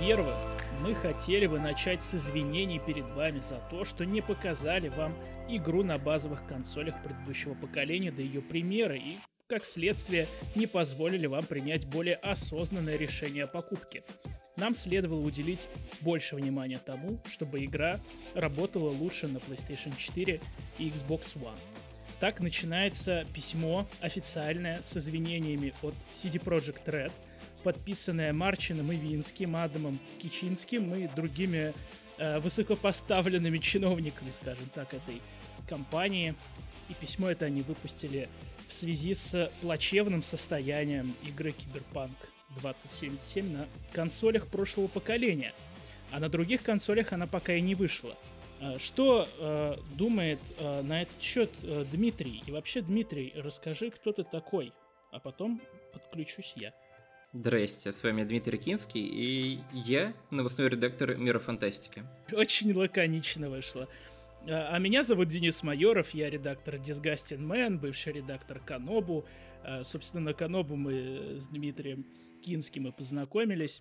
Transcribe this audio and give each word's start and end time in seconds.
Во-первых, 0.00 0.34
мы 0.80 0.94
хотели 0.94 1.46
бы 1.46 1.60
начать 1.60 2.02
с 2.02 2.14
извинений 2.14 2.78
перед 2.78 3.04
вами 3.10 3.40
за 3.40 3.60
то, 3.70 3.84
что 3.84 4.06
не 4.06 4.22
показали 4.22 4.88
вам 4.88 5.14
игру 5.46 5.82
на 5.82 5.98
базовых 5.98 6.46
консолях 6.46 7.02
предыдущего 7.02 7.52
поколения 7.52 8.10
до 8.10 8.22
ее 8.22 8.40
премьеры 8.40 8.96
и, 8.96 9.18
как 9.46 9.66
следствие, 9.66 10.26
не 10.54 10.66
позволили 10.66 11.26
вам 11.26 11.44
принять 11.44 11.86
более 11.86 12.14
осознанное 12.14 12.96
решение 12.96 13.44
о 13.44 13.46
покупке. 13.46 14.02
Нам 14.56 14.74
следовало 14.74 15.20
уделить 15.20 15.68
больше 16.00 16.34
внимания 16.34 16.78
тому, 16.78 17.20
чтобы 17.26 17.62
игра 17.62 18.00
работала 18.32 18.88
лучше 18.88 19.28
на 19.28 19.36
PlayStation 19.36 19.94
4 19.94 20.40
и 20.78 20.88
Xbox 20.88 21.36
One. 21.36 21.58
Так 22.20 22.40
начинается 22.40 23.26
письмо 23.34 23.86
официальное 24.00 24.80
с 24.80 24.96
извинениями 24.96 25.74
от 25.82 25.94
CD 26.14 26.42
Projekt 26.42 26.86
Red, 26.86 27.12
подписанное 27.62 28.32
Марчином 28.32 28.92
Ивинским, 28.92 29.56
Адамом 29.56 29.98
Кичинским 30.20 30.94
и 30.94 31.08
другими 31.08 31.72
э, 32.18 32.38
высокопоставленными 32.40 33.58
чиновниками, 33.58 34.30
скажем 34.30 34.68
так, 34.74 34.94
этой 34.94 35.20
компании. 35.68 36.34
И 36.88 36.94
письмо 36.94 37.30
это 37.30 37.46
они 37.46 37.62
выпустили 37.62 38.28
в 38.68 38.72
связи 38.72 39.14
с 39.14 39.50
плачевным 39.62 40.22
состоянием 40.22 41.14
игры 41.22 41.52
Киберпанк 41.52 42.16
2077 42.60 43.52
на 43.52 43.68
консолях 43.92 44.46
прошлого 44.46 44.88
поколения. 44.88 45.52
А 46.10 46.18
на 46.18 46.28
других 46.28 46.62
консолях 46.62 47.12
она 47.12 47.26
пока 47.26 47.54
и 47.54 47.60
не 47.60 47.74
вышла. 47.74 48.16
Э, 48.60 48.78
что 48.78 49.28
э, 49.38 49.76
думает 49.94 50.40
э, 50.58 50.82
на 50.82 51.02
этот 51.02 51.20
счет 51.22 51.50
э, 51.62 51.84
Дмитрий? 51.90 52.42
И 52.46 52.50
вообще, 52.50 52.82
Дмитрий, 52.82 53.32
расскажи, 53.36 53.90
кто 53.90 54.12
ты 54.12 54.24
такой, 54.24 54.72
а 55.12 55.18
потом 55.18 55.60
подключусь 55.92 56.54
я. 56.56 56.72
Здрасте, 57.32 57.92
с 57.92 58.02
вами 58.02 58.24
Дмитрий 58.24 58.58
Кинский, 58.58 59.06
и 59.06 59.60
я 59.72 60.12
новостной 60.32 60.68
редактор 60.68 61.16
Мира 61.16 61.38
Фантастики. 61.38 62.02
Очень 62.32 62.74
лаконично 62.74 63.48
вышло. 63.48 63.88
А, 64.48 64.70
а 64.72 64.78
меня 64.80 65.04
зовут 65.04 65.28
Денис 65.28 65.62
Майоров, 65.62 66.10
я 66.10 66.28
редактор 66.28 66.74
Disgusting 66.74 67.38
Man, 67.38 67.78
бывший 67.78 68.14
редактор 68.14 68.58
Канобу. 68.58 69.24
А, 69.62 69.84
собственно, 69.84 70.34
Канобу 70.34 70.74
мы 70.74 71.36
с 71.38 71.46
Дмитрием 71.46 72.04
Кинским 72.42 72.88
и 72.88 72.90
познакомились. 72.90 73.80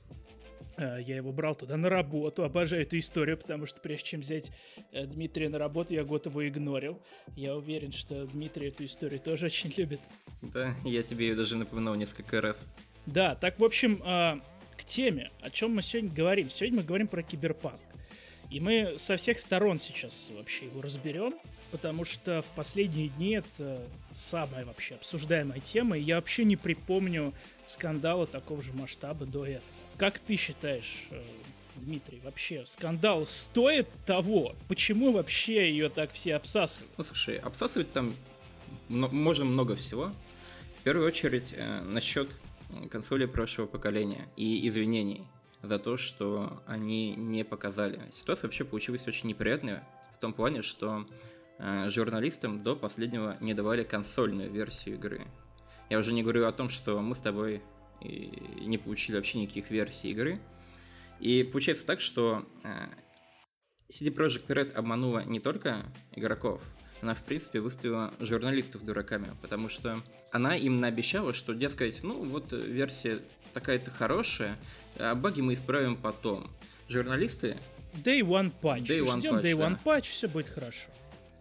А, 0.77 0.99
я 0.99 1.15
его 1.15 1.31
брал 1.31 1.55
туда 1.55 1.75
на 1.75 1.89
работу. 1.89 2.43
Обожаю 2.43 2.83
эту 2.83 2.99
историю, 2.99 3.35
потому 3.35 3.65
что 3.65 3.81
прежде 3.81 4.09
чем 4.09 4.21
взять 4.21 4.51
э, 4.91 5.07
Дмитрия 5.07 5.49
на 5.49 5.57
работу, 5.57 5.95
я 5.95 6.03
год 6.03 6.27
его 6.27 6.47
игнорил. 6.47 7.01
Я 7.35 7.55
уверен, 7.55 7.91
что 7.91 8.27
Дмитрий 8.27 8.67
эту 8.67 8.85
историю 8.85 9.19
тоже 9.19 9.47
очень 9.47 9.73
любит. 9.75 10.01
Да, 10.41 10.75
я 10.85 11.01
тебе 11.01 11.29
ее 11.29 11.35
даже 11.35 11.57
напоминал 11.57 11.95
несколько 11.95 12.41
раз. 12.41 12.71
Да, 13.09 13.33
так, 13.33 13.59
в 13.59 13.63
общем, 13.63 14.01
э, 14.05 14.39
к 14.77 14.85
теме, 14.85 15.31
о 15.41 15.49
чем 15.49 15.73
мы 15.73 15.81
сегодня 15.81 16.11
говорим. 16.11 16.51
Сегодня 16.51 16.77
мы 16.77 16.83
говорим 16.83 17.07
про 17.07 17.23
киберпанк. 17.23 17.79
И 18.51 18.59
мы 18.59 18.95
со 18.97 19.17
всех 19.17 19.39
сторон 19.39 19.79
сейчас 19.79 20.29
вообще 20.31 20.65
его 20.65 20.81
разберем, 20.81 21.33
потому 21.71 22.05
что 22.05 22.43
в 22.43 22.47
последние 22.55 23.09
дни 23.09 23.31
это 23.31 23.81
самая 24.11 24.63
вообще 24.63 24.95
обсуждаемая 24.95 25.59
тема, 25.59 25.97
и 25.97 26.01
я 26.01 26.15
вообще 26.17 26.43
не 26.43 26.55
припомню 26.55 27.33
скандала 27.65 28.27
такого 28.27 28.61
же 28.61 28.73
масштаба 28.73 29.25
до 29.25 29.45
этого. 29.45 29.63
Как 29.97 30.19
ты 30.19 30.35
считаешь, 30.35 31.07
э, 31.09 31.19
Дмитрий, 31.77 32.21
вообще 32.23 32.63
скандал 32.67 33.25
стоит 33.25 33.87
того? 34.05 34.55
Почему 34.67 35.13
вообще 35.13 35.71
ее 35.71 35.89
так 35.89 36.11
все 36.11 36.35
обсасывают? 36.35 36.91
Ну, 36.97 37.03
слушай, 37.03 37.37
обсасывать 37.37 37.91
там 37.91 38.15
можно 38.87 39.45
много 39.45 39.75
всего. 39.75 40.11
В 40.79 40.83
первую 40.83 41.07
очередь, 41.07 41.53
э, 41.55 41.81
насчет 41.81 42.29
консоли 42.89 43.25
прошлого 43.25 43.67
поколения 43.67 44.29
и 44.35 44.67
извинений 44.67 45.27
за 45.61 45.79
то, 45.79 45.97
что 45.97 46.63
они 46.65 47.15
не 47.15 47.43
показали. 47.43 48.01
Ситуация 48.11 48.47
вообще 48.47 48.65
получилась 48.65 49.07
очень 49.07 49.29
неприятная 49.29 49.87
в 50.15 50.19
том 50.19 50.33
плане, 50.33 50.61
что 50.61 51.07
э, 51.57 51.89
журналистам 51.89 52.63
до 52.63 52.75
последнего 52.75 53.37
не 53.41 53.53
давали 53.53 53.83
консольную 53.83 54.51
версию 54.51 54.95
игры. 54.95 55.27
Я 55.89 55.99
уже 55.99 56.13
не 56.13 56.23
говорю 56.23 56.45
о 56.45 56.51
том, 56.51 56.69
что 56.69 56.99
мы 57.01 57.15
с 57.15 57.19
тобой 57.19 57.61
не 58.01 58.77
получили 58.77 59.17
вообще 59.17 59.39
никаких 59.39 59.71
версий 59.71 60.11
игры. 60.11 60.39
И 61.19 61.43
получается 61.43 61.85
так, 61.85 61.99
что 61.99 62.45
э, 62.63 62.69
CD 63.89 64.13
Projekt 64.13 64.47
Red 64.47 64.71
обманула 64.73 65.25
не 65.25 65.39
только 65.39 65.81
игроков, 66.11 66.61
она, 67.01 67.15
в 67.15 67.23
принципе, 67.23 67.59
выставила 67.59 68.13
журналистов 68.19 68.83
дураками, 68.83 69.31
потому 69.41 69.69
что 69.69 69.99
она 70.31 70.55
им 70.55 70.79
наобещала, 70.79 71.33
что, 71.33 71.53
дескать, 71.53 72.03
ну, 72.03 72.23
вот 72.25 72.51
версия 72.51 73.21
такая-то 73.53 73.91
хорошая, 73.91 74.57
а 74.97 75.15
баги 75.15 75.41
мы 75.41 75.53
исправим 75.53 75.95
потом. 75.95 76.49
Журналисты... 76.87 77.57
Day 78.03 78.21
one 78.21 78.51
patch. 78.61 78.85
Day 78.85 79.03
one 79.03 79.19
Ждем 79.19 79.35
patch, 79.35 79.43
day 79.43 79.53
one 79.53 79.77
да. 79.83 79.97
patch, 79.97 80.03
все 80.03 80.27
будет 80.27 80.49
хорошо. 80.49 80.87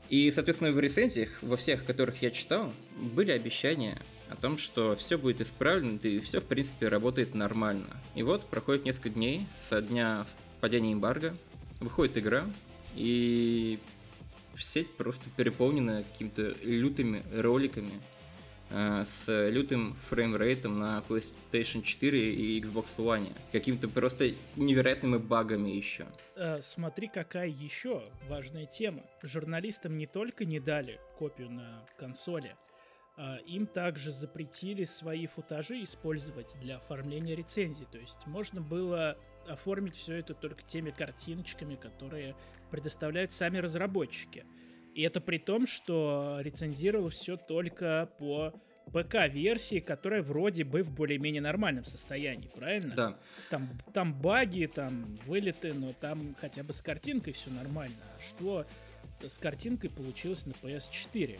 И, 0.09 0.31
соответственно, 0.31 0.73
в 0.73 0.81
рецензиях, 0.81 1.31
во 1.43 1.57
всех, 1.57 1.85
которых 1.85 2.23
я 2.23 2.31
читал, 2.31 2.73
были 2.97 3.31
обещания 3.31 3.99
о 4.31 4.37
том, 4.37 4.57
что 4.57 4.97
все 4.97 5.19
будет 5.19 5.41
исправлено, 5.41 5.99
и 6.03 6.19
все, 6.21 6.41
в 6.41 6.45
принципе, 6.45 6.89
работает 6.89 7.35
нормально. 7.35 7.89
И 8.15 8.23
вот, 8.23 8.47
проходит 8.47 8.85
несколько 8.85 9.11
дней 9.11 9.47
со 9.61 9.83
дня 9.83 10.25
падения 10.61 10.93
эмбарго, 10.93 11.37
выходит 11.81 12.17
игра, 12.19 12.47
и 12.95 13.79
сеть 14.63 14.97
просто 14.97 15.31
переполнена 15.31 16.05
какими-то 16.05 16.55
лютыми 16.63 17.23
роликами 17.33 18.01
э, 18.71 19.05
с 19.07 19.49
лютым 19.51 19.97
фреймрейтом 20.09 20.79
на 20.79 21.03
PlayStation 21.09 21.83
4 21.83 22.35
и 22.35 22.61
Xbox 22.61 22.97
One. 22.99 23.33
Какими-то 23.53 23.89
просто 23.89 24.33
невероятными 24.57 25.19
багами 25.19 25.71
еще. 25.71 26.07
Э, 26.37 26.61
смотри, 26.61 27.09
какая 27.09 27.49
еще 27.49 28.03
важная 28.29 28.67
тема. 28.67 29.03
Журналистам 29.23 29.97
не 29.97 30.07
только 30.07 30.45
не 30.45 30.61
дали 30.61 31.01
копию 31.19 31.51
на 31.51 31.85
консоли, 31.97 32.57
а 33.17 33.39
им 33.47 33.67
также 33.67 34.13
запретили 34.13 34.85
свои 34.85 35.27
футажи 35.27 35.83
использовать 35.83 36.57
для 36.61 36.77
оформления 36.77 37.35
рецензий. 37.35 37.87
То 37.91 37.99
есть 37.99 38.27
можно 38.27 38.61
было 38.61 39.19
оформить 39.49 39.95
все 39.95 40.17
это 40.17 40.35
только 40.35 40.63
теми 40.63 40.91
картиночками, 40.91 41.77
которые 41.77 42.37
предоставляют 42.71 43.33
сами 43.33 43.59
разработчики. 43.59 44.45
И 44.95 45.03
это 45.03 45.21
при 45.21 45.39
том, 45.39 45.67
что 45.67 46.39
рецензировал 46.41 47.09
все 47.09 47.37
только 47.37 48.11
по 48.19 48.53
ПК-версии, 48.93 49.81
которая 49.81 50.23
вроде 50.23 50.65
бы 50.65 50.83
в 50.83 50.91
более-менее 50.91 51.43
нормальном 51.43 51.85
состоянии, 51.85 52.49
правильно? 52.49 52.95
Да. 52.95 53.19
Там, 53.51 53.69
там 53.93 54.15
баги, 54.15 54.67
там 54.67 55.19
вылеты, 55.27 55.75
но 55.75 55.93
там 55.93 56.35
хотя 56.41 56.63
бы 56.63 56.73
с 56.73 56.83
картинкой 56.83 57.33
все 57.33 57.51
нормально. 57.51 57.97
А 58.17 58.21
что 58.21 58.67
с 59.21 59.39
картинкой 59.39 59.91
получилось 59.91 60.47
на 60.47 60.53
PS4? 60.53 61.39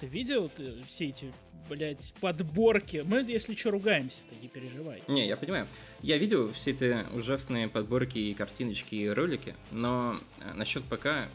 Ты 0.00 0.06
видел 0.06 0.48
ты, 0.48 0.82
все 0.86 1.08
эти, 1.08 1.30
блядь, 1.68 2.14
подборки? 2.20 3.04
Мы, 3.06 3.18
если 3.20 3.54
что, 3.54 3.70
ругаемся, 3.70 4.22
ты 4.30 4.34
не 4.36 4.48
переживай. 4.48 5.02
Не, 5.08 5.28
я 5.28 5.36
понимаю. 5.36 5.66
Я 6.00 6.16
видел 6.16 6.54
все 6.54 6.70
эти 6.70 7.04
ужасные 7.14 7.68
подборки 7.68 8.16
и 8.16 8.32
картиночки 8.32 8.94
и 8.94 9.08
ролики, 9.08 9.54
но 9.70 10.18
э, 10.40 10.54
насчет 10.54 10.84
ПК 10.84 11.28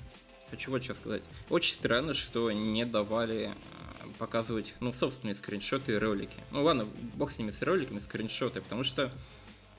хочу 0.50 0.72
вот 0.72 0.84
что 0.84 0.96
сказать. 0.96 1.22
Очень 1.52 1.76
странно, 1.76 2.16
что 2.16 2.52
не 2.52 2.86
давали 2.86 3.52
э, 3.52 4.08
показывать, 4.18 4.74
ну, 4.80 4.92
собственные 4.92 5.36
скриншоты 5.36 5.92
и 5.94 5.98
ролики. 5.98 6.38
Ну, 6.50 6.64
ладно, 6.64 6.88
бог 7.14 7.30
с 7.30 7.38
ними 7.38 7.52
с 7.52 7.62
роликами, 7.62 8.00
скриншоты, 8.00 8.62
потому 8.62 8.84
что 8.84 9.12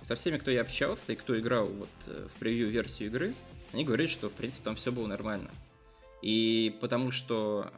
со 0.03 0.14
всеми, 0.14 0.38
кто 0.38 0.53
я 0.53 0.60
общался 0.60 1.12
и 1.12 1.16
кто 1.16 1.36
играл 1.36 1.66
вот 1.66 1.88
э, 2.06 2.28
в 2.32 2.38
превью-версию 2.38 3.08
игры, 3.08 3.34
они 3.72 3.84
говорят, 3.84 4.10
что, 4.10 4.28
в 4.28 4.34
принципе, 4.34 4.62
там 4.62 4.77
все 4.77 4.92
было 4.92 5.09
нормально. 5.09 5.50
И 6.22 6.77
потому 6.80 7.10
что 7.10 7.72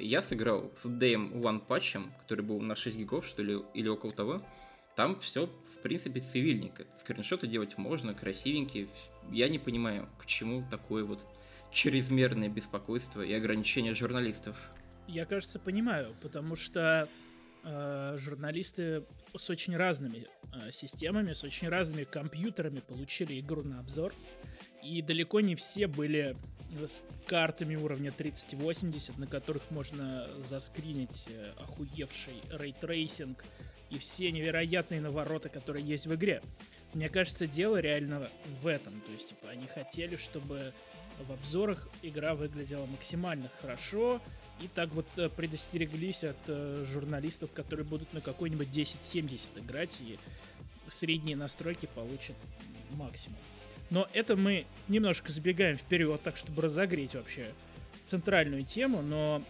я 0.00 0.22
сыграл 0.22 0.72
с 0.76 0.88
Дэем 0.88 1.32
One 1.34 1.60
патчем, 1.60 2.12
который 2.20 2.44
был 2.44 2.60
на 2.60 2.74
6 2.74 2.96
гигов, 2.96 3.26
что 3.26 3.42
ли, 3.42 3.58
или 3.74 3.88
около 3.88 4.12
того. 4.12 4.42
Там 4.96 5.18
все, 5.20 5.46
в 5.46 5.82
принципе, 5.82 6.20
цивильненько. 6.20 6.86
Скриншоты 6.94 7.46
делать 7.46 7.78
можно, 7.78 8.12
красивенькие. 8.14 8.88
Я 9.30 9.48
не 9.48 9.58
понимаю, 9.58 10.08
к 10.18 10.26
чему 10.26 10.64
такое 10.70 11.04
вот 11.04 11.24
чрезмерное 11.70 12.48
беспокойство 12.48 13.22
и 13.22 13.32
ограничение 13.32 13.94
журналистов. 13.94 14.70
Я, 15.06 15.26
кажется, 15.26 15.58
понимаю, 15.58 16.14
потому 16.20 16.56
что 16.56 17.08
э, 17.62 18.16
журналисты 18.18 19.04
с 19.36 19.48
очень 19.48 19.76
разными 19.76 20.26
э, 20.52 20.70
системами, 20.72 21.32
с 21.32 21.44
очень 21.44 21.68
разными 21.68 22.04
компьютерами 22.04 22.80
получили 22.80 23.40
игру 23.40 23.62
на 23.62 23.80
обзор. 23.80 24.12
И 24.82 25.02
далеко 25.02 25.40
не 25.40 25.54
все 25.54 25.86
были 25.86 26.36
с 26.86 27.04
картами 27.26 27.74
уровня 27.74 28.12
3080, 28.12 29.18
на 29.18 29.26
которых 29.26 29.70
можно 29.70 30.26
заскринить 30.38 31.26
э, 31.28 31.52
охуевший 31.58 32.42
ray 32.50 32.78
tracing 32.78 33.44
и 33.90 33.98
все 33.98 34.30
невероятные 34.30 35.00
навороты, 35.00 35.48
которые 35.48 35.84
есть 35.84 36.06
в 36.06 36.14
игре. 36.14 36.42
Мне 36.94 37.08
кажется, 37.08 37.46
дело 37.46 37.78
реально 37.78 38.28
в 38.60 38.66
этом. 38.66 39.00
То 39.02 39.12
есть, 39.12 39.28
типа, 39.28 39.50
они 39.50 39.66
хотели, 39.66 40.16
чтобы 40.16 40.72
в 41.18 41.32
обзорах 41.32 41.88
игра 42.02 42.34
выглядела 42.34 42.86
максимально 42.86 43.50
хорошо, 43.60 44.20
и 44.60 44.68
так 44.68 44.90
вот 44.90 45.06
э, 45.16 45.28
предостереглись 45.28 46.24
от 46.24 46.36
э, 46.46 46.84
журналистов, 46.86 47.50
которые 47.52 47.86
будут 47.86 48.12
на 48.12 48.20
какой-нибудь 48.20 48.68
1070 48.68 49.58
играть, 49.58 50.00
и 50.00 50.18
средние 50.88 51.36
настройки 51.36 51.88
получат 51.94 52.36
максимум. 52.92 53.38
Но 53.90 54.08
это 54.12 54.36
мы 54.36 54.66
немножко 54.88 55.32
забегаем 55.32 55.76
вперед, 55.76 56.20
так 56.22 56.36
чтобы 56.36 56.62
разогреть 56.62 57.14
вообще 57.14 57.52
центральную 58.04 58.64
тему, 58.64 59.02
но 59.02 59.42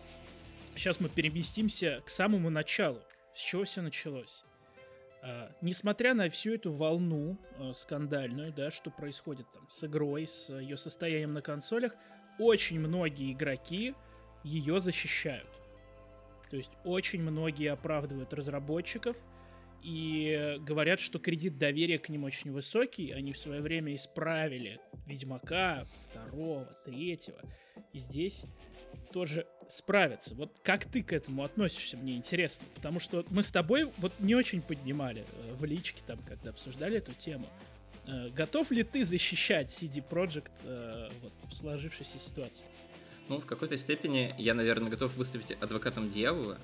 сейчас 0.74 0.98
мы 0.98 1.08
переместимся 1.08 2.02
к 2.04 2.08
самому 2.08 2.50
началу. 2.50 3.00
С 3.34 3.40
чего 3.40 3.64
все 3.64 3.82
началось? 3.82 4.44
А, 5.22 5.52
несмотря 5.60 6.14
на 6.14 6.30
всю 6.30 6.54
эту 6.54 6.72
волну 6.72 7.38
а, 7.58 7.74
скандальную, 7.74 8.52
да, 8.52 8.70
что 8.70 8.90
происходит 8.90 9.46
там 9.52 9.68
с 9.68 9.84
игрой, 9.84 10.26
с 10.26 10.52
ее 10.58 10.76
состоянием 10.76 11.34
на 11.34 11.42
консолях, 11.42 11.92
очень 12.38 12.80
многие 12.80 13.32
игроки 13.32 13.94
ее 14.42 14.80
защищают. 14.80 15.48
То 16.48 16.56
есть 16.56 16.70
очень 16.84 17.22
многие 17.22 17.70
оправдывают 17.70 18.32
разработчиков 18.32 19.16
и 19.82 20.56
говорят, 20.60 21.00
что 21.00 21.18
кредит 21.18 21.58
доверия 21.58 21.98
к 21.98 22.08
ним 22.08 22.24
очень 22.24 22.52
высокий. 22.52 23.12
Они 23.12 23.32
в 23.32 23.38
свое 23.38 23.60
время 23.60 23.94
исправили 23.94 24.80
Ведьмака 25.06 25.84
второго, 26.04 26.66
третьего. 26.84 27.40
И 27.92 27.98
здесь 27.98 28.44
тоже 29.12 29.46
справиться. 29.68 30.34
Вот 30.34 30.56
как 30.62 30.84
ты 30.84 31.02
к 31.02 31.12
этому 31.12 31.44
относишься, 31.44 31.96
мне 31.96 32.16
интересно. 32.16 32.66
Потому 32.74 33.00
что 33.00 33.24
мы 33.30 33.42
с 33.42 33.50
тобой 33.50 33.88
вот 33.98 34.12
не 34.18 34.34
очень 34.34 34.62
поднимали 34.62 35.22
э, 35.22 35.54
в 35.54 35.64
личке 35.64 36.02
там, 36.06 36.18
когда 36.18 36.50
обсуждали 36.50 36.98
эту 36.98 37.12
тему. 37.12 37.46
Э, 38.06 38.28
готов 38.30 38.70
ли 38.70 38.82
ты 38.82 39.04
защищать 39.04 39.68
CD 39.68 40.04
Projekt 40.06 40.50
э, 40.64 41.08
вот, 41.22 41.32
в 41.48 41.54
сложившейся 41.54 42.18
ситуации? 42.18 42.66
Ну, 43.28 43.38
в 43.38 43.46
какой-то 43.46 43.78
степени 43.78 44.34
я, 44.38 44.54
наверное, 44.54 44.90
готов 44.90 45.16
выступить 45.16 45.52
адвокатом 45.60 46.08
дьявола. 46.08 46.58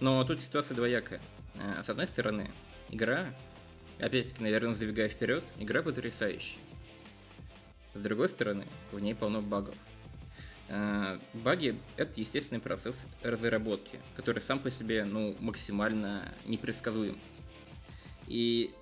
Но 0.00 0.24
тут 0.24 0.40
ситуация 0.40 0.74
двоякая. 0.74 1.20
С 1.54 1.88
одной 1.88 2.06
стороны, 2.06 2.50
игра, 2.90 3.34
опять-таки, 3.98 4.42
наверное, 4.42 4.74
забегая 4.74 5.08
вперед, 5.08 5.44
игра 5.58 5.82
потрясающая. 5.82 6.58
С 7.94 8.00
другой 8.00 8.28
стороны, 8.28 8.66
в 8.90 8.98
ней 8.98 9.14
полно 9.14 9.42
багов. 9.42 9.74
Э, 10.68 11.18
баги— 11.34 11.78
это 11.96 12.18
естественный 12.18 12.60
процесс 12.60 13.04
разработки, 13.22 13.98
который 14.16 14.40
сам 14.40 14.58
по 14.58 14.70
себе 14.70 15.04
ну, 15.04 15.36
максимально 15.40 16.34
непредсказуем. 16.46 17.18
И 18.26 18.72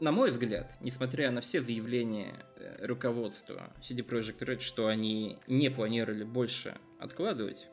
на 0.00 0.12
мой 0.12 0.30
взгляд, 0.30 0.74
несмотря 0.80 1.30
на 1.30 1.40
все 1.40 1.62
заявления 1.62 2.34
э, 2.56 2.84
руководства 2.84 3.72
CD 3.80 4.06
Projekt 4.06 4.40
Red, 4.40 4.60
что 4.60 4.88
они 4.88 5.38
не 5.46 5.70
планировали 5.70 6.24
больше 6.24 6.76
откладывать 7.00 7.66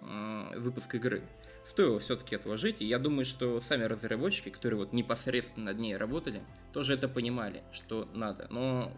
э, 0.00 0.52
выпуск 0.56 0.94
игры, 0.94 1.22
стоило 1.64 2.00
все-таки 2.00 2.36
отложить. 2.36 2.80
И 2.80 2.86
я 2.86 2.98
думаю, 2.98 3.24
что 3.24 3.60
сами 3.60 3.84
разработчики, 3.84 4.50
которые 4.50 4.78
вот 4.78 4.92
непосредственно 4.92 5.66
над 5.66 5.78
ней 5.78 5.96
работали, 5.96 6.42
тоже 6.72 6.94
это 6.94 7.08
понимали, 7.08 7.62
что 7.72 8.08
надо. 8.14 8.46
Но 8.50 8.92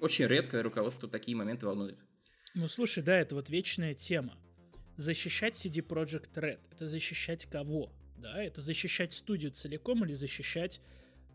очень 0.00 0.26
редко 0.26 0.62
руководство 0.62 1.08
такие 1.08 1.36
моменты 1.36 1.66
волнует. 1.66 1.98
Ну, 2.54 2.68
слушай, 2.68 3.02
да, 3.02 3.18
это 3.18 3.34
вот 3.34 3.50
вечная 3.50 3.94
тема. 3.94 4.38
Защищать 4.96 5.54
CD 5.54 5.84
Project 5.84 6.32
Red— 6.34 6.60
это 6.70 6.86
защищать 6.86 7.46
кого? 7.46 7.92
Да, 8.16 8.42
это 8.42 8.60
защищать 8.60 9.12
студию 9.12 9.50
целиком 9.50 10.04
или 10.04 10.12
защищать 10.12 10.80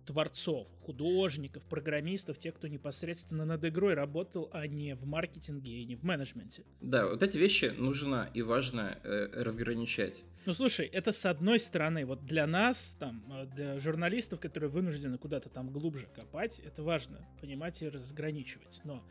творцов, 0.05 0.67
художников, 0.81 1.63
программистов, 1.63 2.37
тех, 2.37 2.55
кто 2.55 2.67
непосредственно 2.67 3.45
над 3.45 3.63
игрой 3.65 3.93
работал, 3.93 4.49
а 4.53 4.67
не 4.67 4.95
в 4.95 5.05
маркетинге 5.05 5.71
и 5.71 5.85
не 5.85 5.95
в 5.95 6.03
менеджменте. 6.03 6.63
Да, 6.81 7.07
вот 7.07 7.23
эти 7.23 7.37
вещи 7.37 7.73
нужно 7.77 8.29
и 8.33 8.41
важно 8.41 8.97
э, 9.03 9.29
разграничать. 9.43 10.23
Ну 10.45 10.53
слушай, 10.53 10.87
это 10.87 11.11
с 11.11 11.25
одной 11.25 11.59
стороны, 11.59 12.05
вот 12.05 12.25
для 12.25 12.47
нас, 12.47 12.95
там, 12.99 13.23
э, 13.31 13.45
для 13.45 13.77
журналистов, 13.77 14.39
которые 14.39 14.69
вынуждены 14.69 15.17
куда-то 15.17 15.49
там 15.49 15.69
глубже 15.69 16.07
копать, 16.15 16.59
это 16.59 16.81
важно 16.81 17.27
понимать 17.39 17.81
и 17.81 17.89
разграничивать. 17.89 18.81
Но 18.83 19.03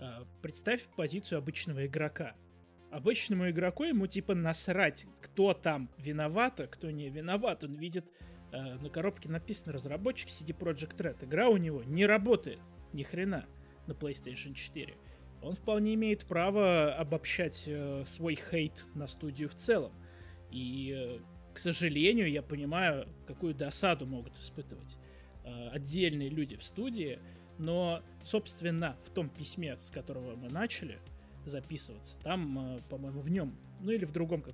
а, 0.00 0.26
представь 0.42 0.82
позицию 0.96 1.38
обычного 1.38 1.86
игрока. 1.86 2.34
Обычному 2.90 3.50
игроку 3.50 3.84
ему 3.84 4.06
типа 4.06 4.34
насрать, 4.34 5.06
кто 5.20 5.54
там 5.54 5.90
виноват, 5.98 6.58
а 6.60 6.66
кто 6.66 6.90
не 6.90 7.08
виноват. 7.08 7.62
Он 7.62 7.74
видит, 7.74 8.06
э, 8.52 8.74
на 8.78 8.90
коробке 8.90 9.28
написано 9.28 9.72
разработчик 9.72 10.28
CD 10.28 10.56
Projekt 10.56 10.96
Red. 10.96 11.24
Игра 11.24 11.48
у 11.48 11.56
него 11.56 11.82
не 11.82 12.06
работает, 12.06 12.60
ни 12.92 13.02
хрена, 13.02 13.46
на 13.86 13.92
PlayStation 13.92 14.54
4. 14.54 14.94
Он 15.42 15.54
вполне 15.54 15.94
имеет 15.94 16.24
право 16.26 16.94
обобщать 16.94 17.64
э, 17.66 18.04
свой 18.06 18.36
хейт 18.36 18.86
на 18.94 19.06
студию 19.06 19.48
в 19.48 19.54
целом. 19.54 19.92
И, 20.50 20.94
э, 20.94 21.18
к 21.54 21.58
сожалению, 21.58 22.30
я 22.30 22.42
понимаю, 22.42 23.08
какую 23.26 23.54
досаду 23.54 24.06
могут 24.06 24.38
испытывать 24.38 24.98
отдельные 25.72 26.28
люди 26.28 26.54
в 26.54 26.62
студии, 26.62 27.18
но, 27.58 28.02
собственно, 28.22 28.96
в 29.04 29.10
том 29.10 29.28
письме, 29.28 29.76
с 29.78 29.90
которого 29.90 30.36
мы 30.36 30.48
начали 30.48 31.00
записываться, 31.44 32.18
там, 32.20 32.78
по-моему, 32.88 33.20
в 33.20 33.30
нем, 33.30 33.56
ну 33.80 33.90
или 33.90 34.04
в 34.04 34.12
другом 34.12 34.44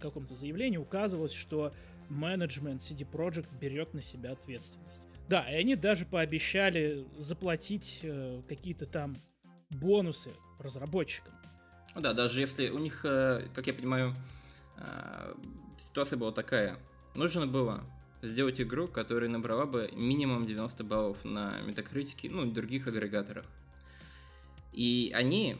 каком-то 0.00 0.34
заявлении 0.34 0.76
указывалось, 0.76 1.32
что 1.32 1.72
менеджмент 2.08 2.80
CD 2.80 3.08
Projekt 3.10 3.48
берет 3.60 3.94
на 3.94 4.02
себя 4.02 4.32
ответственность. 4.32 5.02
Да, 5.28 5.50
и 5.50 5.54
они 5.54 5.74
даже 5.74 6.04
пообещали 6.04 7.06
заплатить 7.16 8.00
э, 8.02 8.42
какие-то 8.48 8.86
там 8.86 9.16
бонусы 9.70 10.30
разработчикам. 10.58 11.32
Да, 11.96 12.12
даже 12.12 12.40
если 12.40 12.68
у 12.68 12.78
них, 12.78 13.04
э, 13.04 13.48
как 13.54 13.66
я 13.66 13.74
понимаю, 13.74 14.14
э, 14.76 15.34
ситуация 15.78 16.18
была 16.18 16.32
такая. 16.32 16.76
Нужно 17.14 17.46
было 17.46 17.84
сделать 18.22 18.60
игру, 18.60 18.88
которая 18.88 19.30
набрала 19.30 19.66
бы 19.66 19.90
минимум 19.94 20.44
90 20.44 20.84
баллов 20.84 21.24
на 21.24 21.60
метакритике, 21.62 22.28
ну 22.30 22.44
и 22.44 22.50
других 22.50 22.86
агрегаторах. 22.86 23.46
И 24.72 25.12
они, 25.14 25.56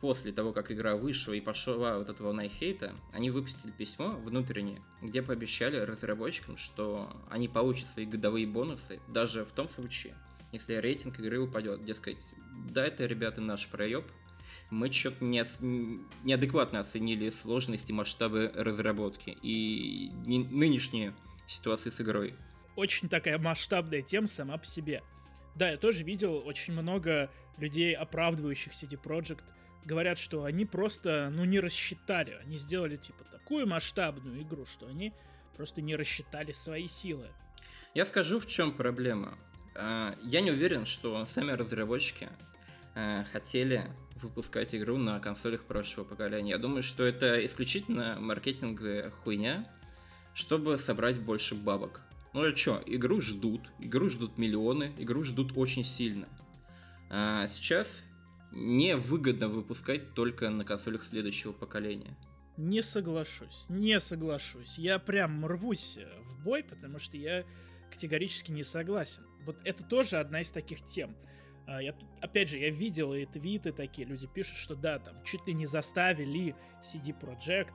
после 0.00 0.32
того, 0.32 0.52
как 0.52 0.70
игра 0.70 0.96
вышла 0.96 1.32
и 1.32 1.40
пошла 1.40 1.98
вот 1.98 2.08
эта 2.08 2.22
волна 2.22 2.48
хейта, 2.48 2.94
они 3.12 3.30
выпустили 3.30 3.70
письмо 3.70 4.10
внутреннее, 4.22 4.82
где 5.00 5.22
пообещали 5.22 5.76
разработчикам, 5.76 6.56
что 6.56 7.10
они 7.30 7.48
получат 7.48 7.88
свои 7.88 8.04
годовые 8.06 8.46
бонусы 8.46 9.00
даже 9.08 9.44
в 9.44 9.52
том 9.52 9.68
случае, 9.68 10.14
если 10.52 10.74
рейтинг 10.74 11.18
игры 11.18 11.40
упадет. 11.40 11.84
Дескать, 11.84 12.18
да, 12.68 12.86
это, 12.86 13.06
ребята, 13.06 13.40
наш 13.40 13.68
проеб, 13.68 14.04
мы 14.70 14.92
что-то 14.92 15.24
не, 15.24 15.44
неадекватно 16.24 16.80
оценили 16.80 17.30
сложности 17.30 17.92
масштабы 17.92 18.50
разработки. 18.54 19.36
И 19.42 20.10
нынешние 20.24 21.14
ситуации 21.46 21.90
с 21.90 22.00
игрой. 22.00 22.34
Очень 22.74 23.08
такая 23.08 23.38
масштабная 23.38 24.02
тема 24.02 24.28
сама 24.28 24.58
по 24.58 24.66
себе. 24.66 25.02
Да, 25.54 25.70
я 25.70 25.78
тоже 25.78 26.02
видел 26.02 26.42
очень 26.46 26.74
много 26.74 27.30
людей, 27.56 27.94
оправдывающих 27.94 28.72
CD 28.72 29.00
Projekt, 29.02 29.44
говорят, 29.86 30.18
что 30.18 30.44
они 30.44 30.66
просто, 30.66 31.30
ну, 31.32 31.44
не 31.44 31.60
рассчитали. 31.60 32.38
Они 32.44 32.56
сделали, 32.56 32.96
типа, 32.96 33.24
такую 33.24 33.66
масштабную 33.66 34.42
игру, 34.42 34.66
что 34.66 34.86
они 34.86 35.12
просто 35.56 35.80
не 35.80 35.96
рассчитали 35.96 36.52
свои 36.52 36.88
силы. 36.88 37.28
Я 37.94 38.04
скажу, 38.04 38.40
в 38.40 38.46
чем 38.46 38.72
проблема. 38.72 39.38
А, 39.74 40.14
я 40.22 40.40
не 40.40 40.50
уверен, 40.50 40.84
что 40.84 41.24
сами 41.24 41.52
разработчики 41.52 42.28
а, 42.94 43.24
хотели 43.32 43.84
выпускать 44.20 44.74
игру 44.74 44.96
на 44.96 45.20
консолях 45.20 45.62
прошлого 45.64 46.04
поколения. 46.04 46.50
Я 46.50 46.58
думаю, 46.58 46.82
что 46.82 47.04
это 47.04 47.44
исключительно 47.44 48.16
маркетинговая 48.18 49.10
хуйня, 49.10 49.70
чтобы 50.34 50.78
собрать 50.78 51.20
больше 51.20 51.54
бабок. 51.54 52.02
Ну 52.32 52.42
а 52.42 52.56
что, 52.56 52.82
игру 52.86 53.20
ждут, 53.20 53.62
игру 53.78 54.10
ждут 54.10 54.36
миллионы, 54.36 54.92
игру 54.98 55.24
ждут 55.24 55.52
очень 55.56 55.84
сильно. 55.84 56.28
А 57.08 57.46
сейчас 57.46 58.02
невыгодно 58.52 59.48
выпускать 59.48 60.14
только 60.14 60.50
на 60.50 60.64
консолях 60.64 61.04
следующего 61.04 61.52
поколения. 61.52 62.16
Не 62.56 62.82
соглашусь, 62.82 63.66
не 63.68 64.00
соглашусь. 64.00 64.78
Я 64.78 64.98
прям 64.98 65.44
рвусь 65.44 65.98
в 66.22 66.42
бой, 66.42 66.64
потому 66.64 66.98
что 66.98 67.16
я 67.16 67.44
категорически 67.90 68.50
не 68.50 68.62
согласен. 68.62 69.24
Вот 69.44 69.58
это 69.64 69.84
тоже 69.84 70.16
одна 70.16 70.40
из 70.40 70.50
таких 70.50 70.82
тем. 70.84 71.16
А, 71.66 71.82
я, 71.82 71.94
опять 72.20 72.48
же, 72.48 72.58
я 72.58 72.70
видел 72.70 73.12
и 73.12 73.26
твиты 73.26 73.72
такие, 73.72 74.06
люди 74.06 74.26
пишут, 74.26 74.56
что 74.56 74.74
да, 74.74 74.98
там 74.98 75.22
чуть 75.24 75.46
ли 75.46 75.54
не 75.54 75.66
заставили 75.66 76.54
CD 76.80 77.18
Projekt 77.18 77.74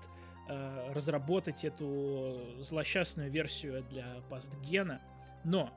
э, 0.50 0.94
разработать 0.94 1.66
эту 1.66 2.56
злосчастную 2.60 3.30
версию 3.30 3.84
для 3.90 4.22
пастгена. 4.30 5.02
Но 5.44 5.72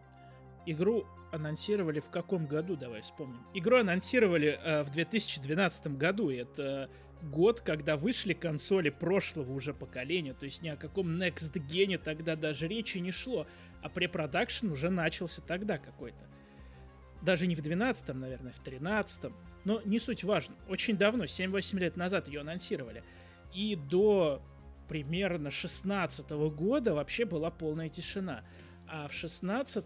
игру 0.66 1.06
анонсировали 1.34 2.00
в 2.00 2.10
каком 2.10 2.46
году, 2.46 2.76
давай 2.76 3.02
вспомним. 3.02 3.40
Игру 3.54 3.78
анонсировали 3.78 4.58
э, 4.62 4.82
в 4.82 4.90
2012 4.90 5.86
году, 5.96 6.30
и 6.30 6.36
это 6.36 6.88
год, 7.22 7.60
когда 7.60 7.96
вышли 7.96 8.32
консоли 8.34 8.90
прошлого 8.90 9.52
уже 9.52 9.74
поколения, 9.74 10.34
то 10.34 10.44
есть 10.44 10.62
ни 10.62 10.68
о 10.68 10.76
каком 10.76 11.20
Next 11.20 11.52
Gen 11.54 11.98
тогда 11.98 12.36
даже 12.36 12.68
речи 12.68 12.98
не 12.98 13.10
шло, 13.10 13.46
а 13.82 13.88
препродакшн 13.88 14.70
уже 14.70 14.90
начался 14.90 15.42
тогда 15.42 15.78
какой-то. 15.78 16.28
Даже 17.22 17.46
не 17.46 17.54
в 17.54 17.62
12 17.62 18.08
наверное, 18.14 18.52
в 18.52 18.60
13 18.60 19.32
но 19.64 19.80
не 19.84 19.98
суть 19.98 20.24
важно. 20.24 20.54
Очень 20.68 20.96
давно, 20.96 21.24
7-8 21.24 21.78
лет 21.78 21.96
назад 21.96 22.28
ее 22.28 22.42
анонсировали. 22.42 23.02
И 23.52 23.76
до 23.76 24.42
примерно 24.88 25.50
16 25.50 26.30
года 26.30 26.94
вообще 26.94 27.24
была 27.24 27.50
полная 27.50 27.88
тишина. 27.88 28.44
А 28.86 29.08
в 29.08 29.14
16 29.14 29.84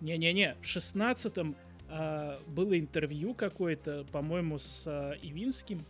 Не-не-не, 0.00 0.56
в 0.60 0.66
шестнадцатом 0.66 1.56
э, 1.88 2.38
было 2.46 2.78
интервью 2.78 3.34
какое-то, 3.34 4.04
по-моему, 4.12 4.58
с 4.58 4.84
э, 4.86 5.18
Ивинским, 5.22 5.86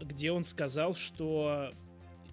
где 0.00 0.32
он 0.32 0.44
сказал, 0.44 0.94
что 0.94 1.70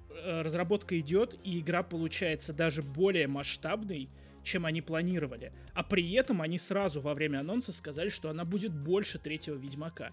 э, 0.09 0.41
разработка 0.41 0.99
идет, 0.99 1.37
и 1.43 1.59
игра 1.59 1.83
получается 1.83 2.53
даже 2.53 2.81
более 2.83 3.27
масштабной, 3.27 4.09
чем 4.43 4.65
они 4.65 4.81
планировали. 4.81 5.51
А 5.73 5.83
при 5.83 6.13
этом 6.13 6.41
они 6.41 6.57
сразу 6.57 7.01
во 7.01 7.13
время 7.13 7.39
анонса 7.39 7.73
сказали, 7.73 8.09
что 8.09 8.29
она 8.29 8.45
будет 8.45 8.73
больше 8.73 9.19
третьего 9.19 9.55
Ведьмака. 9.55 10.11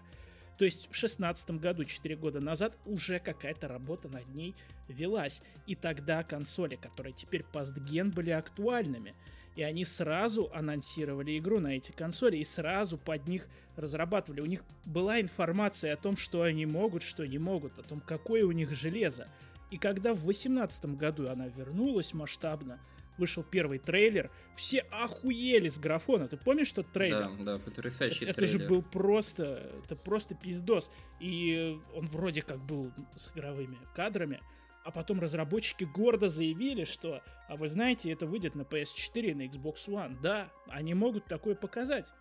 То 0.57 0.65
есть 0.65 0.89
в 0.91 0.95
шестнадцатом 0.95 1.57
году, 1.57 1.83
4 1.83 2.15
года 2.15 2.39
назад, 2.39 2.77
уже 2.85 3.19
какая-то 3.19 3.67
работа 3.67 4.07
над 4.07 4.27
ней 4.33 4.55
велась. 4.87 5.41
И 5.67 5.75
тогда 5.75 6.23
консоли, 6.23 6.75
которые 6.75 7.13
теперь 7.13 7.43
постген, 7.43 8.11
были 8.11 8.29
актуальными. 8.31 9.15
И 9.55 9.63
они 9.63 9.85
сразу 9.85 10.49
анонсировали 10.53 11.37
игру 11.37 11.59
на 11.59 11.75
эти 11.75 11.91
консоли 11.91 12.37
и 12.37 12.43
сразу 12.43 12.97
под 12.97 13.27
них 13.27 13.47
разрабатывали. 13.75 14.41
У 14.41 14.45
них 14.45 14.63
была 14.85 15.21
информация 15.21 15.93
о 15.93 15.97
том, 15.97 16.17
что 16.17 16.41
они 16.41 16.65
могут, 16.65 17.03
что 17.03 17.25
не 17.25 17.37
могут, 17.37 17.77
о 17.77 17.83
том, 17.83 18.01
какое 18.01 18.45
у 18.45 18.51
них 18.51 18.73
железо. 18.73 19.27
И 19.69 19.77
когда 19.77 20.13
в 20.13 20.23
2018 20.23 20.85
году 20.97 21.29
она 21.29 21.47
вернулась 21.47 22.13
масштабно, 22.13 22.79
вышел 23.17 23.43
первый 23.43 23.79
трейлер, 23.79 24.31
все 24.55 24.79
охуели 24.91 25.67
с 25.67 25.77
графона. 25.77 26.27
Ты 26.27 26.37
помнишь 26.37 26.71
тот 26.71 26.91
трейлер? 26.91 27.29
Да, 27.39 27.43
да, 27.43 27.59
потрясающий 27.59 28.25
это, 28.25 28.35
трейлер. 28.35 28.55
Это 28.55 28.63
же 28.63 28.69
был 28.69 28.81
просто, 28.81 29.71
это 29.83 29.95
просто 29.95 30.35
пиздос. 30.35 30.91
И 31.19 31.79
он 31.95 32.07
вроде 32.07 32.41
как 32.41 32.59
был 32.59 32.91
с 33.15 33.31
игровыми 33.31 33.77
кадрами, 33.95 34.41
а 34.83 34.91
потом 34.91 35.19
разработчики 35.19 35.85
гордо 35.85 36.29
заявили, 36.29 36.83
что, 36.83 37.21
а 37.47 37.55
вы 37.55 37.69
знаете, 37.69 38.11
это 38.11 38.25
выйдет 38.25 38.55
на 38.55 38.63
PS4 38.63 39.21
и 39.21 39.33
на 39.33 39.41
Xbox 39.43 39.87
One. 39.87 40.19
Да, 40.21 40.49
они 40.67 40.93
могут 40.93 41.25
такое 41.25 41.55
показать. 41.55 42.11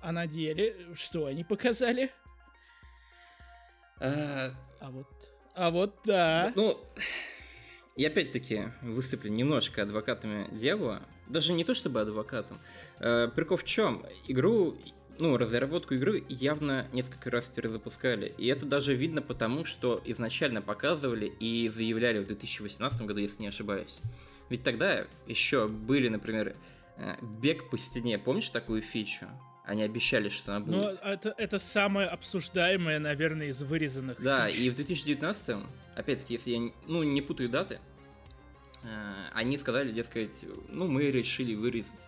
А 0.00 0.12
на 0.12 0.26
деле, 0.26 0.76
что 0.94 1.26
они 1.26 1.44
показали? 1.44 2.10
А, 4.00 4.52
а 4.80 4.90
вот, 4.90 5.06
а 5.54 5.70
вот 5.70 5.98
да. 6.04 6.52
Ну, 6.56 6.78
и 7.94 8.04
опять-таки 8.04 8.64
выступлю 8.80 9.30
немножко 9.30 9.82
адвокатами 9.82 10.48
дьявола. 10.52 11.02
Даже 11.28 11.52
не 11.52 11.64
то 11.64 11.74
чтобы 11.74 12.00
адвокатом. 12.00 12.60
Э, 12.98 13.28
прикол 13.34 13.58
в 13.58 13.64
чем? 13.64 14.04
Игру, 14.28 14.76
ну, 15.18 15.36
разработку 15.36 15.94
игры 15.94 16.24
явно 16.28 16.86
несколько 16.92 17.30
раз 17.30 17.46
перезапускали. 17.48 18.34
И 18.38 18.46
это 18.46 18.66
даже 18.66 18.94
видно 18.94 19.22
потому, 19.22 19.64
что 19.64 20.00
изначально 20.04 20.62
показывали 20.62 21.26
и 21.26 21.68
заявляли 21.68 22.20
в 22.20 22.26
2018 22.26 23.02
году, 23.02 23.20
если 23.20 23.42
не 23.42 23.48
ошибаюсь. 23.48 24.00
Ведь 24.48 24.62
тогда 24.62 25.06
еще 25.26 25.68
были, 25.68 26.08
например, 26.08 26.54
э, 26.96 27.16
бег 27.40 27.70
по 27.70 27.78
стене. 27.78 28.18
Помнишь 28.18 28.50
такую 28.50 28.82
фичу? 28.82 29.26
Они 29.64 29.82
обещали, 29.82 30.28
что 30.28 30.56
она 30.56 30.64
будет. 30.64 30.76
Ну, 30.76 30.88
это, 30.88 31.34
это 31.38 31.58
самое 31.58 32.08
обсуждаемое, 32.08 32.98
наверное, 32.98 33.46
из 33.46 33.62
вырезанных. 33.62 34.20
Да, 34.20 34.50
фич. 34.50 34.60
и 34.60 34.70
в 34.70 34.74
2019, 34.74 35.56
опять-таки, 35.94 36.34
если 36.34 36.50
я 36.50 36.72
ну, 36.86 37.02
не 37.04 37.22
путаю 37.22 37.48
даты, 37.48 37.78
э, 38.82 38.88
они 39.34 39.56
сказали, 39.56 39.92
дескать, 39.92 40.44
ну, 40.68 40.88
мы 40.88 41.10
решили 41.10 41.54
вырезать. 41.54 42.00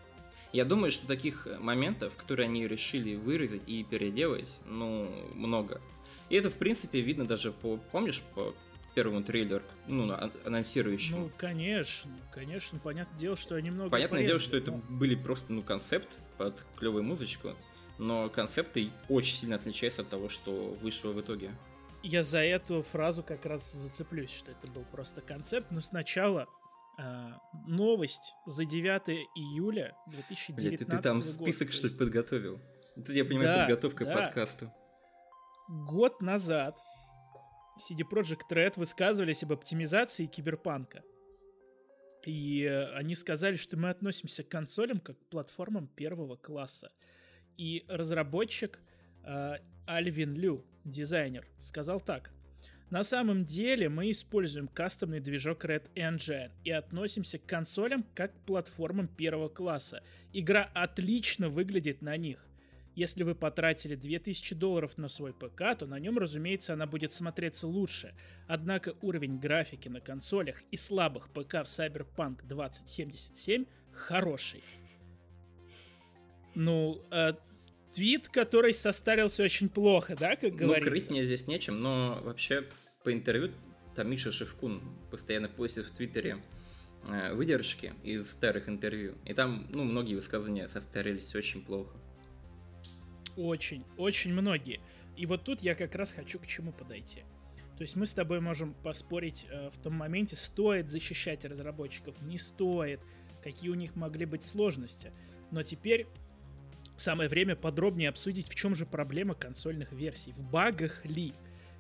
Я 0.54 0.64
думаю, 0.64 0.92
что 0.92 1.08
таких 1.08 1.48
моментов, 1.58 2.14
которые 2.14 2.44
они 2.44 2.68
решили 2.68 3.16
вырезать 3.16 3.68
и 3.68 3.82
переделать, 3.82 4.48
ну, 4.66 5.10
много. 5.34 5.80
И 6.28 6.36
это, 6.36 6.48
в 6.48 6.54
принципе, 6.54 7.00
видно 7.00 7.26
даже 7.26 7.50
по, 7.50 7.76
помнишь, 7.90 8.22
по 8.36 8.54
первому 8.94 9.24
трейлеру, 9.24 9.64
ну, 9.88 10.14
анонсирующему. 10.44 11.22
Ну, 11.22 11.30
конечно, 11.36 12.12
конечно, 12.32 12.78
понятное 12.78 13.18
дело, 13.18 13.36
что 13.36 13.56
они 13.56 13.72
много 13.72 13.90
Понятное 13.90 14.20
порезали, 14.20 14.28
дело, 14.28 14.40
что 14.40 14.52
но... 14.52 14.58
это 14.58 14.72
были 14.92 15.16
просто, 15.16 15.52
ну, 15.52 15.60
концепт 15.60 16.18
под 16.38 16.64
клевую 16.76 17.02
музычку, 17.02 17.56
но 17.98 18.28
концепты 18.28 18.90
очень 19.08 19.34
сильно 19.34 19.56
отличаются 19.56 20.02
от 20.02 20.08
того, 20.08 20.28
что 20.28 20.78
вышло 20.80 21.10
в 21.10 21.20
итоге. 21.20 21.50
Я 22.04 22.22
за 22.22 22.38
эту 22.38 22.84
фразу 22.84 23.24
как 23.24 23.44
раз 23.44 23.72
зацеплюсь, 23.72 24.32
что 24.32 24.52
это 24.52 24.68
был 24.68 24.84
просто 24.84 25.20
концепт, 25.20 25.72
но 25.72 25.80
сначала 25.80 26.42
э, 26.42 26.63
новость 27.66 28.34
за 28.46 28.64
9 28.64 29.08
июля 29.34 29.96
2019 30.06 30.56
Блядь, 30.56 30.78
ты, 30.78 30.84
ты 30.84 31.02
там 31.02 31.18
года. 31.18 31.30
список, 31.30 31.72
что 31.72 31.88
ли, 31.88 31.94
подготовил? 31.94 32.60
Это, 32.96 33.12
я 33.12 33.24
понимаю, 33.24 33.48
да, 33.48 33.66
подготовка 33.66 34.04
да. 34.04 34.12
к 34.12 34.20
подкасту. 34.20 34.72
Год 35.68 36.20
назад 36.20 36.78
CD 37.78 38.02
Projekt 38.08 38.50
Red 38.50 38.74
высказывались 38.76 39.42
об 39.42 39.52
оптимизации 39.52 40.26
киберпанка. 40.26 41.02
И 42.24 42.62
э, 42.62 42.92
они 42.94 43.14
сказали, 43.14 43.56
что 43.56 43.76
мы 43.76 43.90
относимся 43.90 44.44
к 44.44 44.48
консолям 44.48 45.00
как 45.00 45.18
к 45.18 45.26
платформам 45.26 45.88
первого 45.88 46.36
класса. 46.36 46.92
И 47.56 47.84
разработчик 47.88 48.80
э, 49.24 49.56
Альвин 49.86 50.34
Лю, 50.34 50.64
дизайнер, 50.84 51.46
сказал 51.60 52.00
так. 52.00 52.30
На 52.90 53.02
самом 53.02 53.44
деле 53.44 53.88
мы 53.88 54.10
используем 54.10 54.68
кастомный 54.68 55.20
движок 55.20 55.64
Red 55.64 55.90
Engine 55.94 56.52
и 56.64 56.70
относимся 56.70 57.38
к 57.38 57.46
консолям 57.46 58.04
как 58.14 58.34
к 58.34 58.40
платформам 58.46 59.08
первого 59.08 59.48
класса. 59.48 60.02
Игра 60.32 60.70
отлично 60.74 61.48
выглядит 61.48 62.02
на 62.02 62.16
них. 62.16 62.46
Если 62.94 63.24
вы 63.24 63.34
потратили 63.34 63.96
2000 63.96 64.54
долларов 64.54 64.96
на 64.98 65.08
свой 65.08 65.32
ПК, 65.32 65.76
то 65.76 65.86
на 65.86 65.98
нем, 65.98 66.16
разумеется, 66.16 66.74
она 66.74 66.86
будет 66.86 67.12
смотреться 67.12 67.66
лучше. 67.66 68.14
Однако 68.46 68.94
уровень 69.02 69.40
графики 69.40 69.88
на 69.88 70.00
консолях 70.00 70.62
и 70.70 70.76
слабых 70.76 71.30
ПК 71.30 71.54
в 71.54 71.66
Cyberpunk 71.66 72.46
2077 72.46 73.64
хороший. 73.92 74.62
Ну, 76.54 77.04
э, 77.10 77.34
твит, 77.94 78.28
который 78.28 78.74
состарился 78.74 79.42
очень 79.44 79.68
плохо, 79.68 80.16
да, 80.18 80.36
как 80.36 80.54
говорится? 80.54 80.90
Ну, 80.90 80.90
крыть 80.90 81.10
мне 81.10 81.22
здесь 81.22 81.46
нечем, 81.46 81.80
но 81.80 82.20
вообще 82.22 82.66
по 83.04 83.12
интервью 83.12 83.52
там 83.94 84.10
Миша 84.10 84.32
Шевкун 84.32 84.82
постоянно 85.10 85.48
постит 85.48 85.86
в 85.86 85.92
Твиттере 85.92 86.42
э, 87.08 87.32
выдержки 87.34 87.94
из 88.02 88.30
старых 88.30 88.68
интервью. 88.68 89.14
И 89.24 89.32
там, 89.32 89.66
ну, 89.70 89.84
многие 89.84 90.16
высказывания 90.16 90.66
состарились 90.68 91.34
очень 91.34 91.62
плохо. 91.62 91.96
Очень, 93.36 93.84
очень 93.96 94.32
многие. 94.32 94.80
И 95.16 95.26
вот 95.26 95.44
тут 95.44 95.60
я 95.60 95.74
как 95.74 95.94
раз 95.94 96.12
хочу 96.12 96.38
к 96.40 96.46
чему 96.46 96.72
подойти. 96.72 97.20
То 97.76 97.82
есть 97.82 97.96
мы 97.96 98.06
с 98.06 98.14
тобой 98.14 98.40
можем 98.40 98.74
поспорить 98.74 99.46
э, 99.48 99.70
в 99.70 99.78
том 99.80 99.94
моменте, 99.94 100.34
стоит 100.34 100.88
защищать 100.88 101.44
разработчиков, 101.44 102.20
не 102.22 102.38
стоит, 102.38 103.00
какие 103.42 103.70
у 103.70 103.74
них 103.74 103.94
могли 103.94 104.26
быть 104.26 104.42
сложности. 104.42 105.12
Но 105.50 105.62
теперь 105.62 106.06
самое 106.96 107.28
время 107.28 107.56
подробнее 107.56 108.08
обсудить, 108.08 108.48
в 108.48 108.54
чем 108.54 108.74
же 108.74 108.86
проблема 108.86 109.34
консольных 109.34 109.92
версий, 109.92 110.32
в 110.32 110.42
багах 110.50 111.04
ли. 111.04 111.32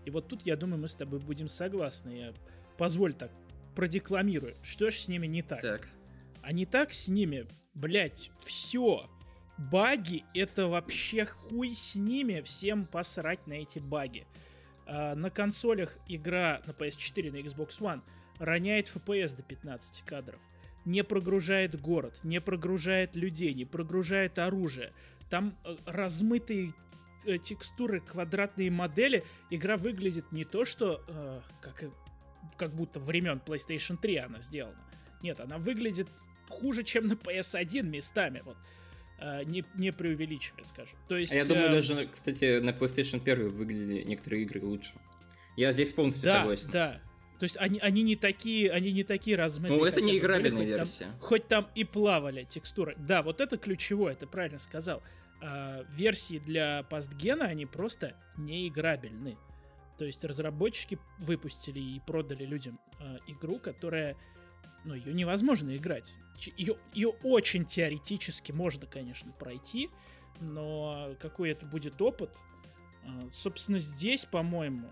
И 0.04 0.10
вот 0.10 0.28
тут, 0.28 0.44
я 0.46 0.56
думаю, 0.56 0.80
мы 0.80 0.88
с 0.88 0.94
тобой 0.94 1.20
будем 1.20 1.48
согласны. 1.48 2.10
Я, 2.10 2.34
позволь 2.76 3.14
так, 3.14 3.30
продекламирую. 3.74 4.54
Что 4.62 4.90
ж 4.90 4.94
с 4.94 5.08
ними 5.08 5.26
не 5.26 5.42
так? 5.42 5.60
Так. 5.60 5.88
А 6.42 6.52
не 6.52 6.66
так 6.66 6.92
с 6.92 7.08
ними, 7.08 7.46
блять, 7.74 8.30
все. 8.44 9.08
Баги— 9.56 10.24
это 10.34 10.66
вообще 10.66 11.24
хуй 11.24 11.74
с 11.74 11.94
ними, 11.94 12.40
всем 12.40 12.86
посрать 12.86 13.46
на 13.46 13.54
эти 13.54 13.78
баги. 13.78 14.26
А, 14.86 15.14
на 15.14 15.30
консолях 15.30 15.96
игра 16.08 16.60
на 16.66 16.72
PS4, 16.72 17.30
на 17.30 17.36
Xbox 17.36 17.78
One 17.80 18.02
роняет 18.38 18.92
FPS 18.94 19.36
до 19.36 19.42
15 19.42 20.02
кадров. 20.02 20.40
Не 20.84 21.02
прогружает 21.02 21.80
город, 21.80 22.20
не 22.22 22.40
прогружает 22.40 23.16
людей, 23.16 23.54
не 23.54 23.64
прогружает 23.64 24.38
оружие. 24.38 24.92
Там 25.30 25.56
э, 25.64 25.76
размытые 25.86 26.74
э, 27.24 27.38
текстуры, 27.38 28.00
квадратные 28.00 28.70
модели. 28.70 29.24
Игра 29.50 29.76
выглядит 29.76 30.30
не 30.32 30.44
то, 30.44 30.64
что 30.64 31.02
э, 31.08 31.40
как, 31.60 31.84
как 32.56 32.74
будто 32.74 33.00
времен 33.00 33.40
PlayStation 33.44 33.96
3 34.00 34.16
она 34.16 34.42
сделана. 34.42 34.78
Нет, 35.22 35.40
она 35.40 35.58
выглядит 35.58 36.08
хуже, 36.48 36.82
чем 36.82 37.08
на 37.08 37.14
PS1 37.14 37.82
местами. 37.82 38.42
Вот 38.44 38.56
Э, 39.18 39.42
не, 39.44 39.64
не 39.76 39.92
преувеличивая, 39.92 40.64
скажем. 40.64 40.98
То 41.08 41.16
есть, 41.16 41.32
а 41.32 41.36
я 41.36 41.44
думаю, 41.44 41.68
э... 41.68 41.72
даже, 41.72 42.08
кстати, 42.12 42.58
на 42.58 42.70
PlayStation 42.70 43.22
1 43.22 43.50
выглядели 43.50 44.02
некоторые 44.02 44.42
игры 44.42 44.60
лучше. 44.60 44.92
Я 45.56 45.72
здесь 45.72 45.92
полностью 45.92 46.24
да, 46.24 46.40
согласен. 46.40 46.70
Да, 46.72 47.00
то 47.38 47.44
есть 47.44 47.56
они, 47.58 47.78
они 47.80 48.02
не 48.02 48.16
такие, 48.16 48.70
они 48.70 48.92
не 48.92 49.02
такие 49.02 49.36
размытые. 49.36 49.78
Ну, 49.78 49.84
это 49.84 50.00
не 50.00 50.18
играбельная 50.18 50.64
версия. 50.64 51.04
Там, 51.04 51.20
хоть 51.20 51.48
там 51.48 51.68
и 51.74 51.84
плавали 51.84 52.44
текстуры. 52.44 52.94
Да, 52.96 53.22
вот 53.22 53.40
это 53.40 53.58
ключевое, 53.58 54.14
ты 54.14 54.26
правильно 54.26 54.58
сказал. 54.58 55.02
А, 55.42 55.84
версии 55.90 56.38
для 56.38 56.84
постгена, 56.84 57.46
они 57.46 57.66
просто 57.66 58.16
не 58.36 58.68
играбельны. 58.68 59.36
То 59.98 60.04
есть 60.04 60.24
разработчики 60.24 60.98
выпустили 61.18 61.80
и 61.80 62.00
продали 62.00 62.44
людям 62.44 62.78
а, 63.00 63.18
игру, 63.26 63.58
которая 63.58 64.16
ну, 64.84 64.94
ее 64.94 65.12
невозможно 65.12 65.76
играть. 65.76 66.14
Ее, 66.56 66.76
ее 66.92 67.08
очень 67.22 67.64
теоретически 67.64 68.52
можно, 68.52 68.86
конечно, 68.86 69.32
пройти, 69.32 69.90
но 70.40 71.14
какой 71.20 71.50
это 71.50 71.66
будет 71.66 72.00
опыт? 72.00 72.30
А, 73.04 73.28
собственно, 73.32 73.78
здесь, 73.78 74.24
по-моему, 74.24 74.88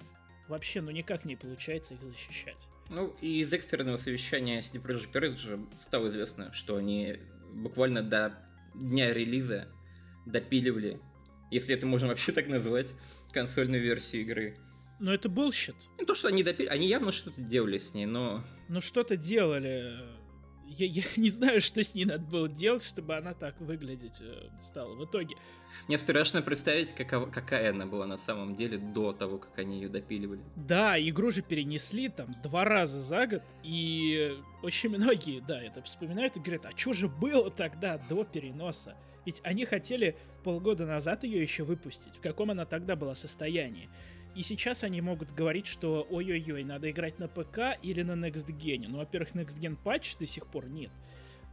вообще 0.49 0.81
ну 0.81 0.91
никак 0.91 1.25
не 1.25 1.37
получается 1.37 1.95
их 1.95 2.03
защищать. 2.03 2.69
Ну, 2.91 3.15
и 3.21 3.41
из 3.41 3.53
экстренного 3.53 3.97
совещания 3.97 4.61
CD 4.61 4.83
Projekt 4.83 5.13
Red 5.13 5.37
же 5.37 5.61
стало 5.81 6.09
известно, 6.09 6.53
что 6.53 6.77
они 6.77 7.17
буквально 7.53 8.03
до 8.03 8.35
дня 8.75 9.13
релиза 9.13 9.69
допиливали, 10.27 11.01
если 11.51 11.75
это 11.75 11.87
можно 11.87 12.09
вообще 12.09 12.33
так 12.33 12.49
назвать, 12.49 12.93
консольную 13.33 13.83
версию 13.83 14.23
игры. 14.23 14.57
Но 15.01 15.13
это 15.13 15.29
bullshit. 15.29 15.75
Ну, 15.99 16.07
то, 16.07 16.15
что 16.15 16.29
они 16.29 16.43
допили... 16.43 16.69
Они 16.69 16.87
явно 16.87 17.13
что-то 17.13 17.41
делали 17.41 17.79
с 17.79 17.95
ней, 17.95 18.07
но... 18.07 18.45
Ну, 18.69 18.81
что-то 18.81 19.17
делали. 19.17 19.99
Я, 20.66 20.87
я 20.87 21.02
не 21.16 21.31
знаю, 21.31 21.61
что 21.61 21.83
с 21.83 21.95
ней 21.95 22.04
надо 22.04 22.25
было 22.25 22.49
делать, 22.49 22.85
чтобы 22.85 23.16
она 23.16 23.35
так 23.35 23.61
выглядеть 23.61 24.21
э, 24.21 24.49
стала 24.61 24.95
в 24.95 25.04
итоге. 25.04 25.37
Мне 25.88 25.99
страшно 25.99 26.42
представить, 26.42 26.95
какова, 26.95 27.26
какая 27.26 27.71
она 27.71 27.87
была 27.87 28.07
на 28.07 28.16
самом 28.16 28.54
деле 28.54 28.78
до 28.78 29.12
того, 29.12 29.38
как 29.38 29.59
они 29.59 29.81
ее 29.81 29.88
допиливали. 29.88 30.40
Да, 30.57 31.00
игру 31.00 31.31
же 31.31 31.42
перенесли 31.42 32.09
там 32.09 32.31
два 32.42 32.64
раза 32.64 33.00
за 33.00 33.26
год, 33.26 33.42
и 33.62 34.37
очень 34.62 34.90
многие, 34.90 35.40
да, 35.40 35.61
это 35.62 35.83
вспоминают 35.83 36.37
и 36.37 36.40
говорят, 36.40 36.66
а 36.66 36.71
что 36.76 36.92
же 36.92 37.09
было 37.09 37.50
тогда 37.50 37.99
до 37.99 38.25
переноса? 38.25 38.97
Ведь 39.25 39.40
они 39.45 39.64
хотели 39.64 40.16
полгода 40.42 40.87
назад 40.87 41.25
ее 41.25 41.40
еще 41.40 41.64
выпустить. 41.64 42.16
В 42.16 42.21
каком 42.21 42.50
она 42.50 42.64
тогда 42.64 42.97
была 42.97 43.14
состоянии? 43.14 43.88
И 44.35 44.43
сейчас 44.43 44.83
они 44.83 45.01
могут 45.01 45.33
говорить, 45.33 45.67
что 45.67 46.07
ой-ой-ой, 46.11 46.65
надо 46.65 46.91
играть 46.91 47.19
на 47.19 47.29
ПК 47.29 47.79
или 47.83 48.03
на 48.03 48.12
Next 48.12 48.47
Gen. 48.47 48.87
Ну, 48.89 48.99
во-первых, 48.99 49.35
Next 49.35 49.59
Gen 49.61 49.77
патч 49.77 50.17
до 50.17 50.27
сих 50.27 50.47
пор 50.47 50.69
нет. 50.69 50.91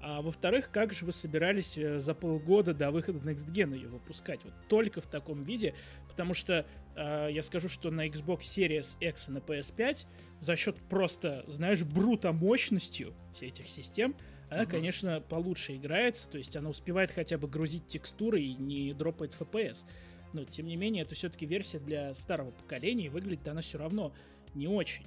А 0.02 0.22
во-вторых, 0.22 0.72
как 0.72 0.94
же 0.94 1.04
вы 1.04 1.12
собирались 1.12 1.78
э, 1.78 2.00
за 2.00 2.14
полгода 2.14 2.74
до 2.74 2.90
выхода 2.90 3.20
Next 3.20 3.52
Gen 3.52 3.76
ее 3.76 3.90
выпускать? 3.90 4.40
Вот 4.46 4.54
только 4.70 5.02
в 5.02 5.08
таком 5.08 5.44
виде, 5.44 5.76
потому 6.08 6.34
что 6.34 6.66
э, 6.96 7.28
я 7.32 7.44
скажу, 7.44 7.68
что 7.68 7.92
на 7.92 8.08
Xbox 8.08 8.40
Series 8.40 8.98
X 9.02 9.28
и 9.28 9.32
на 9.34 9.40
PS5 9.40 10.06
за 10.40 10.56
счет 10.56 10.78
просто, 10.90 11.44
знаешь, 11.48 11.84
брута 11.84 12.32
мощностью 12.32 13.14
всех 13.34 13.50
этих 13.50 13.68
систем, 13.68 14.16
она, 14.50 14.64
uh-huh. 14.64 14.68
конечно, 14.68 15.22
получше 15.22 15.76
играется, 15.76 16.30
то 16.30 16.38
есть 16.38 16.56
она 16.56 16.70
успевает 16.70 17.12
хотя 17.12 17.38
бы 17.38 17.48
грузить 17.48 17.86
текстуры 17.88 18.42
и 18.42 18.56
не 18.56 18.94
дропает 18.94 19.36
FPS. 19.38 19.86
Но, 20.34 20.46
тем 20.46 20.68
не 20.68 20.76
менее, 20.76 21.04
это 21.04 21.16
все-таки 21.16 21.46
версия 21.46 21.80
для 21.80 22.14
старого 22.14 22.52
поколения, 22.52 23.06
и 23.06 23.10
выглядит 23.10 23.48
она 23.48 23.62
все 23.62 23.78
равно 23.78 24.14
не 24.54 24.68
очень. 24.68 25.06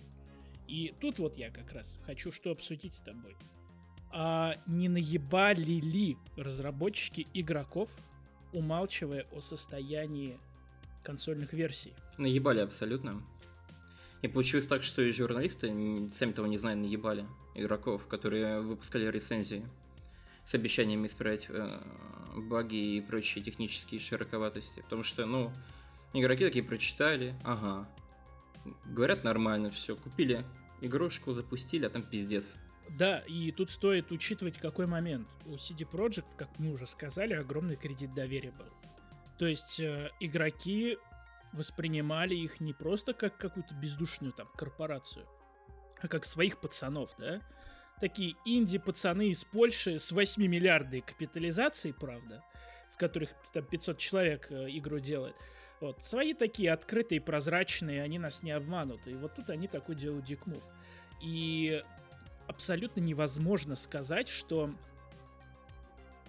И 0.66 0.94
тут 1.00 1.18
вот 1.18 1.36
я 1.36 1.50
как 1.50 1.72
раз 1.72 1.98
хочу 2.04 2.32
что 2.32 2.50
обсудить 2.50 2.94
с 2.94 3.00
тобой. 3.00 3.36
А 4.10 4.56
не 4.66 4.88
наебали 4.88 5.80
ли 5.80 6.16
разработчики 6.36 7.26
игроков, 7.34 7.88
умалчивая 8.52 9.26
о 9.32 9.40
состоянии 9.40 10.38
консольных 11.02 11.52
версий? 11.52 11.92
Наебали 12.18 12.60
абсолютно. 12.60 13.22
И 14.20 14.28
получилось 14.28 14.66
так, 14.66 14.82
что 14.82 15.02
и 15.02 15.10
журналисты, 15.12 15.68
сами 16.10 16.32
того 16.32 16.46
не 16.46 16.58
знают, 16.58 16.80
наебали 16.80 17.26
игроков, 17.54 18.06
которые 18.06 18.60
выпускали 18.60 19.06
рецензии 19.10 19.66
с 20.44 20.54
обещаниями 20.54 21.06
исправить 21.06 21.46
э, 21.48 21.80
баги 22.36 22.96
и 22.96 23.00
прочие 23.00 23.42
технические 23.44 24.00
широковатости. 24.00 24.80
Потому 24.80 25.02
что, 25.02 25.26
ну, 25.26 25.52
игроки 26.12 26.44
такие 26.44 26.64
прочитали, 26.64 27.34
ага, 27.44 27.88
говорят 28.86 29.24
нормально, 29.24 29.70
все, 29.70 29.96
купили 29.96 30.44
игрушку, 30.80 31.32
запустили, 31.32 31.86
а 31.86 31.90
там 31.90 32.02
пиздец. 32.02 32.56
Да, 32.90 33.20
и 33.20 33.52
тут 33.52 33.70
стоит 33.70 34.10
учитывать 34.10 34.58
какой 34.58 34.86
момент. 34.86 35.28
У 35.46 35.54
CD 35.54 35.88
Projekt, 35.88 36.26
как 36.36 36.48
мы 36.58 36.72
уже 36.72 36.86
сказали, 36.86 37.34
огромный 37.34 37.76
кредит 37.76 38.12
доверия 38.14 38.50
был. 38.50 38.66
То 39.38 39.46
есть 39.46 39.80
э, 39.80 40.10
игроки 40.20 40.98
воспринимали 41.52 42.34
их 42.34 42.60
не 42.60 42.72
просто 42.72 43.14
как 43.14 43.36
какую-то 43.38 43.74
бездушную 43.74 44.32
там 44.32 44.48
корпорацию, 44.56 45.26
а 46.00 46.08
как 46.08 46.24
своих 46.24 46.58
пацанов, 46.58 47.14
да? 47.18 47.40
Такие 48.00 48.36
инди-пацаны 48.44 49.28
из 49.28 49.44
Польши 49.44 49.98
с 49.98 50.12
8 50.12 50.42
миллиардной 50.46 51.00
капитализацией, 51.00 51.94
правда, 51.94 52.44
в 52.90 52.96
которых 52.96 53.30
там 53.52 53.64
500 53.64 53.98
человек 53.98 54.46
э, 54.50 54.66
игру 54.70 54.98
делает. 54.98 55.36
Вот, 55.80 56.02
свои 56.02 56.32
такие 56.34 56.72
открытые, 56.72 57.20
прозрачные, 57.20 58.02
они 58.02 58.18
нас 58.18 58.42
не 58.42 58.52
обманут. 58.52 59.06
И 59.08 59.14
вот 59.14 59.34
тут 59.34 59.50
они 59.50 59.66
такой 59.66 59.96
делают 59.96 60.24
дикмув. 60.24 60.62
И 61.20 61.82
абсолютно 62.46 63.00
невозможно 63.00 63.76
сказать, 63.76 64.28
что 64.28 64.74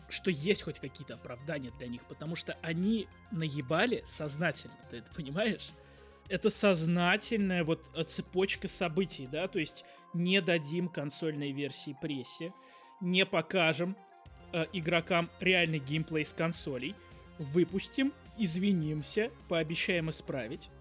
что 0.10 0.30
есть 0.30 0.62
хоть 0.62 0.80
какие-то 0.80 1.16
оправдания 1.16 1.72
для 1.80 1.88
них, 1.88 2.04
потому 2.06 2.36
что 2.36 2.56
они 2.62 3.08
наебали 3.32 4.04
сознательно, 4.06 4.76
ты 4.90 4.98
это 4.98 5.12
понимаешь? 5.14 5.72
Это 6.34 6.50
сознательная 6.50 7.64
вот 7.64 7.92
э, 7.94 8.04
цепочка 8.06 8.68
событий, 8.68 9.30
да, 9.32 9.48
то 9.48 9.60
есть 9.60 9.86
не 10.16 10.42
дадим 10.42 10.90
консольной 10.90 11.52
версии 11.52 11.96
прессе, 12.02 12.52
не 13.02 13.24
покажем 13.24 13.96
э, 14.52 14.66
игрокам 14.74 15.30
реальный 15.40 15.78
геймплей 15.78 16.26
с 16.26 16.34
консолей, 16.34 16.96
выпустим, 17.38 18.12
извинимся, 18.40 19.30
пообещаем 19.48 20.10
исправить, 20.10 20.72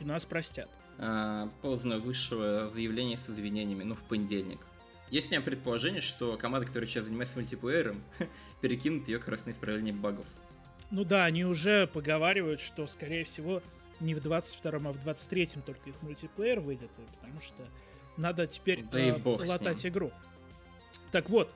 и 0.00 0.04
нас 0.04 0.26
простят. 0.26 0.68
А, 0.98 1.48
поздно 1.62 2.00
высшего 2.00 2.68
заявления 2.68 3.16
с 3.16 3.30
извинениями, 3.30 3.84
ну, 3.84 3.94
в 3.94 4.02
понедельник. 4.02 4.66
Есть 5.08 5.28
у 5.28 5.30
меня 5.30 5.40
предположение, 5.40 6.00
что 6.00 6.36
команда, 6.36 6.66
которая 6.66 6.88
сейчас 6.88 7.04
занимается 7.04 7.36
мультиплеером, 7.36 8.02
перекинут 8.60 9.06
ее 9.06 9.18
как 9.18 9.28
раз 9.28 9.46
на 9.46 9.52
исправление 9.52 9.94
багов. 9.94 10.26
Ну 10.90 11.04
да, 11.04 11.26
они 11.26 11.44
уже 11.44 11.86
поговаривают, 11.86 12.58
что, 12.60 12.88
скорее 12.88 13.22
всего, 13.22 13.62
не 14.00 14.14
в 14.14 14.18
22-м, 14.18 14.88
а 14.88 14.92
в 14.92 14.96
23-м 14.96 15.62
только 15.62 15.90
их 15.90 16.00
мультиплеер 16.02 16.60
выйдет, 16.60 16.90
потому 17.16 17.40
что 17.40 17.66
надо 18.16 18.46
теперь 18.46 18.82
да 18.84 18.98
э, 18.98 19.20
латать 19.24 19.84
игру. 19.86 20.12
Так 21.10 21.30
вот, 21.30 21.52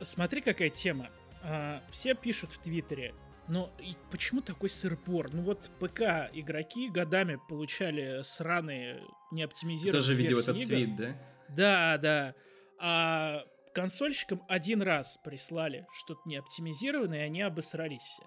смотри, 0.00 0.40
какая 0.40 0.70
тема. 0.70 1.10
А, 1.42 1.82
все 1.90 2.14
пишут 2.14 2.52
в 2.52 2.58
Твиттере, 2.58 3.14
но 3.48 3.70
и 3.78 3.96
почему 4.10 4.40
такой 4.40 4.70
сырбор? 4.70 5.32
Ну 5.32 5.42
вот 5.42 5.70
ПК 5.78 6.30
игроки 6.32 6.88
годами 6.88 7.38
получали 7.48 8.22
сраные 8.22 9.02
неоптимизированные 9.30 9.92
Ты 10.02 10.06
тоже 10.06 10.14
видел 10.14 10.38
этот 10.38 10.56
игр. 10.56 10.66
твит, 10.66 10.96
да? 10.96 11.16
Да, 11.48 11.98
да. 11.98 12.34
А 12.78 13.44
консольщикам 13.74 14.42
один 14.48 14.82
раз 14.82 15.18
прислали 15.22 15.86
что-то 15.92 16.20
неоптимизированное, 16.26 17.20
и 17.20 17.26
они 17.26 17.42
обосрались 17.42 18.02
все. 18.02 18.24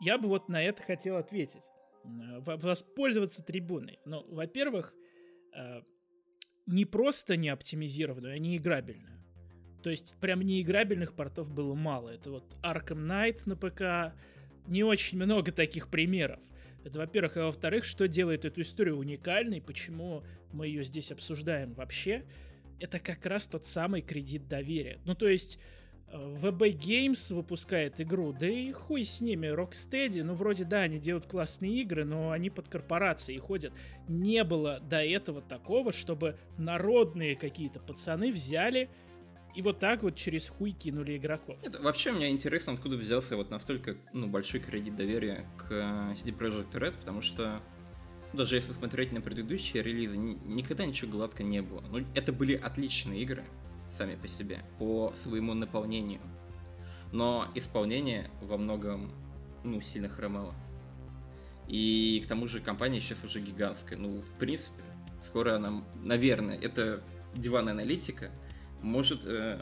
Я 0.00 0.18
бы 0.18 0.28
вот 0.28 0.48
на 0.48 0.62
это 0.62 0.82
хотел 0.82 1.16
ответить. 1.16 1.62
Э, 2.06 2.56
воспользоваться 2.56 3.42
трибуной. 3.42 3.98
Ну, 4.04 4.24
во-первых, 4.28 4.94
э, 5.54 5.82
не 6.66 6.84
просто 6.84 7.36
не 7.36 7.48
оптимизированную, 7.48 8.34
а 8.34 8.38
не 8.38 8.56
играбельную. 8.56 9.22
То 9.82 9.90
есть 9.90 10.16
прям 10.20 10.42
неиграбельных 10.42 11.14
портов 11.14 11.52
было 11.52 11.74
мало. 11.74 12.10
Это 12.10 12.30
вот 12.30 12.44
Arkham 12.62 13.06
Knight 13.06 13.42
на 13.46 13.56
ПК, 13.56 14.16
не 14.66 14.82
очень 14.82 15.16
много 15.16 15.52
таких 15.52 15.88
примеров. 15.88 16.40
Это, 16.84 16.98
во-первых, 16.98 17.36
а 17.36 17.46
во-вторых, 17.46 17.84
что 17.84 18.08
делает 18.08 18.44
эту 18.44 18.62
историю 18.62 18.96
уникальной, 18.96 19.60
почему 19.60 20.24
мы 20.52 20.66
ее 20.66 20.84
здесь 20.84 21.12
обсуждаем 21.12 21.74
вообще, 21.74 22.24
это 22.80 22.98
как 22.98 23.24
раз 23.26 23.46
тот 23.46 23.64
самый 23.64 24.02
кредит 24.02 24.48
доверия. 24.48 25.00
Ну, 25.04 25.14
то 25.14 25.28
есть, 25.28 25.58
VB 26.16 26.78
Games 26.78 27.34
выпускает 27.34 28.00
игру, 28.00 28.32
да 28.32 28.46
и 28.46 28.72
хуй 28.72 29.04
с 29.04 29.20
ними, 29.20 29.46
Rocksteady, 29.46 30.22
ну 30.22 30.34
вроде 30.34 30.64
да, 30.64 30.80
они 30.80 30.98
делают 30.98 31.26
классные 31.26 31.82
игры, 31.82 32.04
но 32.04 32.30
они 32.30 32.50
под 32.50 32.68
корпорацией 32.68 33.38
ходят. 33.38 33.72
Не 34.08 34.44
было 34.44 34.80
до 34.80 35.02
этого 35.04 35.42
такого, 35.42 35.92
чтобы 35.92 36.38
народные 36.58 37.36
какие-то 37.36 37.80
пацаны 37.80 38.32
взяли 38.32 38.88
и 39.54 39.62
вот 39.62 39.78
так 39.78 40.02
вот 40.02 40.14
через 40.16 40.48
хуй 40.48 40.72
кинули 40.72 41.16
игроков. 41.16 41.58
Это 41.62 41.80
вообще 41.80 42.12
мне 42.12 42.28
интересно, 42.28 42.74
откуда 42.74 42.96
взялся 42.96 43.36
вот 43.36 43.50
настолько 43.50 43.96
ну, 44.12 44.26
большой 44.26 44.60
кредит 44.60 44.96
доверия 44.96 45.46
к 45.56 45.72
э, 45.72 46.12
CD 46.12 46.36
Projekt 46.36 46.72
Red, 46.72 46.92
потому 46.98 47.22
что 47.22 47.62
даже 48.34 48.56
если 48.56 48.72
смотреть 48.72 49.12
на 49.12 49.22
предыдущие 49.22 49.82
релизы, 49.82 50.18
никогда 50.18 50.84
ничего 50.84 51.10
гладко 51.10 51.42
не 51.42 51.62
было. 51.62 51.80
Ну, 51.90 52.04
это 52.14 52.32
были 52.34 52.54
отличные 52.54 53.22
игры, 53.22 53.44
сами 53.96 54.16
по 54.16 54.28
себе, 54.28 54.64
по 54.78 55.12
своему 55.14 55.54
наполнению. 55.54 56.20
Но 57.12 57.48
исполнение 57.54 58.30
во 58.42 58.56
многом, 58.56 59.12
ну, 59.64 59.80
сильно 59.80 60.08
хромало. 60.08 60.54
И 61.68 62.20
к 62.24 62.28
тому 62.28 62.46
же 62.46 62.60
компания 62.60 63.00
сейчас 63.00 63.24
уже 63.24 63.40
гигантская. 63.40 63.98
Ну, 63.98 64.20
в 64.20 64.38
принципе, 64.38 64.82
скоро 65.22 65.56
она, 65.56 65.82
наверное, 66.02 66.58
это 66.58 67.02
диван 67.34 67.68
аналитика, 67.68 68.30
может 68.82 69.20
э, 69.24 69.58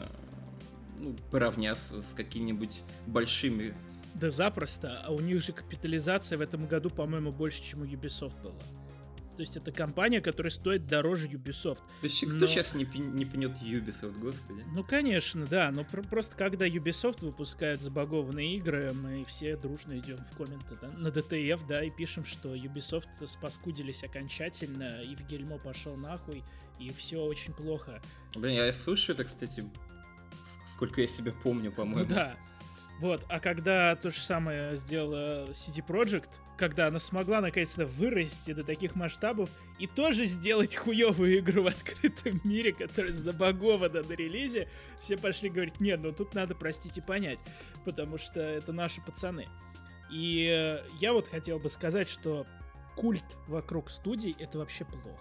ну, 0.99 1.15
поравняться 1.31 2.01
с 2.01 2.13
какими-нибудь 2.13 2.81
большими 3.07 3.73
да 4.15 4.29
запросто, 4.29 5.01
а 5.03 5.11
у 5.11 5.19
них 5.19 5.43
же 5.43 5.51
капитализация 5.51 6.37
в 6.37 6.41
этом 6.41 6.67
году, 6.67 6.89
по-моему, 6.89 7.33
больше, 7.33 7.61
чем 7.61 7.81
у 7.81 7.85
Ubisoft 7.85 8.41
была. 8.41 8.55
То 9.35 9.41
есть 9.41 9.57
это 9.57 9.71
компания, 9.71 10.21
которая 10.21 10.49
стоит 10.49 10.87
дороже 10.87 11.27
Ubisoft. 11.27 11.81
Да 12.01 12.07
еще 12.07 12.27
но... 12.27 12.37
кто 12.37 12.47
сейчас 12.47 12.73
не, 12.73 12.85
не 12.85 13.25
пнет 13.25 13.51
Ubisoft, 13.61 14.17
господи? 14.19 14.63
Ну, 14.73 14.83
конечно, 14.83 15.45
да, 15.45 15.71
но 15.71 15.83
пр- 15.83 16.07
просто 16.07 16.35
когда 16.35 16.67
Ubisoft 16.67 17.25
выпускает 17.25 17.81
забагованные 17.81 18.55
игры, 18.55 18.93
мы 18.93 19.25
все 19.25 19.57
дружно 19.57 19.97
идем 19.99 20.17
в 20.31 20.37
комменты 20.37 20.77
да, 20.81 20.89
на 20.89 21.07
DTF, 21.07 21.67
да, 21.67 21.83
и 21.83 21.89
пишем, 21.89 22.23
что 22.23 22.55
Ubisoft 22.55 23.25
спаскудились 23.25 24.03
окончательно, 24.03 25.01
и 25.01 25.15
в 25.15 25.27
Гельмо 25.27 25.57
пошел 25.57 25.95
нахуй, 25.97 26.43
и 26.79 26.91
все 26.91 27.17
очень 27.17 27.53
плохо. 27.53 28.01
Блин, 28.35 28.55
я 28.55 28.71
слышу 28.73 29.11
это, 29.11 29.25
кстати, 29.25 29.63
сколько 30.73 31.01
я 31.01 31.07
себя 31.07 31.33
помню, 31.43 31.71
по-моему. 31.71 32.07
Ну 32.09 32.15
да. 32.15 32.35
Вот, 32.99 33.25
а 33.27 33.39
когда 33.39 33.95
то 33.95 34.09
же 34.09 34.19
самое 34.19 34.75
сделала 34.77 35.49
CD 35.49 35.85
Projekt, 35.85 36.29
когда 36.57 36.87
она 36.87 36.99
смогла 36.99 37.41
наконец-то 37.41 37.85
вырасти 37.85 38.53
до 38.53 38.63
таких 38.63 38.95
масштабов 38.95 39.49
и 39.79 39.87
тоже 39.87 40.23
сделать 40.23 40.75
хуевую 40.75 41.39
игру 41.39 41.63
в 41.63 41.67
открытом 41.67 42.39
мире, 42.45 42.71
которая 42.71 43.11
забагована 43.11 44.01
на 44.01 44.13
релизе, 44.13 44.69
все 44.97 45.17
пошли 45.17 45.49
говорить, 45.49 45.81
нет, 45.81 45.99
ну 46.01 46.13
тут 46.13 46.33
надо 46.33 46.55
простить 46.55 46.97
и 46.97 47.01
понять, 47.01 47.39
потому 47.83 48.17
что 48.17 48.39
это 48.39 48.71
наши 48.71 49.01
пацаны. 49.01 49.47
И 50.09 50.47
э, 50.49 50.87
я 50.99 51.11
вот 51.11 51.27
хотел 51.27 51.59
бы 51.59 51.69
сказать, 51.69 52.09
что 52.09 52.47
культ 52.95 53.25
вокруг 53.47 53.89
студий 53.89 54.35
это 54.39 54.59
вообще 54.59 54.85
плохо. 54.85 55.19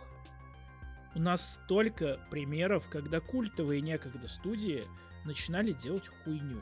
У 1.16 1.20
нас 1.20 1.54
столько 1.54 2.20
примеров, 2.30 2.88
когда 2.88 3.20
культовые 3.20 3.80
некогда 3.80 4.28
студии 4.28 4.84
начинали 5.24 5.72
делать 5.72 6.08
хуйню. 6.22 6.60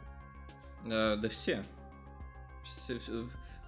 Э, 0.87 1.17
да 1.17 1.29
все. 1.29 1.65
все, 2.65 2.99
все. 2.99 3.27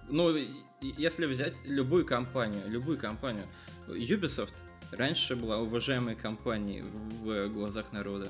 Ну, 0.09 0.35
если 0.81 1.25
взять 1.25 1.59
любую 1.65 2.05
компанию, 2.05 2.61
любую 2.67 2.97
компанию, 2.97 3.45
Ubisoft 3.87 4.53
раньше 4.91 5.35
была 5.35 5.57
уважаемой 5.57 6.15
компанией 6.15 6.81
в 6.81 7.47
глазах 7.49 7.91
народа. 7.91 8.29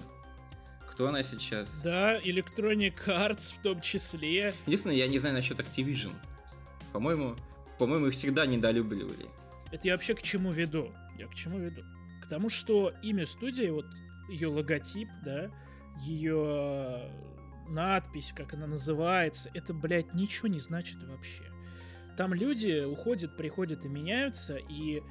Кто 0.89 1.09
она 1.09 1.23
сейчас? 1.23 1.81
Да, 1.83 2.19
Electronic 2.21 2.95
Arts 3.07 3.53
в 3.53 3.61
том 3.61 3.81
числе. 3.81 4.53
Единственное, 4.65 4.95
я 4.95 5.07
не 5.07 5.19
знаю 5.19 5.35
насчет 5.35 5.59
Activision. 5.59 6.13
По-моему, 6.93 7.35
по-моему, 7.77 8.07
их 8.07 8.13
всегда 8.13 8.45
недолюбливали. 8.45 9.25
Это 9.71 9.87
я 9.87 9.93
вообще 9.93 10.15
к 10.15 10.21
чему 10.21 10.51
веду? 10.51 10.93
Я 11.17 11.27
к 11.27 11.35
чему 11.35 11.59
веду? 11.59 11.81
К 12.23 12.27
тому, 12.27 12.49
что 12.49 12.93
имя 13.03 13.27
студии, 13.27 13.67
вот 13.67 13.85
ее 14.29 14.47
логотип, 14.47 15.09
да, 15.25 15.51
ее 15.99 17.11
надпись, 17.67 18.33
как 18.35 18.53
она 18.53 18.67
называется, 18.67 19.49
это, 19.53 19.73
блядь, 19.73 20.13
ничего 20.13 20.47
не 20.47 20.59
значит 20.59 21.01
вообще. 21.03 21.43
Там 22.17 22.33
люди 22.33 22.83
уходят, 22.83 23.35
приходят 23.35 23.85
и 23.85 23.89
меняются, 23.89 24.57
и 24.57 25.01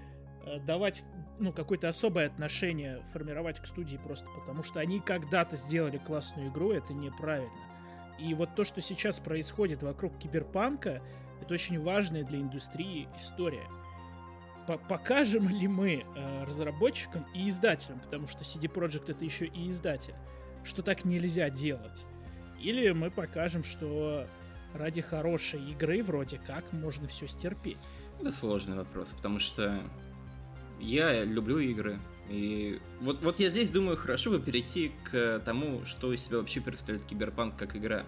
э, 0.46 0.60
давать 0.60 1.04
ну, 1.38 1.52
какое-то 1.52 1.88
особое 1.88 2.26
отношение 2.26 3.02
формировать 3.12 3.60
к 3.60 3.66
студии 3.66 3.96
просто 3.96 4.26
потому, 4.38 4.62
что 4.62 4.80
они 4.80 5.00
когда-то 5.00 5.56
сделали 5.56 5.98
классную 5.98 6.48
игру, 6.50 6.72
это 6.72 6.94
неправильно. 6.94 7.50
И 8.18 8.32
вот 8.34 8.54
то, 8.54 8.64
что 8.64 8.80
сейчас 8.80 9.18
происходит 9.18 9.82
вокруг 9.82 10.18
киберпанка, 10.18 11.02
это 11.42 11.54
очень 11.54 11.80
важная 11.82 12.24
для 12.24 12.38
индустрии 12.38 13.08
история. 13.16 13.66
По 14.66 14.78
покажем 14.78 15.48
ли 15.48 15.68
мы 15.68 16.04
э, 16.04 16.44
разработчикам 16.44 17.26
и 17.34 17.48
издателям, 17.48 18.00
потому 18.00 18.26
что 18.26 18.44
CD 18.44 18.72
Projekt 18.72 19.10
это 19.10 19.24
еще 19.24 19.46
и 19.46 19.68
издатель, 19.68 20.14
что 20.62 20.82
так 20.82 21.04
нельзя 21.04 21.50
делать? 21.50 22.06
Или 22.64 22.90
мы 22.92 23.10
покажем, 23.10 23.62
что 23.62 24.26
ради 24.72 25.02
хорошей 25.02 25.60
игры 25.72 26.02
вроде 26.02 26.38
как 26.38 26.72
можно 26.72 27.06
все 27.06 27.26
стерпеть? 27.26 27.76
Это 28.18 28.32
сложный 28.32 28.74
вопрос, 28.76 29.10
потому 29.10 29.38
что 29.38 29.82
я 30.80 31.24
люблю 31.24 31.58
игры. 31.58 31.98
И 32.30 32.80
вот, 33.02 33.20
вот 33.22 33.38
я 33.38 33.50
здесь 33.50 33.70
думаю, 33.70 33.98
хорошо 33.98 34.30
бы 34.30 34.40
перейти 34.40 34.92
к 35.04 35.42
тому, 35.44 35.84
что 35.84 36.10
из 36.14 36.24
себя 36.24 36.38
вообще 36.38 36.62
представляет 36.62 37.06
киберпанк 37.06 37.54
как 37.54 37.76
игра. 37.76 38.06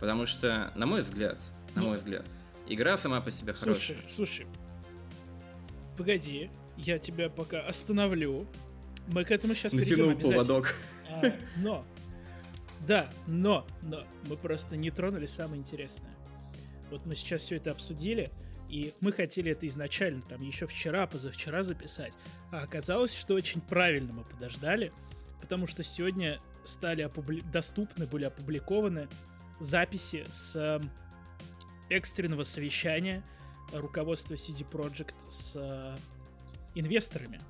Потому 0.00 0.24
что, 0.24 0.72
на 0.74 0.86
мой 0.86 1.02
взгляд, 1.02 1.38
на 1.74 1.82
ну, 1.82 1.88
мой 1.88 1.98
взгляд, 1.98 2.24
игра 2.66 2.96
сама 2.96 3.20
по 3.20 3.30
себе 3.30 3.52
хорошая. 3.52 3.98
Слушай, 4.08 4.10
слушай, 4.10 4.46
погоди, 5.98 6.50
я 6.78 6.98
тебя 6.98 7.28
пока 7.28 7.60
остановлю. 7.60 8.46
Мы 9.08 9.26
к 9.26 9.30
этому 9.30 9.54
сейчас 9.54 9.72
перейдем 9.72 10.18
поводок. 10.18 10.74
А, 11.10 11.22
но 11.58 11.84
да, 12.86 13.08
но, 13.26 13.66
но 13.82 14.04
мы 14.26 14.36
просто 14.36 14.76
не 14.76 14.90
тронули 14.90 15.26
самое 15.26 15.60
интересное. 15.60 16.14
Вот 16.90 17.06
мы 17.06 17.14
сейчас 17.14 17.42
все 17.42 17.56
это 17.56 17.70
обсудили, 17.70 18.30
и 18.68 18.94
мы 19.00 19.12
хотели 19.12 19.52
это 19.52 19.66
изначально, 19.66 20.22
там, 20.22 20.42
еще 20.42 20.66
вчера, 20.66 21.06
позавчера 21.06 21.62
записать. 21.62 22.12
А 22.50 22.62
оказалось, 22.62 23.14
что 23.16 23.34
очень 23.34 23.60
правильно 23.60 24.12
мы 24.12 24.24
подождали, 24.24 24.92
потому 25.40 25.66
что 25.66 25.82
сегодня 25.82 26.40
стали 26.64 27.02
опубли... 27.02 27.42
доступны, 27.52 28.06
были 28.06 28.24
опубликованы 28.24 29.08
записи 29.60 30.24
с 30.30 30.56
э, 30.56 30.80
экстренного 31.90 32.44
совещания 32.44 33.22
руководства 33.72 34.34
CD 34.34 34.66
Projekt 34.68 35.16
с 35.28 35.52
э, 35.56 35.96
инвесторами, 36.74 37.40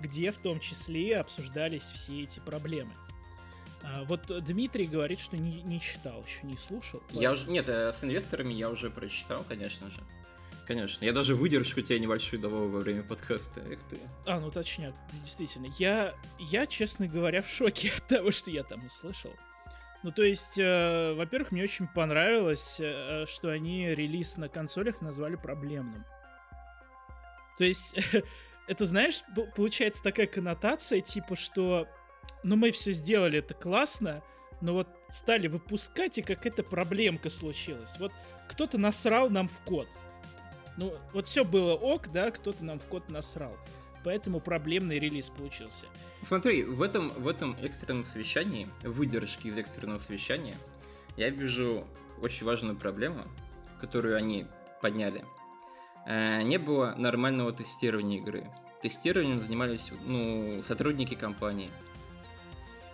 где 0.00 0.30
в 0.30 0.38
том 0.38 0.60
числе 0.60 1.18
обсуждались 1.18 1.84
все 1.84 2.22
эти 2.22 2.40
проблемы. 2.40 2.92
А, 3.82 4.04
вот 4.04 4.26
Дмитрий 4.44 4.86
говорит, 4.86 5.20
что 5.20 5.36
не, 5.36 5.62
не 5.62 5.80
читал, 5.80 6.22
еще 6.26 6.46
не 6.46 6.56
слушал. 6.56 7.02
Я 7.10 7.32
уже, 7.32 7.48
нет, 7.48 7.68
э, 7.68 7.92
с 7.92 8.02
инвесторами 8.02 8.52
я 8.52 8.70
уже 8.70 8.90
прочитал, 8.90 9.44
конечно 9.48 9.90
же. 9.90 10.00
Конечно. 10.66 11.02
Я 11.04 11.14
даже 11.14 11.34
выдержку 11.34 11.80
тебе 11.80 11.98
небольшую 11.98 12.42
давал 12.42 12.68
во 12.68 12.80
время 12.80 13.02
подкаста. 13.02 13.60
Эх 13.70 13.82
ты. 13.84 13.96
А, 14.26 14.38
ну 14.38 14.50
точняк, 14.50 14.94
действительно. 15.22 15.66
Я, 15.78 16.14
я, 16.38 16.66
честно 16.66 17.06
говоря, 17.06 17.40
в 17.40 17.48
шоке 17.48 17.90
от 17.96 18.06
того, 18.06 18.30
что 18.30 18.50
я 18.50 18.64
там 18.64 18.84
услышал. 18.84 19.32
Ну, 20.02 20.12
то 20.12 20.22
есть, 20.22 20.58
э, 20.58 21.14
во-первых, 21.14 21.52
мне 21.52 21.64
очень 21.64 21.88
понравилось, 21.88 22.78
э, 22.80 23.24
что 23.26 23.48
они 23.48 23.88
релиз 23.94 24.36
на 24.36 24.50
консолях 24.50 25.00
назвали 25.00 25.36
проблемным. 25.36 26.04
То 27.56 27.64
есть, 27.64 27.96
это, 28.68 28.84
знаешь, 28.84 29.22
получается 29.56 30.02
такая 30.02 30.26
коннотация, 30.26 31.00
типа, 31.00 31.34
что 31.34 31.88
ну 32.42 32.56
мы 32.56 32.70
все 32.70 32.92
сделали, 32.92 33.38
это 33.38 33.54
классно, 33.54 34.22
но 34.60 34.74
вот 34.74 34.88
стали 35.10 35.46
выпускать, 35.48 36.18
и 36.18 36.22
какая-то 36.22 36.62
проблемка 36.62 37.30
случилась. 37.30 37.98
Вот 37.98 38.12
кто-то 38.48 38.78
насрал 38.78 39.30
нам 39.30 39.48
в 39.48 39.60
код. 39.60 39.88
Ну, 40.76 40.94
вот 41.12 41.26
все 41.26 41.44
было 41.44 41.74
ок, 41.74 42.08
да, 42.12 42.30
кто-то 42.30 42.64
нам 42.64 42.78
в 42.78 42.84
код 42.84 43.10
насрал. 43.10 43.52
Поэтому 44.04 44.40
проблемный 44.40 44.98
релиз 44.98 45.28
получился. 45.28 45.86
Смотри, 46.22 46.62
в 46.62 46.82
этом, 46.82 47.10
в 47.10 47.26
этом 47.26 47.56
экстренном 47.60 48.04
совещании, 48.04 48.68
выдержки 48.82 49.48
из 49.48 49.58
экстренного 49.58 49.98
совещания, 49.98 50.56
я 51.16 51.30
вижу 51.30 51.84
очень 52.22 52.46
важную 52.46 52.76
проблему, 52.76 53.24
которую 53.80 54.16
они 54.16 54.46
подняли. 54.80 55.24
Э, 56.06 56.42
не 56.42 56.58
было 56.58 56.94
нормального 56.96 57.52
тестирования 57.52 58.18
игры. 58.18 58.46
Тестированием 58.82 59.40
занимались 59.40 59.90
ну, 60.06 60.62
сотрудники 60.62 61.14
компании, 61.14 61.70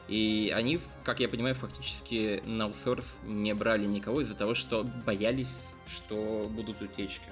и 0.09 0.53
они, 0.55 0.81
как 1.03 1.21
я 1.21 1.29
понимаю, 1.29 1.55
фактически 1.55 2.43
на 2.45 2.65
аутсорс 2.65 3.21
не 3.25 3.55
брали 3.55 3.87
никого 3.87 4.21
из-за 4.21 4.35
того, 4.35 4.55
что 4.55 4.85
боялись, 5.07 5.63
что 5.87 6.49
будут 6.51 6.83
утечки. 6.83 7.27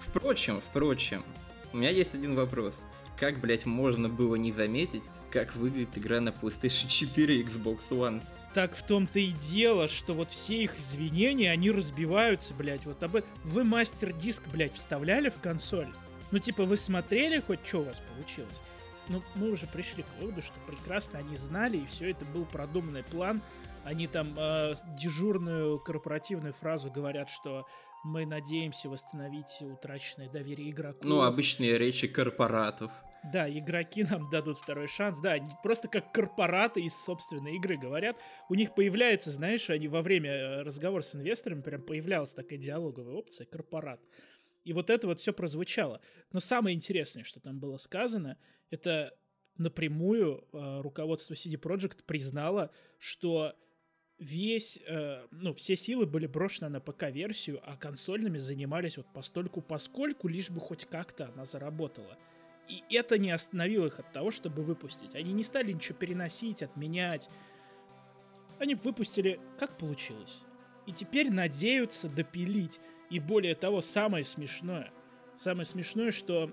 Впрочем, 0.00 0.60
впрочем, 0.60 1.24
у 1.72 1.78
меня 1.78 1.90
есть 1.90 2.14
один 2.14 2.34
вопрос. 2.34 2.82
Как, 3.16 3.38
блять, 3.38 3.66
можно 3.66 4.08
было 4.08 4.34
не 4.34 4.50
заметить, 4.50 5.04
как 5.30 5.54
выглядит 5.54 5.96
игра 5.98 6.20
на 6.20 6.30
PlayStation 6.30 6.88
4 6.88 7.36
и 7.36 7.44
Xbox 7.44 7.90
One? 7.90 8.22
Так 8.54 8.74
в 8.74 8.82
том-то 8.84 9.20
и 9.20 9.30
дело, 9.30 9.86
что 9.86 10.12
вот 10.12 10.30
все 10.32 10.64
их 10.64 10.76
извинения, 10.78 11.52
они 11.52 11.70
разбиваются, 11.70 12.52
блять, 12.54 12.84
вот 12.86 13.00
об 13.02 13.16
этом. 13.16 13.30
Вы 13.44 13.62
мастер-диск, 13.62 14.48
блять, 14.48 14.74
вставляли 14.74 15.28
в 15.28 15.40
консоль? 15.40 15.88
Ну, 16.32 16.38
типа, 16.40 16.64
вы 16.64 16.76
смотрели 16.76 17.40
хоть, 17.40 17.60
что 17.64 17.78
у 17.78 17.84
вас 17.84 18.02
получилось? 18.14 18.62
Ну, 19.10 19.22
мы 19.34 19.50
уже 19.50 19.66
пришли 19.66 20.04
к 20.04 20.20
выводу, 20.20 20.40
что 20.40 20.58
прекрасно 20.66 21.18
они 21.18 21.36
знали, 21.36 21.78
и 21.78 21.86
все 21.86 22.12
это 22.12 22.24
был 22.26 22.44
продуманный 22.44 23.02
план. 23.02 23.42
Они 23.84 24.06
там 24.06 24.34
э, 24.38 24.74
дежурную 24.96 25.80
корпоративную 25.80 26.52
фразу 26.52 26.90
говорят, 26.92 27.28
что 27.28 27.66
мы 28.04 28.24
надеемся 28.24 28.88
восстановить 28.88 29.62
утраченное 29.62 30.28
доверие 30.28 30.70
игроков. 30.70 31.02
Ну, 31.04 31.22
обычные 31.22 31.76
речи 31.76 32.06
корпоратов. 32.06 32.92
Да, 33.32 33.50
игроки 33.50 34.04
нам 34.04 34.30
дадут 34.30 34.58
второй 34.58 34.86
шанс. 34.86 35.18
Да, 35.18 35.32
они 35.32 35.50
просто 35.62 35.88
как 35.88 36.12
корпораты 36.12 36.80
из 36.80 36.94
собственной 36.94 37.56
игры 37.56 37.76
говорят. 37.76 38.16
У 38.48 38.54
них 38.54 38.74
появляется, 38.74 39.30
знаешь, 39.32 39.68
они 39.70 39.88
во 39.88 40.02
время 40.02 40.30
э, 40.30 40.62
разговора 40.62 41.02
с 41.02 41.16
инвесторами 41.16 41.62
прям 41.62 41.82
появлялась 41.82 42.32
такая 42.32 42.60
диалоговая 42.60 43.16
опция 43.16 43.46
корпорат. 43.46 44.00
И 44.64 44.72
вот 44.72 44.90
это 44.90 45.06
вот 45.06 45.18
все 45.18 45.32
прозвучало. 45.32 46.00
Но 46.32 46.40
самое 46.40 46.76
интересное, 46.76 47.24
что 47.24 47.40
там 47.40 47.58
было 47.58 47.76
сказано, 47.76 48.36
это 48.70 49.16
напрямую 49.56 50.44
э, 50.52 50.80
руководство 50.80 51.34
CD 51.34 51.60
Projekt 51.60 52.04
признало, 52.06 52.70
что 52.98 53.54
весь, 54.18 54.78
э, 54.86 55.26
ну, 55.30 55.54
все 55.54 55.76
силы 55.76 56.06
были 56.06 56.26
брошены 56.26 56.68
на 56.68 56.80
ПК-версию, 56.80 57.60
а 57.64 57.76
консольными 57.76 58.38
занимались 58.38 58.96
вот 58.96 59.06
постольку 59.12 59.60
поскольку, 59.60 60.28
лишь 60.28 60.50
бы 60.50 60.60
хоть 60.60 60.84
как-то 60.84 61.26
она 61.26 61.44
заработала. 61.44 62.16
И 62.68 62.84
это 62.94 63.18
не 63.18 63.32
остановило 63.32 63.86
их 63.86 63.98
от 63.98 64.12
того, 64.12 64.30
чтобы 64.30 64.62
выпустить. 64.62 65.14
Они 65.14 65.32
не 65.32 65.42
стали 65.42 65.72
ничего 65.72 65.98
переносить, 65.98 66.62
отменять. 66.62 67.28
Они 68.58 68.76
выпустили, 68.76 69.40
как 69.58 69.76
получилось. 69.76 70.42
И 70.86 70.92
теперь 70.92 71.32
надеются 71.32 72.08
допилить. 72.08 72.78
И 73.10 73.18
более 73.18 73.54
того, 73.54 73.80
самое 73.80 74.24
смешное. 74.24 74.90
Самое 75.36 75.66
смешное, 75.66 76.10
что 76.10 76.50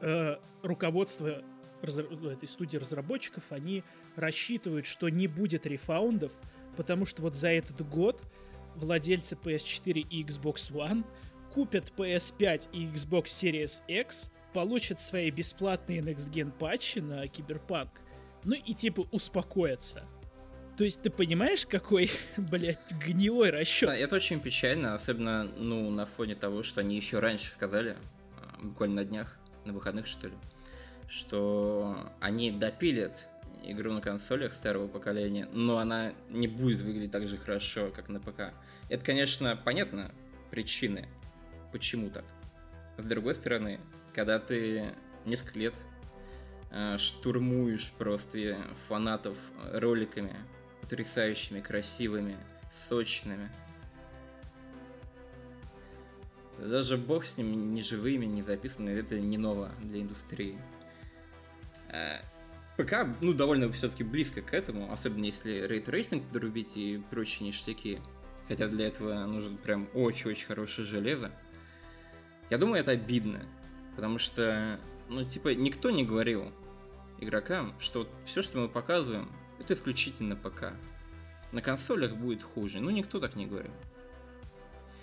э, 0.00 0.36
руководство 0.62 1.42
этой 1.82 2.48
студии 2.48 2.78
разработчиков, 2.78 3.44
они 3.50 3.84
рассчитывают, 4.16 4.86
что 4.86 5.10
не 5.10 5.26
будет 5.28 5.66
рефаундов 5.66 6.32
потому 6.76 7.06
что 7.06 7.22
вот 7.22 7.34
за 7.34 7.48
этот 7.48 7.86
год 7.88 8.22
владельцы 8.74 9.36
PS4 9.36 10.00
и 10.00 10.24
Xbox 10.24 10.72
One 10.72 11.04
купят 11.52 11.92
PS5 11.96 12.70
и 12.72 12.86
Xbox 12.86 13.24
Series 13.26 13.82
X, 13.86 14.30
получат 14.52 15.00
свои 15.00 15.30
бесплатные 15.30 16.00
Next 16.00 16.30
Gen 16.30 16.52
патчи 16.52 16.98
на 16.98 17.26
Киберпанк, 17.28 17.90
ну 18.44 18.54
и 18.54 18.74
типа 18.74 19.06
успокоятся. 19.12 20.04
То 20.76 20.82
есть 20.82 21.02
ты 21.02 21.10
понимаешь, 21.10 21.66
какой, 21.66 22.10
блядь, 22.36 22.92
гнилой 23.04 23.50
расчет? 23.50 23.88
Да, 23.88 23.96
это 23.96 24.16
очень 24.16 24.40
печально, 24.40 24.94
особенно, 24.94 25.44
ну, 25.44 25.90
на 25.90 26.06
фоне 26.06 26.34
того, 26.34 26.62
что 26.62 26.80
они 26.80 26.96
еще 26.96 27.20
раньше 27.20 27.50
сказали, 27.50 27.96
а, 28.38 28.64
буквально 28.64 28.96
на 28.96 29.04
днях, 29.04 29.36
на 29.64 29.72
выходных, 29.72 30.06
что 30.06 30.28
ли, 30.28 30.34
что 31.08 32.12
они 32.20 32.50
допилят 32.50 33.28
игру 33.62 33.92
на 33.92 34.00
консолях 34.00 34.52
старого 34.52 34.88
поколения, 34.88 35.48
но 35.52 35.78
она 35.78 36.12
не 36.28 36.48
будет 36.48 36.80
выглядеть 36.80 37.12
так 37.12 37.26
же 37.28 37.38
хорошо, 37.38 37.90
как 37.94 38.08
на 38.08 38.20
ПК. 38.20 38.52
Это, 38.88 39.04
конечно, 39.04 39.56
понятно, 39.56 40.12
причины, 40.50 41.08
почему 41.72 42.10
так. 42.10 42.24
С 42.98 43.04
другой 43.04 43.34
стороны, 43.34 43.80
когда 44.12 44.38
ты 44.38 44.92
несколько 45.24 45.58
лет 45.58 45.74
э, 46.70 46.96
штурмуешь 46.98 47.92
просто 47.96 48.56
фанатов 48.86 49.36
роликами, 49.72 50.34
потрясающими, 50.84 51.60
красивыми, 51.60 52.36
сочными. 52.70 53.50
Даже 56.58 56.98
бог 56.98 57.24
с 57.24 57.38
ними 57.38 57.54
не 57.54 57.80
живыми, 57.80 58.26
не 58.26 58.42
записанными, 58.42 58.98
это 59.00 59.18
не 59.18 59.38
ново 59.38 59.70
для 59.80 60.02
индустрии. 60.02 60.58
Э, 61.88 62.18
ПК, 62.76 63.06
ну, 63.22 63.32
довольно 63.32 63.72
все-таки 63.72 64.04
близко 64.04 64.42
к 64.42 64.52
этому, 64.52 64.92
особенно 64.92 65.24
если 65.24 65.66
ray 65.66 65.83
tracing 65.83 66.22
подрубить 66.24 66.76
и 66.76 67.02
прочие 67.10 67.48
ништяки. 67.48 67.98
Хотя 68.46 68.68
для 68.68 68.86
этого 68.86 69.24
нужно 69.24 69.56
прям 69.56 69.88
очень-очень 69.94 70.46
хорошее 70.46 70.86
железо. 70.86 71.32
Я 72.50 72.58
думаю, 72.58 72.80
это 72.80 72.90
обидно. 72.90 73.40
Потому 73.96 74.18
что, 74.18 74.78
ну, 75.08 75.24
типа, 75.24 75.54
никто 75.54 75.90
не 75.90 76.04
говорил 76.04 76.52
игрокам, 77.20 77.74
что 77.80 78.06
все, 78.26 78.42
что 78.42 78.58
мы 78.58 78.68
показываем, 78.68 79.30
это 79.64 79.74
исключительно 79.74 80.36
ПК. 80.36 80.72
На 81.52 81.62
консолях 81.62 82.16
будет 82.16 82.42
хуже. 82.42 82.80
Ну, 82.80 82.90
никто 82.90 83.20
так 83.20 83.36
не 83.36 83.46
говорил. 83.46 83.72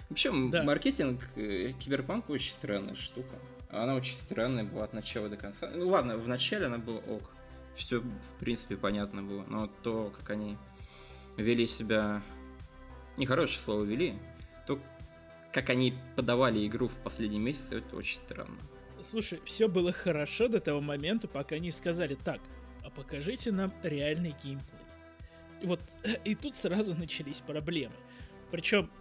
Вообще, 0.10 0.32
да. 0.50 0.63
маркетинг 0.63 1.21
э, 1.36 1.74
Киберпанка 1.80 2.32
очень 2.32 2.52
странная 2.52 2.95
штука. 2.95 3.38
Она 3.69 3.95
очень 3.95 4.15
странная 4.15 4.65
была 4.65 4.84
от 4.84 4.93
начала 4.93 5.30
до 5.30 5.38
конца. 5.38 5.71
Ну 5.74 5.88
ладно, 5.88 6.17
в 6.17 6.28
начале 6.28 6.65
она 6.65 6.78
была 6.78 7.00
ок. 7.00 7.32
Все, 7.74 8.02
в 8.02 8.39
принципе, 8.39 8.76
понятно 8.76 9.24
было. 9.24 9.45
Но 9.47 9.67
то, 9.82 10.13
как 10.15 10.30
они 10.32 10.58
вели 11.38 11.65
себя... 11.67 12.21
Нехорошее 13.17 13.60
слово 13.60 13.84
вели. 13.84 14.15
То, 14.67 14.80
как 15.54 15.69
они 15.69 15.93
подавали 16.15 16.65
игру 16.67 16.89
в 16.89 17.00
последний 17.00 17.39
месяц, 17.39 17.71
это 17.71 17.95
очень 17.95 18.17
странно. 18.17 18.58
Слушай, 19.02 19.41
все 19.45 19.67
было 19.67 19.91
хорошо 19.91 20.47
до 20.47 20.60
того 20.60 20.82
момента, 20.82 21.28
пока 21.28 21.56
они 21.56 21.71
сказали 21.71 22.15
так, 22.15 22.41
а 22.84 22.89
покажите 22.89 23.52
нам 23.52 23.74
реальный 23.84 24.36
геймплей. 24.44 24.80
Вот, 25.63 25.82
и 26.24 26.36
тут 26.36 26.56
сразу 26.56 26.96
начались 26.96 27.39
проблемы. 27.39 27.96
Причем, 28.52 28.91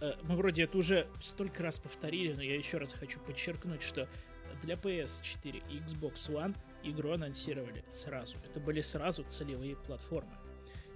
э, 0.00 0.14
мы 0.22 0.36
вроде 0.36 0.64
это 0.64 0.78
уже 0.78 1.06
столько 1.20 1.62
раз 1.62 1.78
повторили, 1.78 2.32
но 2.32 2.42
я 2.42 2.56
еще 2.56 2.78
раз 2.78 2.92
хочу 2.92 3.20
подчеркнуть, 3.20 3.82
что 3.82 4.08
для 4.62 4.74
PS4 4.74 5.62
и 5.70 5.76
Xbox 5.78 6.30
One 6.30 6.56
игру 6.82 7.12
анонсировали 7.12 7.84
сразу. 7.90 8.36
Это 8.48 8.60
были 8.60 8.80
сразу 8.80 9.24
целевые 9.24 9.76
платформы. 9.76 10.32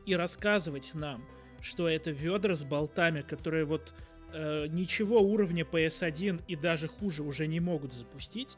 И 0.06 0.14
рассказывать 0.14 0.94
нам, 0.94 1.24
что 1.60 1.88
это 1.88 2.10
ведра 2.10 2.54
с 2.54 2.64
болтами, 2.64 3.20
которые 3.20 3.64
вот 3.64 3.94
э, 4.32 4.66
ничего 4.68 5.20
уровня 5.20 5.64
PS1 5.64 6.44
и 6.48 6.56
даже 6.56 6.88
хуже 6.88 7.22
уже 7.22 7.46
не 7.46 7.60
могут 7.60 7.94
запустить, 7.94 8.56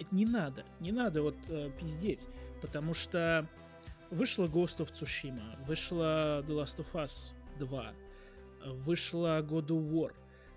это 0.00 0.14
не 0.14 0.24
надо. 0.24 0.64
Не 0.80 0.92
надо 0.92 1.22
вот 1.22 1.36
э, 1.48 1.70
пиздеть. 1.78 2.26
Потому 2.60 2.94
что 2.94 3.48
вышла 4.10 4.46
Ghost 4.46 4.78
of 4.78 4.92
Tsushima, 4.92 5.64
вышла 5.66 6.44
The 6.46 6.62
Last 6.62 6.78
of 6.78 6.92
Us 6.94 7.32
2, 7.58 7.94
вышла 8.84 9.42
God 9.42 9.66
of 9.68 9.90
War. 9.90 10.12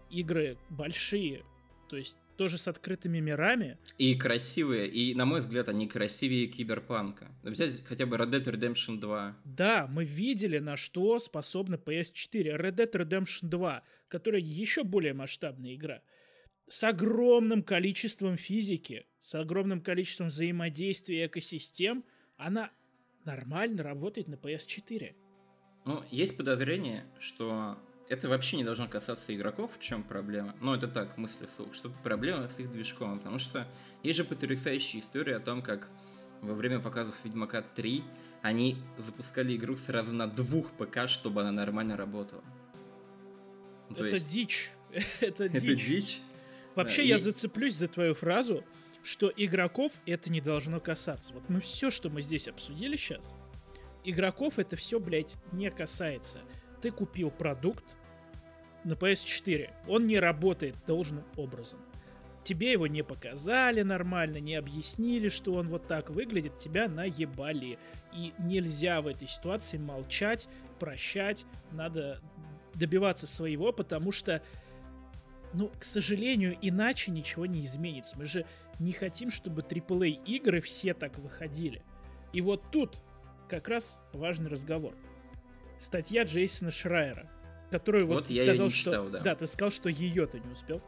Игры 0.10 0.58
большие, 0.70 1.44
то 1.90 1.98
есть 1.98 2.18
тоже 2.42 2.58
с 2.58 2.68
открытыми 2.68 3.20
мирами. 3.20 3.78
И 4.00 4.16
красивые, 4.16 4.88
и, 4.88 5.14
на 5.14 5.26
мой 5.26 5.42
взгляд, 5.42 5.70
они 5.70 5.88
красивее 5.88 6.48
Киберпанка. 6.48 7.30
Взять 7.44 7.86
хотя 7.86 8.08
бы 8.08 8.18
Red 8.18 8.32
Dead 8.32 8.44
Redemption 8.44 9.00
2. 9.00 9.38
Да, 9.46 9.88
мы 9.92 10.06
видели, 10.06 10.58
на 10.58 10.76
что 10.76 11.20
способна 11.20 11.76
PS4. 11.76 12.58
Red 12.58 12.76
Dead 12.78 12.92
Redemption 12.92 13.48
2, 13.48 13.84
которая 14.08 14.42
еще 14.42 14.84
более 14.84 15.14
масштабная 15.14 15.76
игра. 15.76 16.02
С 16.68 16.84
огромным 16.84 17.62
количеством 17.62 18.38
физики, 18.38 19.06
с 19.22 19.36
огромным 19.36 19.82
количеством 19.82 20.28
взаимодействия 20.28 21.28
экосистем, 21.28 22.04
она 22.38 22.72
нормально 23.24 23.84
работает 23.84 24.28
на 24.28 24.36
PS4. 24.36 25.16
Ну, 25.86 26.04
есть 26.12 26.36
подозрение, 26.38 27.06
что 27.20 27.78
это 28.10 28.28
вообще 28.30 28.58
не 28.58 28.64
должно 28.64 28.88
касаться 28.88 29.34
игроков, 29.36 29.78
в 29.78 29.80
чем 29.80 30.04
проблема. 30.04 30.56
Но 30.60 30.76
это 30.76 30.88
так, 30.88 31.18
мысли 31.18 31.48
слух, 31.48 31.74
что 31.74 31.90
проблема 32.04 32.50
с 32.50 32.60
их 32.60 32.72
движком, 32.72 33.20
потому 33.20 33.40
что 33.40 33.68
есть 34.04 34.18
же 34.18 34.26
потрясающая 34.26 35.00
история 35.00 35.38
о 35.38 35.40
том, 35.40 35.62
как 35.62 35.90
во 36.42 36.54
время 36.54 36.80
показов 36.80 37.24
Ведьмака 37.24 37.62
3 37.62 38.04
они 38.42 38.78
запускали 38.98 39.56
игру 39.56 39.76
сразу 39.76 40.14
на 40.14 40.28
двух 40.28 40.72
ПК, 40.72 41.08
чтобы 41.08 41.42
она 41.42 41.52
нормально 41.52 41.96
работала. 41.96 42.44
Ну, 43.90 43.98
это 43.98 44.16
есть... 44.16 44.32
дичь. 44.32 44.72
это 45.22 45.48
дичь. 45.48 45.64
Это 45.64 45.76
дичь? 45.76 46.22
Вообще, 46.76 47.04
да, 47.04 47.08
я 47.10 47.16
и... 47.18 47.20
зацеплюсь 47.20 47.76
за 47.76 47.88
твою 47.88 48.14
фразу, 48.14 48.64
что 49.04 49.32
игроков 49.36 49.94
это 50.06 50.30
не 50.30 50.42
должно 50.42 50.80
касаться. 50.80 51.34
Вот 51.34 51.50
мы 51.50 51.62
все, 51.62 51.92
что 51.92 52.10
мы 52.10 52.22
здесь 52.22 52.48
обсудили 52.48 52.96
сейчас, 52.96 53.36
игроков 54.04 54.60
это 54.60 54.76
все, 54.76 55.00
блядь, 55.00 55.38
не 55.52 55.70
касается. 55.72 56.40
Ты 56.82 56.92
купил 56.92 57.32
продукт 57.32 57.84
на 58.84 58.94
PS4, 58.94 59.70
он 59.88 60.08
не 60.08 60.20
работает 60.20 60.76
должным 60.86 61.24
образом. 61.36 61.80
Тебе 62.44 62.72
его 62.72 62.88
не 62.88 63.04
показали 63.04 63.84
нормально, 63.84 64.38
не 64.38 64.56
объяснили, 64.56 65.30
что 65.30 65.54
он 65.54 65.70
вот 65.70 65.86
так 65.86 66.10
выглядит, 66.10 66.58
тебя 66.58 66.88
наебали. 66.88 67.78
И 68.14 68.34
нельзя 68.40 69.02
в 69.02 69.08
этой 69.08 69.28
ситуации 69.28 69.78
молчать, 69.78 70.48
прощать, 70.80 71.46
надо 71.72 72.20
добиваться 72.74 73.28
своего, 73.28 73.72
потому 73.72 74.12
что 74.12 74.42
ну, 75.54 75.70
к 75.78 75.84
сожалению, 75.84 76.58
иначе 76.62 77.12
ничего 77.12 77.46
не 77.46 77.64
изменится. 77.64 78.18
Мы 78.18 78.26
же 78.26 78.46
не 78.82 78.94
хотим, 78.94 79.30
чтобы 79.30 79.62
AAA 79.62 80.24
игры 80.26 80.60
все 80.60 80.94
так 80.94 81.20
выходили. 81.20 81.84
И 82.34 82.42
вот 82.42 82.64
тут 82.72 82.98
как 83.48 83.68
раз 83.68 84.02
важный 84.12 84.50
разговор. 84.50 84.96
Статья 85.78 86.24
Джейсона 86.24 86.72
Шрайера, 86.72 87.30
которую 87.70 88.08
вот, 88.08 88.16
вот 88.16 88.28
ты 88.28 88.44
сказал, 88.44 88.70
что... 88.70 88.92
Читал, 88.92 89.10
да. 89.10 89.20
да, 89.20 89.36
ты 89.36 89.48
сказал, 89.48 89.72
что 89.72 89.90
ее 89.90 90.26
ты 90.26 90.40
не 90.40 90.52
успел 90.52 90.82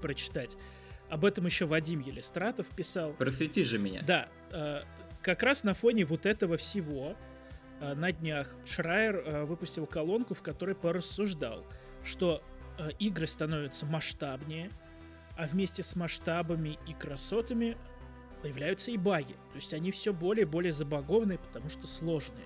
прочитать. 0.00 0.56
Об 1.08 1.24
этом 1.24 1.46
еще 1.46 1.66
Вадим 1.66 2.00
Елистратов 2.00 2.68
писал. 2.68 3.12
Просвети 3.14 3.64
же 3.64 3.78
меня. 3.78 4.02
Да, 4.06 4.28
э, 4.50 4.82
как 5.22 5.42
раз 5.42 5.64
на 5.64 5.74
фоне 5.74 6.04
вот 6.04 6.24
этого 6.24 6.56
всего 6.56 7.16
э, 7.80 7.94
на 7.94 8.12
днях 8.12 8.54
Шрайер 8.64 9.16
э, 9.16 9.44
выпустил 9.44 9.86
колонку, 9.86 10.34
в 10.34 10.42
которой 10.42 10.76
порассуждал, 10.76 11.64
что 12.04 12.42
игры 13.00 13.26
становятся 13.26 13.86
масштабнее, 13.86 14.70
а 15.38 15.46
вместе 15.46 15.82
с 15.82 15.96
масштабами 15.96 16.78
и 16.86 16.92
красотами 16.92 17.78
появляются 18.42 18.90
и 18.90 18.98
баги. 18.98 19.32
То 19.32 19.54
есть 19.54 19.72
они 19.72 19.90
все 19.90 20.12
более 20.12 20.42
и 20.42 20.48
более 20.48 20.72
забагованные, 20.72 21.38
потому 21.38 21.70
что 21.70 21.86
сложные. 21.86 22.44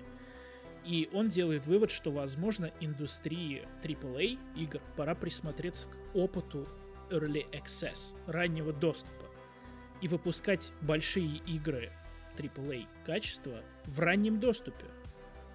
И 0.84 1.08
он 1.12 1.28
делает 1.28 1.66
вывод, 1.66 1.90
что, 1.90 2.10
возможно, 2.12 2.70
индустрии 2.80 3.66
AAA 3.82 4.38
игр 4.56 4.80
пора 4.96 5.14
присмотреться 5.14 5.88
к 5.88 5.96
опыту 6.14 6.68
Early 7.10 7.50
Access, 7.52 8.14
раннего 8.26 8.72
доступа, 8.72 9.26
и 10.00 10.08
выпускать 10.08 10.72
большие 10.82 11.38
игры 11.46 11.92
AAA 12.36 12.86
качества 13.04 13.62
в 13.86 13.98
раннем 13.98 14.38
доступе– 14.38 14.84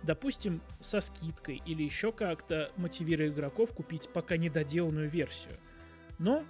допустим, 0.03 0.61
со 0.79 1.01
скидкой 1.01 1.61
или 1.65 1.83
еще 1.83 2.11
как-то 2.11 2.71
мотивируя 2.77 3.27
игроков 3.27 3.73
купить 3.73 4.09
пока 4.13 4.37
недоделанную 4.37 5.09
версию. 5.09 5.59
Но 6.19 6.45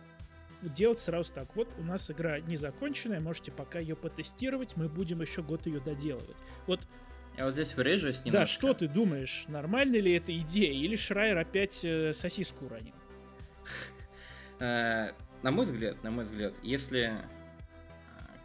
делать 0.62 1.00
сразу 1.00 1.32
так. 1.34 1.56
Вот 1.56 1.70
у 1.78 1.84
нас 1.84 2.10
игра 2.12 2.40
не 2.40 2.56
законченная, 2.56 3.20
можете 3.20 3.52
пока 3.52 3.80
ее 3.80 3.96
потестировать, 3.96 4.76
мы 4.76 4.90
будем 4.90 5.22
еще 5.22 5.42
год 5.44 5.66
ее 5.68 5.80
доделывать. 5.80 6.38
Вот 6.66 6.82
я 7.38 7.46
вот 7.46 7.54
здесь 7.54 7.76
врежусь 7.76 8.26
немножко. 8.26 8.32
Да, 8.32 8.46
что 8.46 8.74
ты 8.74 8.88
думаешь, 8.88 9.46
нормально 9.48 9.98
ли 9.98 10.14
эта 10.14 10.36
идея, 10.40 10.74
или 10.74 10.96
Шрайер 10.96 11.38
опять 11.38 11.86
э, 11.86 12.14
сосиску 12.14 12.66
уронил? 12.66 12.96
Э, 14.60 15.12
на 15.44 15.52
мой 15.52 15.66
взгляд, 15.66 16.04
на 16.04 16.10
мой 16.10 16.26
взгляд, 16.26 16.56
если 16.64 17.14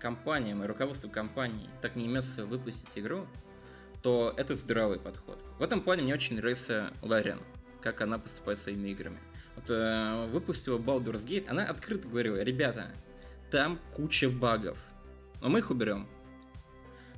компаниям 0.03 0.63
и 0.63 0.67
руководству 0.67 1.09
компании 1.09 1.71
так 1.81 1.97
не 1.97 2.05
имется 2.05 2.45
выпустить 2.45 2.91
игру, 2.97 3.27
то 4.03 4.35
это 4.37 4.57
здравый 4.57 4.99
подход. 4.99 5.43
В 5.59 5.63
этом 5.63 5.81
плане 5.81 6.03
мне 6.03 6.13
очень 6.13 6.37
нравится 6.37 6.93
Лариан, 7.01 7.41
как 7.81 8.01
она 8.01 8.19
поступает 8.19 8.59
своими 8.59 8.89
играми. 8.91 9.21
Э, 9.69 10.27
выпустила 10.27 10.79
Baldur's 10.79 11.25
Gate, 11.25 11.49
она 11.49 11.65
открыто 11.65 12.09
говорила, 12.09 12.43
ребята, 12.43 12.91
там 13.51 13.79
куча 13.95 14.29
багов, 14.29 14.79
но 15.41 15.49
мы 15.49 15.61
их 15.61 15.71
уберем. 15.71 16.09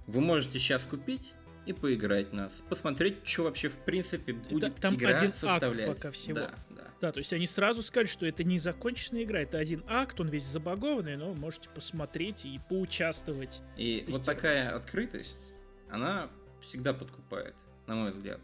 Вы 0.07 0.21
можете 0.21 0.59
сейчас 0.59 0.85
купить 0.85 1.33
и 1.65 1.73
поиграть 1.73 2.35
нас, 2.35 2.63
посмотреть, 2.69 3.27
что 3.27 3.45
вообще 3.45 3.69
в 3.69 3.79
принципе 3.79 4.35
будет 4.35 4.75
там 4.77 4.97
игра 4.97 5.17
один 5.17 5.33
составлять. 5.33 5.89
Акт 5.89 5.99
пока 5.99 6.11
всего. 6.11 6.35
Да, 6.35 6.55
да. 6.69 6.85
Да, 7.01 7.13
то 7.13 7.19
есть 7.19 7.33
они 7.33 7.47
сразу 7.47 7.83
сказали, 7.83 8.07
что 8.07 8.27
это 8.27 8.45
не 8.45 8.59
законченная 8.59 9.25
игра, 9.25 9.41
это 9.41 9.59
один 9.59 9.83
акт, 9.89 10.21
он 10.21 10.29
весь 10.29 10.45
забагованный, 10.45 11.17
но 11.17 11.33
можете 11.35 11.71
посмотреть 11.71 12.45
и 12.45 12.61
поучаствовать. 12.69 13.63
И 13.77 14.05
вот 14.09 14.25
такая 14.25 14.75
открытость, 14.77 15.53
она 15.89 16.31
всегда 16.61 16.93
подкупает, 16.93 17.55
на 17.87 17.95
мой 17.95 18.13
взгляд. 18.13 18.41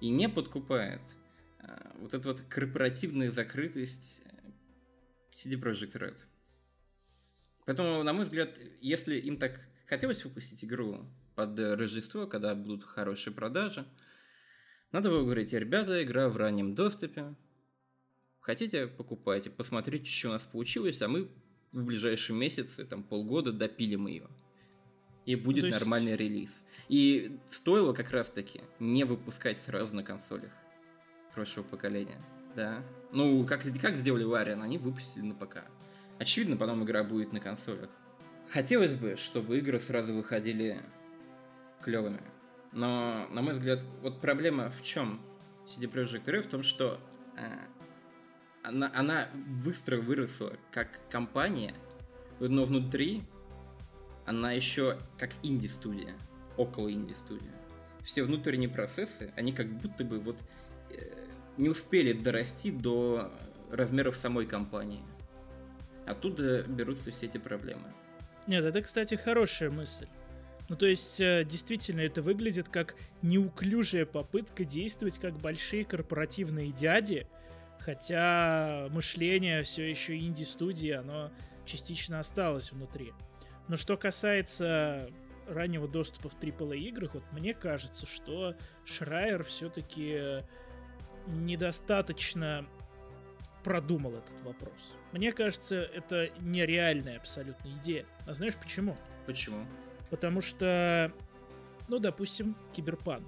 И 0.00 0.10
не 0.10 0.28
подкупает 0.28 1.00
вот 1.98 2.14
эта 2.14 2.28
вот 2.28 2.40
корпоративная 2.42 3.30
закрытость 3.30 4.22
э, 4.24 4.50
CD 5.32 5.60
Projekt 5.60 5.92
Red. 5.92 6.16
Поэтому, 7.64 8.02
на 8.02 8.12
мой 8.12 8.24
взгляд, 8.24 8.56
если 8.80 9.18
им 9.18 9.38
так 9.38 9.60
хотелось 9.86 10.24
выпустить 10.24 10.64
игру 10.64 11.06
под 11.34 11.58
Рождество, 11.58 12.26
когда 12.26 12.54
будут 12.54 12.84
хорошие 12.84 13.34
продажи, 13.34 13.86
надо 14.92 15.10
было 15.10 15.24
говорить, 15.24 15.52
ребята, 15.52 16.02
игра 16.02 16.28
в 16.28 16.36
раннем 16.36 16.74
доступе, 16.74 17.34
хотите, 18.40 18.86
покупайте, 18.86 19.50
посмотрите, 19.50 20.08
что 20.08 20.28
у 20.28 20.32
нас 20.32 20.44
получилось, 20.44 21.02
а 21.02 21.08
мы 21.08 21.28
в 21.72 21.84
ближайшие 21.84 22.36
месяцы, 22.36 22.84
там 22.84 23.02
полгода 23.02 23.52
допилим 23.52 24.06
ее. 24.06 24.28
И 25.24 25.34
будет 25.34 25.62
ну, 25.62 25.66
есть... 25.68 25.80
нормальный 25.80 26.16
релиз. 26.16 26.62
И 26.88 27.40
стоило 27.50 27.92
как 27.92 28.12
раз 28.12 28.30
таки 28.30 28.60
не 28.78 29.02
выпускать 29.02 29.58
сразу 29.58 29.96
на 29.96 30.04
консолях 30.04 30.52
прошлого 31.36 31.66
поколения. 31.66 32.18
Да. 32.56 32.82
Ну, 33.12 33.46
как, 33.46 33.62
как 33.80 33.94
сделали 33.94 34.24
Лариан, 34.24 34.62
они 34.62 34.78
выпустили 34.78 35.22
на 35.22 35.34
ПК. 35.34 35.58
Очевидно, 36.18 36.56
потом 36.56 36.82
игра 36.82 37.04
будет 37.04 37.32
на 37.32 37.40
консолях. 37.40 37.90
Хотелось 38.48 38.94
бы, 38.94 39.16
чтобы 39.16 39.58
игры 39.58 39.78
сразу 39.78 40.14
выходили 40.14 40.80
клевыми. 41.82 42.22
Но, 42.72 43.26
на 43.30 43.42
мой 43.42 43.52
взгляд, 43.52 43.84
вот 44.00 44.20
проблема 44.20 44.70
в 44.70 44.82
чем 44.82 45.20
CD 45.66 45.90
Projekt 45.92 46.24
Red 46.24 46.42
в 46.42 46.46
том, 46.48 46.62
что 46.62 46.98
э, 47.36 47.42
она, 48.62 48.90
она 48.94 49.28
быстро 49.62 49.98
выросла 49.98 50.54
как 50.72 51.00
компания, 51.10 51.74
но 52.40 52.64
внутри 52.64 53.24
она 54.24 54.52
еще 54.52 54.98
как 55.18 55.30
инди-студия, 55.42 56.14
около 56.56 56.90
инди-студия. 56.90 57.54
Все 58.02 58.22
внутренние 58.22 58.70
процессы, 58.70 59.32
они 59.36 59.52
как 59.52 59.68
будто 59.68 60.04
бы 60.04 60.18
вот 60.18 60.38
э, 60.90 61.25
не 61.56 61.68
успели 61.68 62.12
дорасти 62.12 62.70
до 62.70 63.30
размеров 63.70 64.16
самой 64.16 64.46
компании. 64.46 65.02
Оттуда 66.06 66.62
берутся 66.62 67.10
все 67.10 67.26
эти 67.26 67.38
проблемы. 67.38 67.92
Нет, 68.46 68.64
это, 68.64 68.80
кстати, 68.82 69.16
хорошая 69.16 69.70
мысль. 69.70 70.06
Ну, 70.68 70.76
то 70.76 70.86
есть, 70.86 71.20
э, 71.20 71.44
действительно, 71.44 72.00
это 72.00 72.22
выглядит 72.22 72.68
как 72.68 72.96
неуклюжая 73.22 74.06
попытка 74.06 74.64
действовать 74.64 75.18
как 75.18 75.36
большие 75.38 75.84
корпоративные 75.84 76.72
дяди, 76.72 77.26
хотя 77.78 78.88
мышление 78.90 79.62
все 79.62 79.88
еще 79.88 80.18
инди-студии, 80.18 80.90
оно 80.90 81.30
частично 81.64 82.20
осталось 82.20 82.72
внутри. 82.72 83.12
Но 83.68 83.76
что 83.76 83.96
касается 83.96 85.08
раннего 85.48 85.88
доступа 85.88 86.28
в 86.28 86.36
AAA 86.38 86.78
играх, 86.78 87.14
вот 87.14 87.24
мне 87.32 87.54
кажется, 87.54 88.06
что 88.06 88.56
Шрайер 88.84 89.44
все-таки 89.44 90.42
недостаточно 91.26 92.66
продумал 93.64 94.14
этот 94.14 94.40
вопрос. 94.42 94.94
Мне 95.12 95.32
кажется, 95.32 95.82
это 95.82 96.30
нереальная 96.38 97.16
абсолютно 97.16 97.68
идея. 97.80 98.06
А 98.26 98.34
знаешь 98.34 98.54
почему? 98.56 98.96
Почему? 99.26 99.66
Потому 100.10 100.40
что, 100.40 101.12
ну, 101.88 101.98
допустим, 101.98 102.56
киберпанк. 102.72 103.26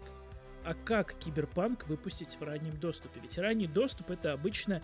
А 0.65 0.75
как 0.75 1.15
киберпанк 1.15 1.89
выпустить 1.89 2.37
в 2.39 2.43
раннем 2.43 2.79
доступе? 2.79 3.21
Ведь 3.21 3.37
ранний 3.39 3.67
доступ 3.67 4.11
это 4.11 4.33
обычно 4.33 4.83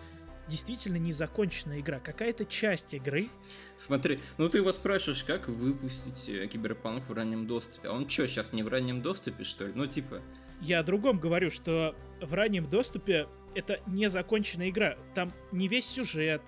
действительно 0.49 0.97
незаконченная 0.97 1.81
игра, 1.81 2.01
какая-то 2.01 2.45
часть 2.45 2.95
игры. 2.95 3.29
Смотри, 3.77 4.21
ну 4.39 4.49
ты 4.49 4.59
его 4.59 4.73
спрашиваешь, 4.73 5.25
как 5.25 5.49
выпустить 5.49 6.29
э, 6.29 6.47
Киберпанк 6.47 7.09
в 7.09 7.13
раннем 7.13 7.47
доступе. 7.47 7.89
А 7.89 7.93
он 7.93 8.09
что, 8.09 8.27
сейчас 8.27 8.53
не 8.53 8.63
в 8.63 8.69
раннем 8.69 9.03
доступе, 9.03 9.45
что 9.45 9.67
ли? 9.67 9.73
Ну 9.75 9.87
типа... 9.87 10.21
Я 10.61 10.81
о 10.81 10.83
другом 10.83 11.19
говорю, 11.19 11.51
что 11.51 11.95
в 12.25 12.35
раннем 12.35 12.69
доступе 12.69 13.29
это 13.55 13.81
незаконченная 13.87 14.71
игра. 14.71 14.97
Там 15.15 15.33
не 15.53 15.69
весь 15.69 15.87
сюжет, 15.87 16.43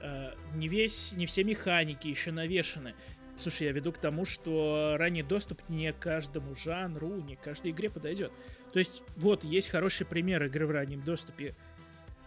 э, 0.00 0.34
не 0.54 0.68
весь, 0.68 1.12
не 1.12 1.26
все 1.26 1.44
механики 1.44 2.06
еще 2.06 2.32
навешаны. 2.32 2.94
Слушай, 3.36 3.68
я 3.68 3.72
веду 3.72 3.92
к 3.92 3.98
тому, 3.98 4.24
что 4.24 4.94
ранний 4.96 5.24
доступ 5.24 5.68
не 5.68 5.92
каждому 5.92 6.54
жанру, 6.54 7.20
не 7.20 7.34
каждой 7.34 7.72
игре 7.72 7.90
подойдет. 7.90 8.32
То 8.72 8.78
есть, 8.78 9.02
вот, 9.16 9.42
есть 9.42 9.68
хороший 9.68 10.06
пример 10.06 10.44
игры 10.44 10.66
в 10.66 10.70
раннем 10.70 11.02
доступе 11.02 11.56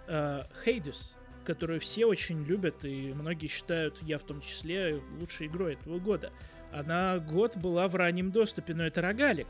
э, 0.08 0.44
Hades, 0.66 1.16
которую 1.46 1.80
все 1.80 2.06
очень 2.06 2.44
любят, 2.44 2.84
и 2.84 3.14
многие 3.14 3.48
считают, 3.48 4.02
я 4.02 4.20
в 4.20 4.24
том 4.24 4.42
числе, 4.42 5.02
лучшей 5.20 5.48
игрой 5.48 5.74
этого 5.74 6.00
года. 6.00 6.34
Она 6.72 7.20
год 7.20 7.56
была 7.56 7.88
в 7.88 7.96
раннем 7.96 8.32
доступе, 8.32 8.74
но 8.74 8.86
это 8.86 9.02
рогалик. 9.02 9.48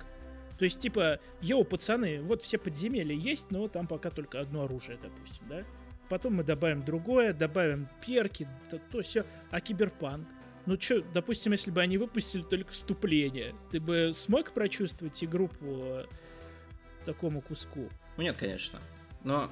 То 0.58 0.66
есть, 0.66 0.80
типа, 0.80 1.20
йоу, 1.42 1.64
пацаны, 1.64 2.22
вот 2.22 2.42
все 2.42 2.58
подземелья 2.58 3.16
есть, 3.16 3.52
но 3.52 3.68
там 3.68 3.88
пока 3.88 4.10
только 4.10 4.40
одно 4.40 4.64
оружие, 4.64 4.98
допустим, 5.02 5.48
да? 5.48 5.64
Потом 6.10 6.36
мы 6.36 6.44
добавим 6.44 6.84
другое, 6.84 7.34
добавим 7.34 7.88
перки, 8.06 8.48
то, 8.70 8.80
то 8.92 9.02
все. 9.02 9.26
А 9.52 9.62
киберпанк? 9.62 10.28
Ну 10.66 10.80
что, 10.80 11.02
допустим, 11.14 11.52
если 11.52 11.72
бы 11.72 11.82
они 11.82 11.98
выпустили 11.98 12.42
только 12.42 12.72
вступление, 12.72 13.56
ты 13.72 13.80
бы 13.80 14.12
смог 14.14 14.52
прочувствовать 14.52 15.24
игру 15.24 15.48
по 15.48 16.06
такому 17.06 17.42
куску? 17.42 17.90
Ну 18.18 18.24
нет, 18.24 18.36
конечно. 18.38 18.82
Но 19.24 19.50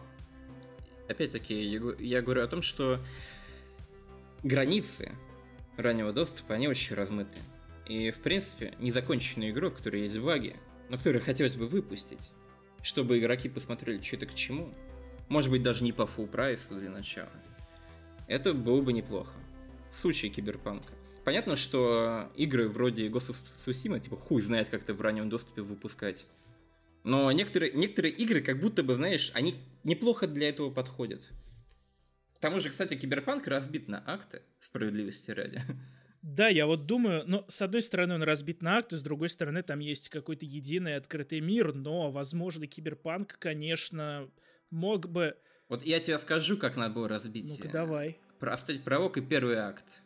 опять-таки, 1.08 1.54
я 2.00 2.22
говорю 2.22 2.44
о 2.44 2.48
том, 2.48 2.62
что 2.62 3.00
границы 4.44 5.12
раннего 5.78 6.12
доступа, 6.14 6.56
они 6.56 6.68
очень 6.68 6.96
размыты. 6.96 7.38
И, 7.86 8.12
в 8.12 8.20
принципе, 8.22 8.74
незаконченную 8.80 9.52
игру, 9.52 9.70
в 9.70 9.76
которой 9.76 10.02
есть 10.02 10.18
баги, 10.20 10.56
но 10.90 10.98
которую 10.98 11.24
хотелось 11.24 11.56
бы 11.56 11.68
выпустить, 11.68 12.32
чтобы 12.82 13.20
игроки 13.20 13.50
посмотрели, 13.50 14.02
что 14.02 14.18
это 14.18 14.26
к 14.26 14.36
чему, 14.36 14.74
может 15.28 15.50
быть, 15.50 15.64
даже 15.64 15.84
не 15.84 15.92
по 15.92 16.04
full 16.04 16.28
прайсу 16.28 16.76
для 16.76 16.90
начала, 16.90 17.32
это 18.28 18.54
было 18.54 18.82
бы 18.82 18.94
неплохо. 18.94 19.34
В 19.92 19.96
случае 19.96 20.32
киберпанка. 20.32 20.94
Понятно, 21.24 21.56
что 21.56 22.32
игры 22.36 22.68
вроде 22.68 23.08
Ghost 23.08 23.32
of 23.32 23.38
Tsushima, 23.58 24.00
типа, 24.00 24.16
хуй 24.16 24.42
знает, 24.42 24.70
как-то 24.70 24.94
в 24.94 25.02
раннем 25.02 25.30
доступе 25.30 25.62
выпускать. 25.62 26.26
Но 27.04 27.32
некоторые, 27.32 27.72
некоторые 27.74 28.14
игры, 28.14 28.42
как 28.42 28.60
будто 28.60 28.84
бы, 28.84 28.96
знаешь, 28.96 29.32
они 29.34 29.56
неплохо 29.84 30.28
для 30.28 30.50
этого 30.50 30.70
подходят. 30.70 31.22
К 32.36 32.40
тому 32.40 32.60
же, 32.60 32.70
кстати, 32.70 32.96
Киберпанк 32.96 33.48
разбит 33.48 33.88
на 33.88 34.04
акты, 34.06 34.42
справедливости 34.60 35.32
ради. 35.32 35.62
Да, 36.26 36.48
я 36.48 36.66
вот 36.66 36.88
думаю, 36.88 37.24
ну, 37.28 37.46
с 37.48 37.62
одной 37.62 37.84
стороны, 37.84 38.16
он 38.16 38.24
разбит 38.24 38.64
на 38.64 38.80
акты, 38.80 38.98
с 38.98 39.04
другой 39.04 39.30
стороны, 39.30 39.62
там 39.62 39.78
есть 39.78 40.10
какой-то 40.10 40.44
единый 40.44 40.96
открытый 40.96 41.40
мир, 41.40 41.76
но, 41.76 42.10
возможно, 42.10 42.66
Киберпанк, 42.66 43.38
конечно, 43.38 44.28
мог 44.72 45.08
бы... 45.08 45.38
Вот 45.70 45.84
я 45.84 46.00
тебе 46.00 46.18
скажу, 46.18 46.58
как 46.58 46.78
надо 46.78 46.96
было 46.96 47.08
разбить. 47.08 47.60
Ну-ка, 47.60 47.72
давай. 47.72 48.18
Оставить 48.40 48.84
пролог 48.84 49.18
и 49.18 49.22
первый 49.22 49.58
акт. 49.58 50.02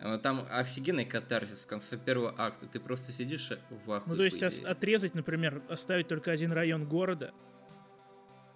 Э, 0.00 0.18
там 0.22 0.46
офигенный 0.50 1.06
катарсис 1.06 1.60
в 1.60 1.66
конце 1.66 1.96
первого 1.96 2.34
акта. 2.36 2.66
Ты 2.66 2.78
просто 2.78 3.10
сидишь 3.10 3.52
в 3.86 3.90
ахуе. 3.90 4.10
Ну, 4.10 4.16
то 4.16 4.24
есть 4.24 4.42
отрезать, 4.42 5.14
например, 5.14 5.62
оставить 5.70 6.08
только 6.08 6.30
один 6.30 6.52
район 6.52 6.86
города 6.86 7.32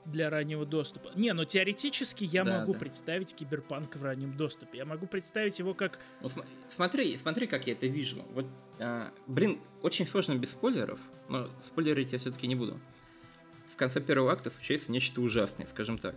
для 0.06 0.30
раннего 0.30 0.64
доступа. 0.64 1.10
Не, 1.14 1.32
но 1.32 1.44
теоретически 1.44 2.24
я 2.24 2.44
да, 2.44 2.60
могу 2.60 2.72
да. 2.72 2.78
представить 2.78 3.34
киберпанк 3.34 3.96
в 3.96 4.02
раннем 4.02 4.36
доступе. 4.36 4.78
Я 4.78 4.84
могу 4.84 5.06
представить 5.06 5.58
его 5.58 5.74
как... 5.74 5.98
Ну, 6.22 6.28
см- 6.28 6.48
смотри, 6.68 7.16
смотри, 7.16 7.46
как 7.46 7.66
я 7.66 7.72
это 7.72 7.86
вижу. 7.86 8.24
Вот, 8.32 8.46
а, 8.78 9.12
блин, 9.26 9.60
очень 9.82 10.06
сложно 10.06 10.34
без 10.34 10.50
спойлеров, 10.50 11.00
но 11.28 11.48
спойлерить 11.60 12.12
я 12.12 12.18
все-таки 12.18 12.46
не 12.46 12.54
буду. 12.54 12.80
В 13.66 13.76
конце 13.76 14.00
первого 14.00 14.32
акта 14.32 14.50
случается 14.50 14.92
нечто 14.92 15.20
ужасное, 15.20 15.66
скажем 15.66 15.98
так. 15.98 16.14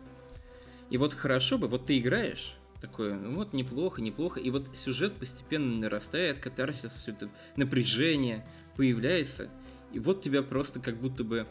И 0.90 0.98
вот 0.98 1.14
хорошо 1.14 1.58
бы, 1.58 1.68
вот 1.68 1.88
ты 1.88 1.98
играешь, 1.98 2.60
Такое, 2.82 3.16
ну 3.16 3.36
вот 3.36 3.52
неплохо, 3.54 4.02
неплохо. 4.02 4.40
И 4.40 4.50
вот 4.50 4.70
сюжет 4.74 5.14
постепенно 5.14 5.80
нарастает, 5.80 6.40
катарсис, 6.40 6.94
все 6.94 7.12
это 7.12 7.30
напряжение 7.58 8.48
появляется. 8.78 9.50
И 9.92 10.00
вот 10.00 10.22
тебя 10.22 10.44
просто 10.44 10.80
как 10.80 10.98
будто 11.00 11.26
бы 11.26 11.46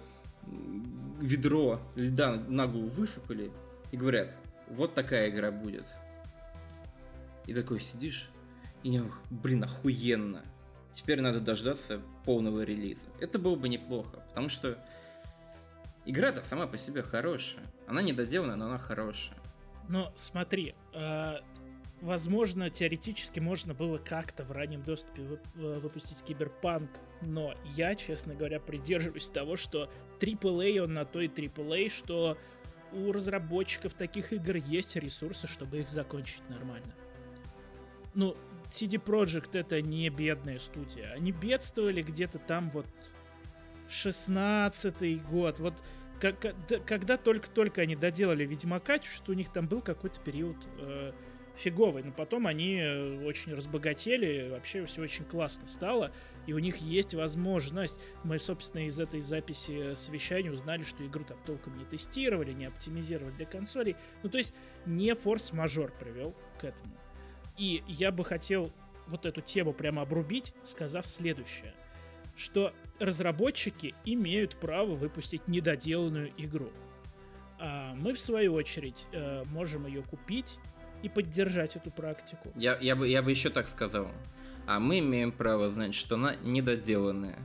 ведро 1.20 1.80
льда 1.96 2.32
на 2.49 2.66
голову 2.66 2.88
высыпали 2.88 3.51
и 3.90 3.96
говорят, 3.96 4.36
вот 4.68 4.94
такая 4.94 5.30
игра 5.30 5.51
будет. 5.51 5.86
И 7.46 7.55
такой 7.55 7.80
сидишь, 7.80 8.30
и 8.82 9.01
блин, 9.30 9.64
охуенно. 9.64 10.42
теперь 10.92 11.20
надо 11.20 11.40
дождаться 11.40 12.01
полного 12.24 12.62
релиза. 12.62 13.07
Это 13.20 13.38
было 13.38 13.57
бы 13.57 13.68
неплохо, 13.68 14.22
потому 14.28 14.49
что 14.49 14.78
игра-то 16.05 16.42
сама 16.42 16.66
по 16.66 16.76
себе 16.76 17.03
хорошая. 17.03 17.64
Она 17.86 18.03
недоделана, 18.03 18.57
но 18.57 18.66
она 18.66 18.78
хорошая. 18.78 19.38
Но 19.88 20.12
смотри, 20.14 20.74
э, 20.92 21.36
возможно, 22.01 22.68
теоретически 22.68 23.40
можно 23.40 23.74
было 23.74 23.99
как-то 23.99 24.44
в 24.44 24.53
раннем 24.53 24.82
доступе 24.82 25.22
выпустить 25.55 26.22
киберпанк, 26.22 26.90
но 27.22 27.55
я, 27.64 27.94
честно 27.94 28.34
говоря, 28.34 28.61
придерживаюсь 28.61 29.28
того, 29.28 29.57
что 29.57 29.90
AAA 30.18 30.80
он 30.80 30.94
на 30.94 31.04
то 31.04 31.20
и 31.20 31.28
AAA, 31.28 31.88
что 31.88 32.38
у 32.92 33.12
разработчиков 33.12 33.94
таких 33.94 34.32
игр 34.32 34.56
есть 34.56 34.96
ресурсы, 34.96 35.46
чтобы 35.46 35.80
их 35.80 35.88
закончить 35.88 36.48
нормально. 36.48 36.94
Ну, 38.14 38.36
CD 38.68 39.02
Projekt 39.02 39.58
это 39.58 39.80
не 39.82 40.08
бедная 40.08 40.58
студия. 40.58 41.12
Они 41.12 41.32
бедствовали 41.32 42.02
где-то 42.02 42.38
там 42.38 42.70
вот 42.70 42.86
16 43.88 45.26
год. 45.26 45.60
Вот 45.60 45.74
когда 46.20 47.16
только-только 47.16 47.82
они 47.82 47.94
доделали 47.94 48.44
Ведьмака, 48.44 49.00
что 49.02 49.32
у 49.32 49.34
них 49.34 49.52
там 49.52 49.68
был 49.68 49.80
какой-то 49.80 50.20
период 50.20 50.56
э, 50.78 51.12
фиговый, 51.59 52.02
но 52.02 52.12
потом 52.12 52.46
они 52.46 52.76
э, 52.76 53.24
очень 53.24 53.54
разбогатели, 53.54 54.48
вообще 54.50 54.84
все 54.86 55.02
очень 55.02 55.24
классно 55.24 55.66
стало, 55.66 56.12
и 56.46 56.52
у 56.52 56.59
них 56.59 56.78
есть 56.78 57.14
возможность. 57.14 57.98
Мы, 58.24 58.38
собственно, 58.38 58.86
из 58.86 58.98
этой 58.98 59.20
записи 59.20 59.94
совещания 59.94 60.50
узнали, 60.50 60.84
что 60.84 61.04
игру 61.04 61.24
там 61.24 61.36
толком 61.44 61.76
не 61.76 61.84
тестировали, 61.84 62.52
не 62.52 62.66
оптимизировали 62.66 63.32
для 63.32 63.46
консолей. 63.46 63.96
Ну, 64.22 64.30
то 64.30 64.38
есть 64.38 64.54
не 64.86 65.14
форс-мажор 65.14 65.92
привел 65.98 66.34
к 66.59 66.64
этому. 66.64 66.96
И 67.59 67.82
я 67.86 68.12
бы 68.12 68.24
хотел 68.24 68.72
вот 69.09 69.26
эту 69.26 69.40
тему 69.40 69.72
прямо 69.72 70.02
обрубить, 70.02 70.54
сказав 70.62 71.06
следующее, 71.06 71.74
что 72.36 72.72
разработчики 72.98 73.94
имеют 74.04 74.56
право 74.56 74.94
выпустить 74.94 75.48
недоделанную 75.48 76.32
игру. 76.36 76.70
А 77.59 77.94
мы, 77.94 78.14
в 78.14 78.20
свою 78.20 78.54
очередь, 78.54 79.06
э, 79.12 79.42
можем 79.46 79.86
ее 79.86 80.02
купить 80.02 80.59
и 81.03 81.09
поддержать 81.09 81.76
эту 81.76 81.90
практику. 81.90 82.51
Я, 82.55 82.76
я, 82.80 82.96
бы, 82.96 83.09
я 83.09 83.22
бы 83.22 83.30
еще 83.30 83.51
так 83.51 83.68
сказал. 83.68 84.09
А 84.66 84.80
мы 84.80 84.99
имеем 84.99 85.32
право 85.32 85.70
знать, 85.70 85.94
что 85.94 86.16
она 86.16 86.34
недоделанная. 86.42 87.38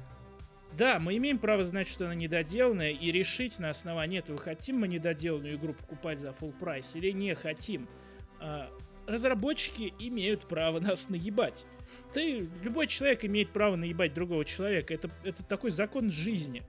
Да, 0.77 0.99
мы 0.99 1.17
имеем 1.17 1.37
право 1.37 1.63
знать, 1.63 1.87
что 1.87 2.05
она 2.05 2.15
недоделанная, 2.15 2.91
и 2.91 3.11
решить 3.11 3.59
на 3.59 3.69
основании 3.69 4.19
этого, 4.19 4.39
хотим 4.39 4.79
мы 4.79 4.87
недоделанную 4.87 5.55
игру 5.55 5.73
покупать 5.73 6.19
за 6.19 6.29
full 6.29 6.51
прайс 6.51 6.95
или 6.95 7.11
не 7.11 7.35
хотим. 7.35 7.87
А, 8.39 8.71
разработчики 9.05 9.93
имеют 9.99 10.47
право 10.47 10.79
нас 10.79 11.09
наебать. 11.09 11.65
Ты, 12.13 12.49
любой 12.63 12.87
человек 12.87 13.23
имеет 13.25 13.51
право 13.51 13.75
наебать 13.75 14.13
другого 14.13 14.45
человека. 14.45 14.93
Это, 14.93 15.09
это 15.23 15.43
такой 15.43 15.71
закон 15.71 16.09
жизни. 16.11 16.63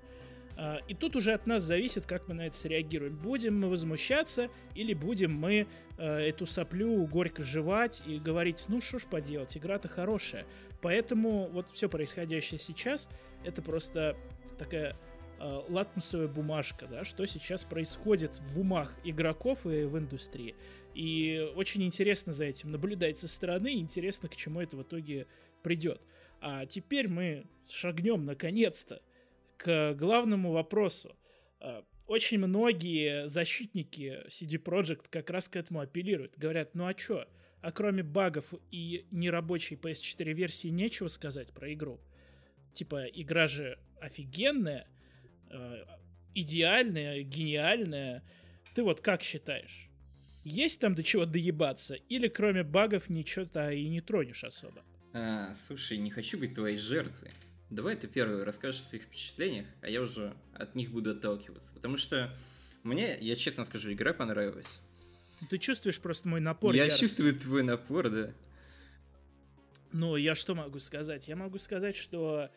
А, 0.57 0.78
и 0.88 0.94
тут 0.94 1.16
уже 1.16 1.32
от 1.32 1.46
нас 1.46 1.62
зависит, 1.62 2.07
как 2.07 2.28
мы 2.28 2.34
на 2.34 2.46
это 2.46 2.57
среагируем. 2.57 3.16
Будем 3.16 3.59
мы 3.61 3.68
возмущаться 3.68 4.50
или 4.74 4.94
будем 4.94 5.32
мы 5.32 5.66
э, 5.98 6.05
эту 6.05 6.46
соплю 6.46 7.05
горько 7.07 7.42
жевать 7.42 8.02
и 8.07 8.18
говорить, 8.18 8.64
ну 8.68 8.80
что 8.80 8.98
ж 8.98 9.05
поделать, 9.05 9.57
игра-то 9.57 9.88
хорошая. 9.88 10.46
Поэтому 10.80 11.48
вот 11.48 11.70
все 11.72 11.88
происходящее 11.88 12.59
сейчас, 12.59 13.09
это 13.44 13.62
просто 13.62 14.16
такая 14.59 14.96
э, 15.40 15.61
латмусовая 15.68 16.28
бумажка, 16.28 16.86
да, 16.86 17.05
что 17.05 17.26
сейчас 17.26 17.64
происходит 17.64 18.40
в 18.40 18.61
умах 18.61 18.94
игроков 19.02 19.66
и 19.66 19.84
в 19.84 19.98
индустрии. 19.98 20.55
И 20.94 21.50
очень 21.57 21.82
интересно 21.82 22.32
за 22.32 22.44
этим 22.44 22.70
наблюдать 22.70 23.18
со 23.18 23.26
стороны, 23.26 23.74
интересно, 23.74 24.28
к 24.28 24.36
чему 24.36 24.61
это 24.61 24.76
в 24.76 24.82
итоге 24.82 25.26
придет. 25.62 26.00
А 26.40 26.66
теперь 26.66 27.09
мы 27.09 27.46
шагнем 27.68 28.24
наконец-то 28.24 29.02
к 29.57 29.94
главному 29.94 30.52
вопросу. 30.52 31.16
А, 31.61 31.84
очень 32.07 32.38
многие 32.38 33.26
защитники 33.28 34.22
CD 34.28 34.62
Projekt 34.62 35.07
как 35.11 35.30
раз 35.30 35.48
к 35.48 35.57
этому 35.57 35.80
апеллируют. 35.80 36.36
Говорят, 36.36 36.74
ну 36.74 36.86
а 36.86 36.94
чё? 36.94 37.26
А 37.62 37.72
кроме 37.72 38.02
багов 38.02 38.52
и 38.70 39.07
нерабочей 39.11 39.76
PS4 39.76 40.32
версии 40.32 40.68
нечего 40.68 41.09
сказать 41.09 41.52
про 41.52 41.72
игру. 41.72 42.00
Типа, 42.74 43.05
игра 43.07 43.46
же 43.46 43.78
офигенная, 44.00 44.86
а, 45.50 46.00
идеальная, 46.34 47.22
гениальная. 47.22 48.22
Ты 48.74 48.82
вот 48.82 49.00
как 49.00 49.22
считаешь? 49.22 49.88
Есть 50.44 50.80
там 50.80 50.94
до 50.94 51.02
чего 51.02 51.24
доебаться? 51.24 51.94
Или 51.94 52.28
кроме 52.28 52.64
багов 52.64 53.09
ничего-то 53.09 53.70
и 53.70 53.88
не 53.88 54.02
тронешь 54.02 54.44
особо? 54.44 54.84
А, 55.14 55.55
слушай, 55.55 55.96
не 55.96 56.11
хочу 56.11 56.38
быть 56.38 56.55
твоей 56.55 56.76
жертвой. 56.76 57.30
Давай 57.75 57.97
ты 57.97 58.07
первый 58.07 58.45
расскажешь 58.45 58.83
о 58.83 58.85
своих 58.85 59.03
впечатлениях, 59.03 59.66
а 59.83 59.89
я 59.89 60.01
уже 60.01 60.37
от 60.55 60.77
них 60.77 60.93
буду 60.93 61.11
отталкиваться. 61.11 61.75
Потому 61.75 61.99
что 61.99 62.33
мне, 62.85 63.18
я 63.18 63.35
честно 63.35 63.64
скажу, 63.64 63.93
игра 63.93 64.12
понравилась. 64.12 64.81
Ты 65.51 65.59
чувствуешь 65.59 65.99
просто 65.99 66.29
мой 66.29 66.41
напор? 66.41 66.72
Я 66.72 66.85
ярость. 66.85 67.01
чувствую 67.01 67.35
твой 67.35 67.64
напор, 67.64 68.11
да. 68.11 68.31
Ну, 69.91 70.14
я 70.14 70.37
что 70.37 70.55
могу 70.55 70.79
сказать? 70.79 71.27
Я 71.27 71.35
могу 71.35 71.59
сказать, 71.59 71.97
что 71.97 72.49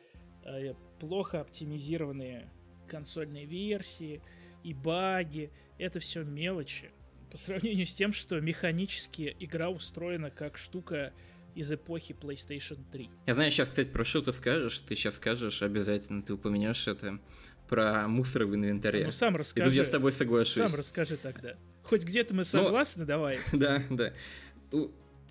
э, 0.44 0.74
плохо 1.00 1.42
оптимизированные 1.42 2.48
консольные 2.88 3.46
версии 3.46 4.22
и 4.64 4.76
баги, 4.76 5.52
это 5.80 6.00
все 6.00 6.24
мелочи. 6.24 6.92
По 7.32 7.38
сравнению 7.38 7.88
с 7.88 7.94
тем, 7.94 8.14
что 8.14 8.40
механически 8.40 9.36
игра 9.40 9.70
устроена 9.70 10.30
как 10.30 10.58
штука 10.58 11.12
из 11.58 11.72
эпохи 11.72 12.16
PlayStation 12.20 12.78
3. 12.92 13.10
Я 13.26 13.34
знаю, 13.34 13.52
сейчас, 13.52 13.70
кстати, 13.70 13.88
про 13.88 14.06
что 14.06 14.22
ты 14.22 14.32
скажешь. 14.32 14.78
Ты 14.80 14.96
сейчас 14.96 15.16
скажешь 15.16 15.64
обязательно, 15.64 16.22
ты 16.22 16.34
упомянешь 16.34 16.88
это 16.88 17.20
про 17.68 18.08
мусор 18.08 18.46
в 18.46 18.56
инвентаре. 18.56 19.04
Ну, 19.04 19.12
сам 19.12 19.36
расскажи. 19.36 19.68
И 19.68 19.70
тут 19.72 19.78
я 19.78 19.86
с 19.86 19.90
тобой 19.90 20.12
соглашусь. 20.12 20.70
Сам 20.70 20.76
расскажи 20.76 21.18
тогда. 21.18 21.56
Хоть 21.84 22.04
где-то 22.04 22.34
мы 22.34 22.40
ну, 22.40 22.44
согласны, 22.44 23.02
Но... 23.02 23.08
давай. 23.08 23.40
Да, 23.54 23.82
да. 23.90 24.14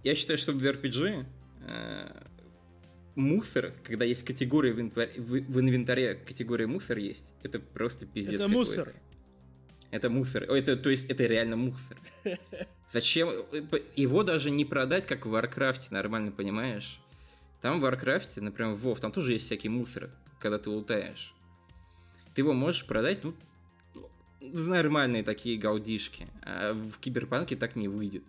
Я 0.03 0.15
считаю, 0.15 0.39
что 0.39 0.53
в 0.53 0.63
RPG 0.63 1.27
э, 1.67 2.23
мусор, 3.15 3.73
когда 3.85 4.05
есть 4.05 4.25
категория 4.25 4.73
в, 4.73 4.81
инвентаре, 4.81 5.13
в 5.17 5.61
инвентаре, 5.61 6.15
категория 6.15 6.67
мусор 6.67 6.99
есть, 6.99 7.35
это 7.43 7.61
просто 7.61 8.07
пиздец 8.07 8.41
Это 8.41 8.49
мусор. 8.49 8.93
Это 9.93 10.11
мусор. 10.11 10.43
Это, 10.45 10.77
то 10.77 10.91
есть, 10.91 11.09
это 11.09 11.25
реально 11.27 11.57
мусор. 11.57 11.97
Зачем? 12.89 13.29
Его 13.95 14.23
даже 14.23 14.51
не 14.51 14.65
продать, 14.65 15.07
как 15.07 15.27
в 15.27 15.31
Варкрафте, 15.31 15.89
нормально 15.91 16.31
понимаешь? 16.31 17.01
Там 17.61 17.79
в 17.79 17.83
Варкрафте, 17.83 18.41
например, 18.41 18.73
в 18.73 18.81
Вов, 18.81 19.01
там 19.01 19.13
тоже 19.13 19.33
есть 19.33 19.47
всякий 19.47 19.69
мусор, 19.69 20.11
когда 20.39 20.59
ты 20.59 20.71
лутаешь. 20.71 21.35
Ты 22.35 22.43
его 22.43 22.53
можешь 22.53 22.87
продать, 22.87 23.25
ну, 23.25 23.35
нормальные 24.41 25.23
такие 25.23 25.59
голдишки. 25.59 26.29
А 26.43 26.75
в 26.75 26.99
Киберпанке 26.99 27.57
так 27.57 27.77
не 27.77 27.89
выйдет. 27.89 28.23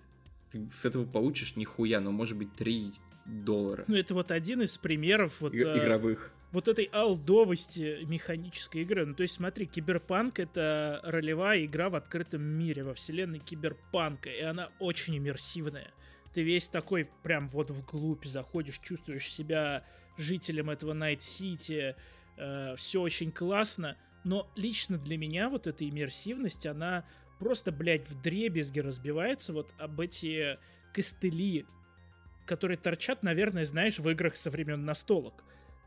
Ты 0.52 0.68
с 0.72 0.86
этого 0.86 1.06
получишь 1.06 1.56
нихуя, 1.56 2.00
но 2.00 2.12
ну, 2.12 2.18
может 2.18 2.38
быть 2.38 2.54
3 2.56 2.94
доллара. 3.26 3.84
Ну, 3.88 3.96
это 3.96 4.14
вот 4.14 4.32
один 4.32 4.62
из 4.62 4.78
примеров 4.78 5.34
вот... 5.40 5.54
А, 5.54 5.58
игровых 5.58 6.32
вот 6.52 6.68
этой 6.68 6.86
олдовости 6.86 8.04
механической 8.06 8.84
игры. 8.84 9.06
Ну, 9.06 9.14
то 9.14 9.24
есть, 9.24 9.36
смотри, 9.36 9.66
Киберпанк— 9.66 10.40
это 10.40 11.02
ролевая 11.04 11.66
игра 11.66 11.90
в 11.90 11.96
открытом 11.96 12.42
мире, 12.42 12.84
во 12.84 12.94
вселенной 12.94 13.40
Киберпанка, 13.40 14.30
и 14.30 14.42
она 14.42 14.70
очень 14.80 15.18
иммерсивная. 15.18 15.92
Ты 16.34 16.44
весь 16.44 16.68
такой 16.70 17.10
прям 17.24 17.48
вот 17.50 17.72
вглубь 17.72 18.26
заходишь, 18.26 18.80
чувствуешь 18.80 19.30
себя 19.30 19.84
жителем 20.18 20.70
этого 20.70 20.94
Найт-Сити, 20.94 21.96
э, 22.38 22.76
все 22.78 23.02
очень 23.02 23.32
классно, 23.32 23.98
но 24.24 24.50
лично 24.56 24.98
для 24.98 25.18
меня 25.18 25.50
вот 25.50 25.68
эта 25.68 25.88
иммерсивность, 25.88 26.66
она 26.66 27.06
просто, 27.40 27.72
блядь, 27.72 28.08
в 28.08 28.22
дребезги 28.22 28.80
разбивается 28.80 29.52
вот 29.52 29.74
об 29.78 30.00
эти 30.00 30.58
костыли, 30.94 31.66
которые 32.46 32.78
торчат, 32.78 33.22
наверное, 33.22 33.66
знаешь, 33.66 34.00
в 34.00 34.10
играх 34.10 34.36
со 34.36 34.50
времен 34.50 34.86
настолок 34.86 35.44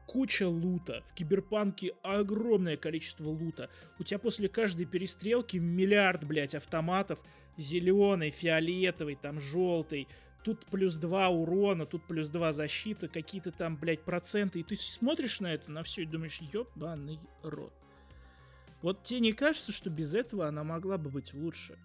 куча 0.07 0.49
лута. 0.49 1.03
В 1.07 1.15
Киберпанке 1.15 1.95
огромное 2.03 2.77
количество 2.77 3.29
лута. 3.29 3.71
У 3.99 4.05
тебя 4.05 4.19
после 4.19 4.49
каждой 4.49 4.87
перестрелки 4.87 5.57
миллиард, 5.57 6.25
блядь, 6.25 6.55
автоматов. 6.55 7.21
Зеленый, 7.57 8.31
фиолетовый, 8.31 9.17
там 9.17 9.41
желтый. 9.41 10.09
Тут 10.43 10.65
плюс 10.67 10.97
2 10.97 11.29
урона, 11.29 11.85
тут 11.85 12.07
плюс 12.07 12.31
2 12.31 12.53
защиты, 12.53 13.09
какие-то 13.09 13.53
там, 13.53 13.77
блядь, 13.77 14.03
проценты. 14.03 14.61
И 14.61 14.63
ты 14.63 14.77
смотришь 14.77 15.41
на 15.41 15.53
это, 15.53 15.71
на 15.71 15.83
все, 15.83 16.03
и 16.03 16.07
думаешь, 16.07 16.41
ёбаный 16.41 17.21
рот. 17.43 17.75
Вот 18.83 19.03
тебе 19.03 19.21
не 19.21 19.33
кажется, 19.33 19.73
что 19.73 19.91
без 19.91 20.15
этого 20.15 20.49
она 20.49 20.65
могла 20.65 20.97
бы 20.97 21.11
быть 21.11 21.35
лучше? 21.35 21.79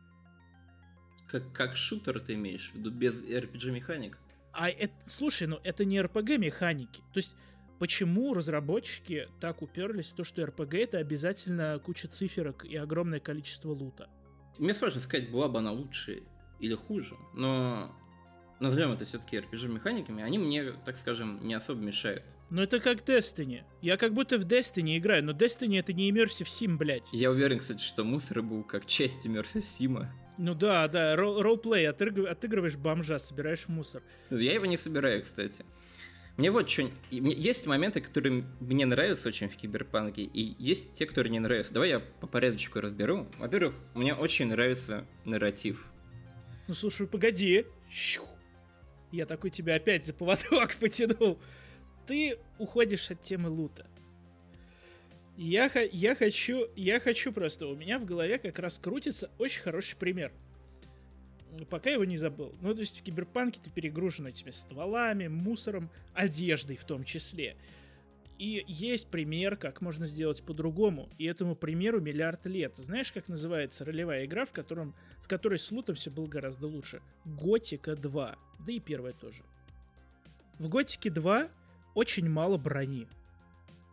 Как, 1.27 1.51
как 1.51 1.75
шутер 1.75 2.19
ты 2.21 2.35
имеешь 2.35 2.71
в 2.71 2.75
виду, 2.75 2.91
без 2.91 3.21
RPG-механик? 3.21 4.17
А 4.53 4.69
это, 4.69 4.93
слушай, 5.05 5.47
ну 5.47 5.59
это 5.65 5.83
не 5.83 5.97
RPG-механики. 5.97 7.01
То 7.11 7.17
есть 7.17 7.35
почему 7.79 8.33
разработчики 8.33 9.29
так 9.39 9.61
уперлись 9.61 10.09
в 10.09 10.15
то, 10.15 10.23
что 10.23 10.41
RPG 10.41 10.83
это 10.83 10.97
обязательно 10.97 11.79
куча 11.83 12.07
циферок 12.07 12.65
и 12.65 12.75
огромное 12.75 13.19
количество 13.19 13.69
лута? 13.69 14.09
Мне 14.57 14.73
сложно 14.73 15.01
сказать, 15.01 15.29
была 15.29 15.47
бы 15.47 15.59
она 15.59 15.71
лучше 15.71 16.23
или 16.59 16.75
хуже, 16.75 17.15
но 17.33 17.93
назовем 18.59 18.91
это 18.91 19.05
все-таки 19.05 19.37
RPG-механиками, 19.37 20.23
они 20.23 20.37
мне, 20.37 20.71
так 20.85 20.97
скажем, 20.97 21.45
не 21.45 21.53
особо 21.53 21.81
мешают. 21.81 22.23
Ну 22.51 22.61
это 22.61 22.79
как 22.79 23.01
Destiny. 23.01 23.63
Я 23.81 23.97
как 23.97 24.13
будто 24.13 24.37
в 24.37 24.45
Destiny 24.45 24.97
играю, 24.97 25.23
но 25.23 25.31
Destiny 25.31 25.79
это 25.79 25.93
не 25.93 26.11
Immersive 26.11 26.45
Sim, 26.45 26.77
блядь. 26.77 27.09
Я 27.11 27.31
уверен, 27.31 27.57
кстати, 27.57 27.81
что 27.81 28.03
мусор 28.03 28.43
был 28.43 28.63
как 28.63 28.85
часть 28.85 29.25
Immersive 29.25 29.61
Sim. 29.61 30.05
Ну 30.37 30.53
да, 30.53 30.87
да, 30.87 31.15
ролл-плей, 31.15 31.87
отыгрываешь 31.87 32.75
бомжа, 32.75 33.19
собираешь 33.19 33.67
мусор. 33.67 34.03
Я 34.29 34.53
его 34.53 34.65
не 34.65 34.77
собираю, 34.77 35.23
кстати. 35.23 35.65
Мне 36.37 36.51
вот 36.51 36.69
что... 36.69 36.89
Есть 37.11 37.65
моменты, 37.65 38.01
которые 38.01 38.43
мне 38.59 38.85
нравятся 38.85 39.29
очень 39.29 39.47
в 39.47 39.55
Киберпанке, 39.55 40.23
и 40.23 40.55
есть 40.59 40.93
те, 40.93 41.05
которые 41.05 41.31
не 41.31 41.39
нравятся. 41.39 41.73
Давай 41.73 41.89
я 41.89 41.99
по 41.99 42.27
порядочку 42.27 42.81
разберу. 42.81 43.27
Во-первых, 43.39 43.75
мне 43.93 44.13
очень 44.13 44.47
нравится 44.47 45.05
нарратив. 45.23 45.85
Ну 46.67 46.73
слушай, 46.73 47.07
погоди. 47.07 47.65
Я 49.11 49.25
такой 49.25 49.49
тебя 49.49 49.75
опять 49.75 50.05
за 50.05 50.13
поводок 50.13 50.75
потянул. 50.79 51.39
Ты 52.05 52.37
уходишь 52.59 53.11
от 53.11 53.21
темы 53.21 53.49
лута. 53.49 53.87
Я, 55.37 55.69
я 55.91 56.15
хочу, 56.15 56.67
я 56.75 56.99
хочу 56.99 57.31
просто, 57.31 57.67
у 57.67 57.75
меня 57.75 57.99
в 57.99 58.05
голове 58.05 58.39
как 58.39 58.57
раз 58.59 58.77
крутится 58.77 59.29
очень 59.37 59.61
хороший 59.61 59.97
пример. 59.97 60.31
Пока 61.69 61.89
его 61.89 62.05
не 62.05 62.17
забыл. 62.17 62.53
Ну, 62.61 62.73
то 62.73 62.79
есть 62.79 62.99
в 62.99 63.03
киберпанке 63.03 63.59
ты 63.63 63.69
перегружен 63.69 64.27
этими 64.27 64.49
стволами, 64.49 65.27
мусором, 65.27 65.89
одеждой 66.13 66.75
в 66.75 66.85
том 66.85 67.03
числе. 67.03 67.55
И 68.37 68.65
есть 68.67 69.07
пример, 69.07 69.55
как 69.55 69.79
можно 69.81 70.05
сделать 70.05 70.43
по-другому. 70.43 71.09
И 71.17 71.25
этому 71.25 71.55
примеру 71.55 72.01
миллиард 72.01 72.45
лет. 72.45 72.75
Знаешь, 72.75 73.11
как 73.11 73.29
называется 73.29 73.85
ролевая 73.85 74.25
игра, 74.25 74.43
в, 74.45 74.51
котором, 74.51 74.93
в 75.19 75.27
которой 75.27 75.57
с 75.57 75.71
лутом 75.71 75.95
все 75.95 76.11
было 76.11 76.27
гораздо 76.27 76.67
лучше? 76.67 77.01
Готика 77.23 77.95
2. 77.95 78.35
Да 78.59 78.71
и 78.71 78.79
первая 78.79 79.13
тоже. 79.13 79.43
В 80.59 80.67
Готике 80.67 81.09
2 81.09 81.49
очень 81.93 82.29
мало 82.29 82.57
брони. 82.57 83.07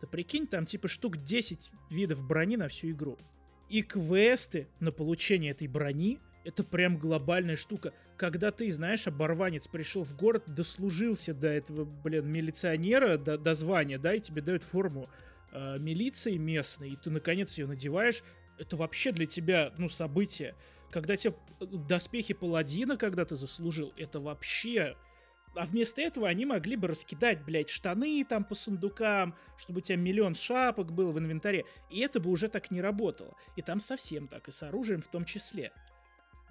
Ты 0.01 0.07
прикинь, 0.07 0.47
там 0.47 0.65
типа 0.65 0.89
штук 0.89 1.17
10 1.17 1.71
видов 1.89 2.25
брони 2.27 2.57
на 2.57 2.67
всю 2.67 2.91
игру. 2.91 3.17
И 3.69 3.81
квесты 3.81 4.67
на 4.81 4.91
получение 4.91 5.51
этой 5.51 5.69
брони 5.69 6.19
это 6.43 6.63
прям 6.63 6.97
глобальная 6.97 7.55
штука. 7.55 7.93
Когда 8.17 8.51
ты, 8.51 8.69
знаешь, 8.71 9.07
оборванец 9.07 9.67
пришел 9.67 10.03
в 10.03 10.15
город, 10.15 10.43
дослужился 10.47 11.33
до 11.33 11.47
этого, 11.47 11.85
блин, 11.85 12.27
милиционера, 12.27 13.17
до, 13.17 13.37
до 13.37 13.53
звания, 13.53 13.97
да, 13.97 14.13
и 14.13 14.19
тебе 14.19 14.41
дают 14.41 14.63
форму 14.63 15.09
э, 15.51 15.77
милиции 15.79 16.37
местной, 16.37 16.91
и 16.91 16.95
ты 16.95 17.09
наконец 17.09 17.57
ее 17.57 17.67
надеваешь, 17.67 18.23
это 18.57 18.77
вообще 18.77 19.11
для 19.11 19.25
тебя, 19.25 19.73
ну, 19.77 19.89
событие. 19.89 20.55
Когда 20.91 21.15
тебе 21.15 21.35
э, 21.59 21.65
доспехи 21.65 22.33
паладина, 22.33 22.97
когда 22.97 23.25
ты 23.25 23.35
заслужил, 23.35 23.93
это 23.97 24.19
вообще... 24.19 24.95
А 25.55 25.65
вместо 25.65 26.01
этого 26.01 26.27
они 26.27 26.45
могли 26.45 26.75
бы 26.75 26.87
раскидать, 26.87 27.45
блядь, 27.45 27.69
штаны 27.69 28.25
там 28.27 28.43
по 28.43 28.55
сундукам, 28.55 29.35
чтобы 29.55 29.79
у 29.79 29.81
тебя 29.81 29.97
миллион 29.97 30.33
шапок 30.33 30.91
было 30.91 31.11
в 31.11 31.19
инвентаре. 31.19 31.65
И 31.91 31.99
это 31.99 32.19
бы 32.19 32.31
уже 32.31 32.47
так 32.47 32.71
не 32.71 32.81
работало. 32.81 33.35
И 33.55 33.61
там 33.61 33.79
совсем 33.79 34.27
так, 34.27 34.47
и 34.47 34.51
с 34.51 34.63
оружием 34.63 35.03
в 35.03 35.07
том 35.09 35.25
числе. 35.25 35.71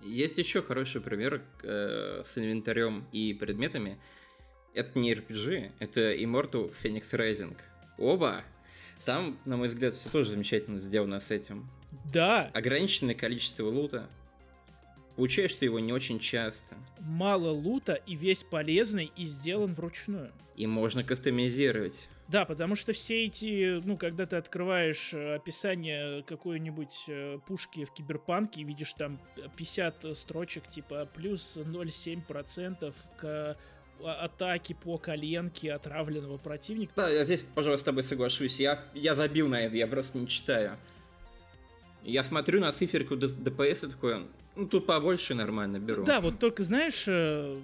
Есть 0.02 0.38
еще 0.38 0.62
хороший 0.62 1.00
пример 1.00 1.42
э, 1.62 2.22
с 2.24 2.36
инвентарем 2.36 3.06
и 3.12 3.34
предметами. 3.34 3.98
Это 4.74 4.98
не 4.98 5.12
RPG, 5.12 5.72
это 5.78 6.14
Immortal 6.14 6.74
Phoenix 6.82 7.12
Rising. 7.12 7.56
Оба! 7.98 8.42
Там, 9.04 9.38
на 9.44 9.56
мой 9.56 9.68
взгляд, 9.68 9.94
все 9.94 10.08
тоже 10.08 10.30
замечательно 10.30 10.78
сделано 10.78 11.20
с 11.20 11.30
этим. 11.30 11.68
Да! 12.12 12.50
Ограниченное 12.54 13.14
количество 13.14 13.66
лута. 13.66 14.08
Получаешь 15.16 15.54
ты 15.54 15.66
его 15.66 15.78
не 15.78 15.92
очень 15.92 16.18
часто. 16.18 16.76
Мало 17.00 17.50
лута 17.50 17.94
и 17.94 18.16
весь 18.16 18.44
полезный 18.44 19.12
и 19.16 19.24
сделан 19.24 19.74
вручную. 19.74 20.32
И 20.56 20.66
можно 20.66 21.04
кастомизировать. 21.04 22.08
Да, 22.32 22.46
потому 22.46 22.76
что 22.76 22.94
все 22.94 23.26
эти, 23.26 23.80
ну, 23.84 23.98
когда 23.98 24.24
ты 24.24 24.36
открываешь 24.36 25.12
э, 25.12 25.34
описание 25.34 26.22
какой-нибудь 26.22 27.04
э, 27.08 27.38
пушки 27.46 27.84
в 27.84 27.92
киберпанке 27.92 28.62
видишь 28.62 28.94
там 28.94 29.20
50 29.56 30.16
строчек 30.16 30.66
типа 30.66 31.06
плюс 31.14 31.58
0,7% 31.58 32.94
к 33.18 33.56
атаки 34.02 34.72
по 34.72 34.96
коленке 34.96 35.74
отравленного 35.74 36.38
противника. 36.38 36.92
Да, 36.96 37.08
я 37.08 37.24
здесь, 37.24 37.44
пожалуйста, 37.54 37.82
с 37.82 37.84
тобой 37.84 38.02
соглашусь. 38.02 38.58
Я, 38.58 38.82
я 38.94 39.14
забил 39.14 39.48
на 39.48 39.60
это, 39.60 39.76
я 39.76 39.86
просто 39.86 40.18
не 40.18 40.26
читаю. 40.26 40.78
Я 42.02 42.22
смотрю 42.22 42.60
на 42.60 42.72
циферку 42.72 43.14
ДПС 43.16 43.84
и 43.84 43.88
такой, 43.88 44.26
ну 44.56 44.66
тут 44.66 44.86
побольше 44.86 45.34
нормально 45.34 45.78
беру. 45.78 46.04
Да, 46.04 46.20
вот 46.20 46.38
только 46.38 46.62
знаешь, 46.62 47.04
э, 47.06 47.60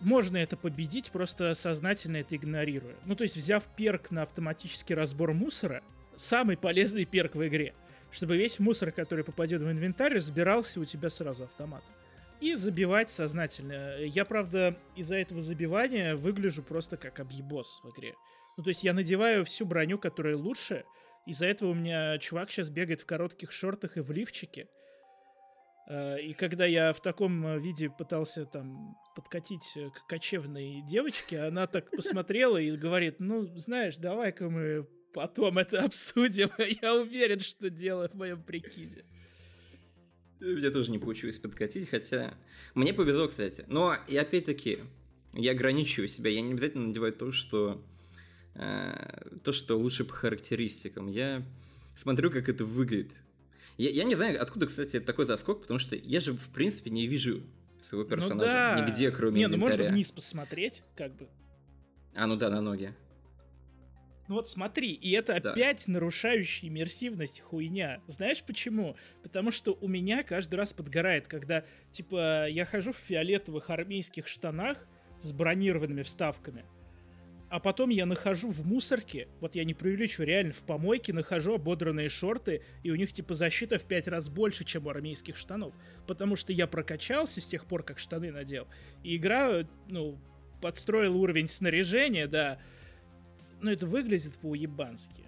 можно 0.00 0.36
это 0.38 0.56
победить, 0.56 1.10
просто 1.10 1.54
сознательно 1.54 2.18
это 2.18 2.36
игнорируя. 2.36 2.96
Ну, 3.04 3.14
то 3.14 3.22
есть, 3.22 3.36
взяв 3.36 3.64
перк 3.76 4.10
на 4.10 4.22
автоматический 4.22 4.94
разбор 4.94 5.32
мусора, 5.32 5.82
самый 6.16 6.56
полезный 6.56 7.04
перк 7.04 7.34
в 7.34 7.46
игре, 7.46 7.74
чтобы 8.10 8.36
весь 8.36 8.58
мусор, 8.58 8.92
который 8.92 9.24
попадет 9.24 9.62
в 9.62 9.70
инвентарь, 9.70 10.14
разбирался 10.14 10.80
у 10.80 10.84
тебя 10.84 11.10
сразу 11.10 11.44
автоматом. 11.44 11.90
И 12.40 12.54
забивать 12.54 13.10
сознательно. 13.10 13.98
Я, 13.98 14.24
правда, 14.24 14.76
из-за 14.96 15.16
этого 15.16 15.42
забивания 15.42 16.16
выгляжу 16.16 16.62
просто 16.62 16.96
как 16.96 17.20
объебос 17.20 17.80
в 17.84 17.90
игре. 17.90 18.14
Ну, 18.56 18.64
то 18.64 18.70
есть 18.70 18.82
я 18.82 18.94
надеваю 18.94 19.44
всю 19.44 19.66
броню, 19.66 19.98
которая 19.98 20.36
лучше, 20.36 20.84
из-за 21.26 21.46
этого 21.46 21.70
у 21.70 21.74
меня 21.74 22.16
чувак 22.18 22.50
сейчас 22.50 22.70
бегает 22.70 23.02
в 23.02 23.06
коротких 23.06 23.52
шортах 23.52 23.98
и 23.98 24.00
в 24.00 24.10
лифчике, 24.10 24.68
и 26.22 26.34
когда 26.34 26.66
я 26.66 26.92
в 26.92 27.00
таком 27.00 27.44
э, 27.44 27.58
виде 27.58 27.90
пытался 27.90 28.46
там 28.46 28.96
подкатить 29.16 29.72
э, 29.76 29.90
к 29.90 30.06
кочевной 30.06 30.82
девочке, 30.82 31.40
она 31.40 31.66
так 31.66 31.90
посмотрела 31.96 32.58
и 32.58 32.70
говорит, 32.76 33.16
ну, 33.18 33.46
знаешь, 33.56 33.96
давай-ка 33.96 34.48
мы 34.48 34.86
потом 35.12 35.58
это 35.58 35.82
обсудим. 35.82 36.50
Я 36.82 36.94
уверен, 36.94 37.40
что 37.40 37.70
дело 37.70 38.08
в 38.08 38.14
моем 38.14 38.40
прикиде. 38.42 39.04
Мне 40.38 40.70
тоже 40.70 40.92
не 40.92 40.98
получилось 40.98 41.38
подкатить, 41.38 41.90
хотя... 41.90 42.34
Мне 42.74 42.94
повезло, 42.94 43.26
кстати. 43.26 43.64
Но, 43.66 43.94
и 44.06 44.16
опять-таки, 44.16 44.78
я 45.34 45.50
ограничиваю 45.50 46.08
себя. 46.08 46.30
Я 46.30 46.40
не 46.40 46.52
обязательно 46.52 46.86
надеваю 46.86 47.12
то, 47.12 47.32
что... 47.32 47.84
Э, 48.54 49.38
то, 49.42 49.52
что 49.52 49.76
лучше 49.76 50.04
по 50.04 50.14
характеристикам. 50.14 51.08
Я 51.08 51.44
смотрю, 51.96 52.30
как 52.30 52.48
это 52.48 52.64
выглядит. 52.64 53.20
Я, 53.80 53.88
я 53.88 54.04
не 54.04 54.14
знаю, 54.14 54.40
откуда, 54.42 54.66
кстати, 54.66 55.00
такой 55.00 55.24
заскок, 55.24 55.62
потому 55.62 55.80
что 55.80 55.96
я 55.96 56.20
же, 56.20 56.34
в 56.34 56.50
принципе, 56.50 56.90
не 56.90 57.06
вижу 57.06 57.42
своего 57.80 58.06
ну 58.06 58.14
персонажа 58.14 58.74
ну, 58.76 58.82
да. 58.82 58.86
нигде, 58.86 59.10
кроме 59.10 59.40
Не, 59.40 59.46
ну 59.46 59.56
можно 59.56 59.84
вниз 59.84 60.12
посмотреть, 60.12 60.82
как 60.94 61.16
бы. 61.16 61.30
А, 62.14 62.26
ну 62.26 62.36
да, 62.36 62.50
на 62.50 62.60
ноги. 62.60 62.94
Ну 64.28 64.34
вот 64.34 64.50
смотри, 64.50 64.92
и 64.92 65.12
это 65.12 65.40
да. 65.40 65.52
опять 65.52 65.88
нарушающая 65.88 66.68
иммерсивность 66.68 67.40
хуйня. 67.40 68.02
Знаешь 68.06 68.42
почему? 68.42 68.96
Потому 69.22 69.50
что 69.50 69.72
у 69.80 69.88
меня 69.88 70.24
каждый 70.24 70.56
раз 70.56 70.74
подгорает, 70.74 71.26
когда, 71.26 71.64
типа, 71.90 72.48
я 72.48 72.66
хожу 72.66 72.92
в 72.92 72.98
фиолетовых 72.98 73.70
армейских 73.70 74.28
штанах 74.28 74.86
с 75.20 75.32
бронированными 75.32 76.02
вставками, 76.02 76.66
а 77.50 77.58
потом 77.58 77.90
я 77.90 78.06
нахожу 78.06 78.48
в 78.48 78.64
мусорке, 78.64 79.26
вот 79.40 79.56
я 79.56 79.64
не 79.64 79.74
преувеличу, 79.74 80.22
реально 80.22 80.52
в 80.52 80.62
помойке 80.62 81.12
нахожу 81.12 81.54
ободранные 81.54 82.08
шорты, 82.08 82.62
и 82.84 82.92
у 82.92 82.94
них 82.94 83.12
типа 83.12 83.34
защита 83.34 83.76
в 83.80 83.82
пять 83.82 84.06
раз 84.06 84.28
больше, 84.28 84.64
чем 84.64 84.86
у 84.86 84.90
армейских 84.90 85.36
штанов. 85.36 85.74
Потому 86.06 86.36
что 86.36 86.52
я 86.52 86.68
прокачался 86.68 87.40
с 87.40 87.46
тех 87.46 87.66
пор, 87.66 87.82
как 87.82 87.98
штаны 87.98 88.30
надел. 88.30 88.68
И 89.02 89.16
игра, 89.16 89.66
ну, 89.88 90.16
подстроил 90.62 91.16
уровень 91.16 91.48
снаряжения, 91.48 92.28
да. 92.28 92.60
Но 93.60 93.72
это 93.72 93.84
выглядит 93.84 94.38
по-уебански. 94.38 95.24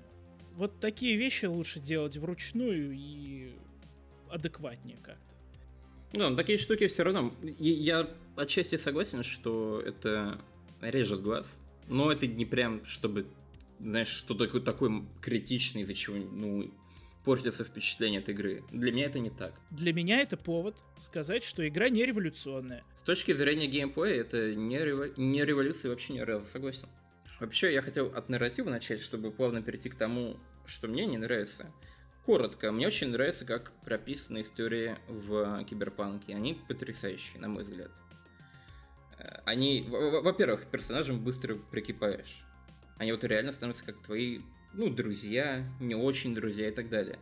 Вот 0.52 0.78
такие 0.78 1.16
вещи 1.16 1.46
лучше 1.46 1.80
делать 1.80 2.16
вручную 2.16 2.92
и 2.92 3.52
адекватнее 4.30 4.98
как-то. 5.02 5.34
Ну, 6.12 6.36
такие 6.36 6.58
штуки 6.58 6.86
все 6.86 7.02
равно. 7.02 7.34
Я 7.42 8.08
отчасти 8.36 8.76
согласен, 8.76 9.24
что 9.24 9.82
это 9.84 10.40
режет 10.80 11.20
глаз 11.20 11.60
но 11.88 12.10
это 12.12 12.26
не 12.26 12.44
прям, 12.44 12.84
чтобы, 12.84 13.26
знаешь, 13.80 14.08
что 14.08 14.34
такое 14.34 14.60
такой 14.60 15.04
критичный, 15.20 15.82
из-за 15.82 15.94
чего, 15.94 16.16
ну, 16.16 16.72
портится 17.24 17.64
впечатление 17.64 18.20
от 18.20 18.28
игры. 18.28 18.64
Для 18.70 18.92
меня 18.92 19.06
это 19.06 19.18
не 19.18 19.30
так. 19.30 19.54
Для 19.70 19.92
меня 19.92 20.20
это 20.20 20.36
повод 20.36 20.76
сказать, 20.98 21.44
что 21.44 21.66
игра 21.66 21.88
не 21.88 22.04
революционная. 22.04 22.84
С 22.96 23.02
точки 23.02 23.32
зрения 23.32 23.66
геймплея, 23.66 24.20
это 24.20 24.54
не, 24.54 24.78
рево... 24.78 25.08
не 25.16 25.44
революция 25.44 25.90
вообще 25.90 26.14
ни 26.14 26.20
разу, 26.20 26.46
согласен. 26.46 26.88
Вообще, 27.40 27.72
я 27.72 27.82
хотел 27.82 28.06
от 28.06 28.28
нарратива 28.28 28.70
начать, 28.70 29.00
чтобы 29.00 29.30
плавно 29.30 29.62
перейти 29.62 29.88
к 29.88 29.96
тому, 29.96 30.36
что 30.66 30.88
мне 30.88 31.06
не 31.06 31.18
нравится. 31.18 31.72
Коротко, 32.24 32.70
мне 32.70 32.86
очень 32.86 33.08
нравится, 33.08 33.44
как 33.44 33.72
прописана 33.84 34.42
история 34.42 34.98
в 35.08 35.64
Киберпанке. 35.64 36.34
Они 36.36 36.54
потрясающие, 36.68 37.40
на 37.40 37.48
мой 37.48 37.64
взгляд 37.64 37.90
они, 39.44 39.86
во-первых, 39.88 40.66
персонажам 40.66 41.22
быстро 41.22 41.54
прикипаешь. 41.54 42.44
Они 42.98 43.12
вот 43.12 43.24
реально 43.24 43.52
становятся 43.52 43.84
как 43.84 44.02
твои, 44.02 44.40
ну, 44.72 44.88
друзья, 44.88 45.64
не 45.80 45.94
очень 45.94 46.34
друзья 46.34 46.68
и 46.68 46.70
так 46.70 46.88
далее. 46.88 47.18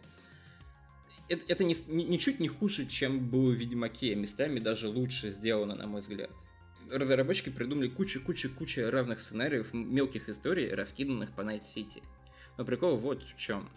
Это, 1.29 1.45
это 1.49 1.65
не, 1.65 1.77
ничуть 1.87 2.41
не 2.41 2.49
хуже, 2.49 2.87
чем 2.87 3.29
было 3.31 3.51
в 3.51 3.55
Ведьмаке, 3.55 4.15
местами 4.15 4.59
даже 4.59 4.89
лучше 4.89 5.31
сделано, 5.31 5.77
на 5.77 5.87
мой 5.87 6.01
взгляд. 6.01 6.31
разработчики 6.91 7.51
придумали 7.51 7.89
кучу-кучу-кучу 7.89 8.91
разных 8.91 9.21
сценариев, 9.21 9.73
мелких 9.73 10.29
историй, 10.29 10.69
раскиданных 10.73 11.33
по 11.33 11.43
City. 11.43 12.03
Но 12.59 12.65
прикол 12.65 12.97
вот 12.97 13.23
в 13.23 13.37
чем. 13.39 13.71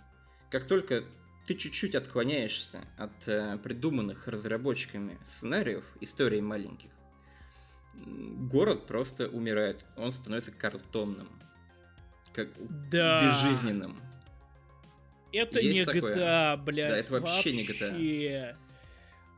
Как 0.49 0.65
только 0.65 1.03
ты 1.45 1.55
чуть-чуть 1.55 1.95
отклоняешься 1.95 2.81
от 2.97 3.27
э, 3.27 3.57
придуманных 3.57 4.27
разработчиками 4.27 5.19
сценариев, 5.25 5.83
историй 5.99 6.41
маленьких, 6.41 6.89
город 7.95 8.85
просто 8.85 9.27
умирает. 9.27 9.83
Он 9.97 10.11
становится 10.11 10.51
картонным. 10.51 11.29
Как 12.33 12.49
да. 12.89 13.27
безжизненным. 13.27 14.01
Это 15.31 15.59
Есть 15.59 15.79
не 15.79 15.85
такое? 15.85 16.15
GTA, 16.15 16.57
блядь. 16.57 16.89
Да, 16.89 16.97
это 16.97 17.11
вообще, 17.13 17.33
вообще 17.33 17.53
не 17.53 17.65
GTA. 17.65 18.55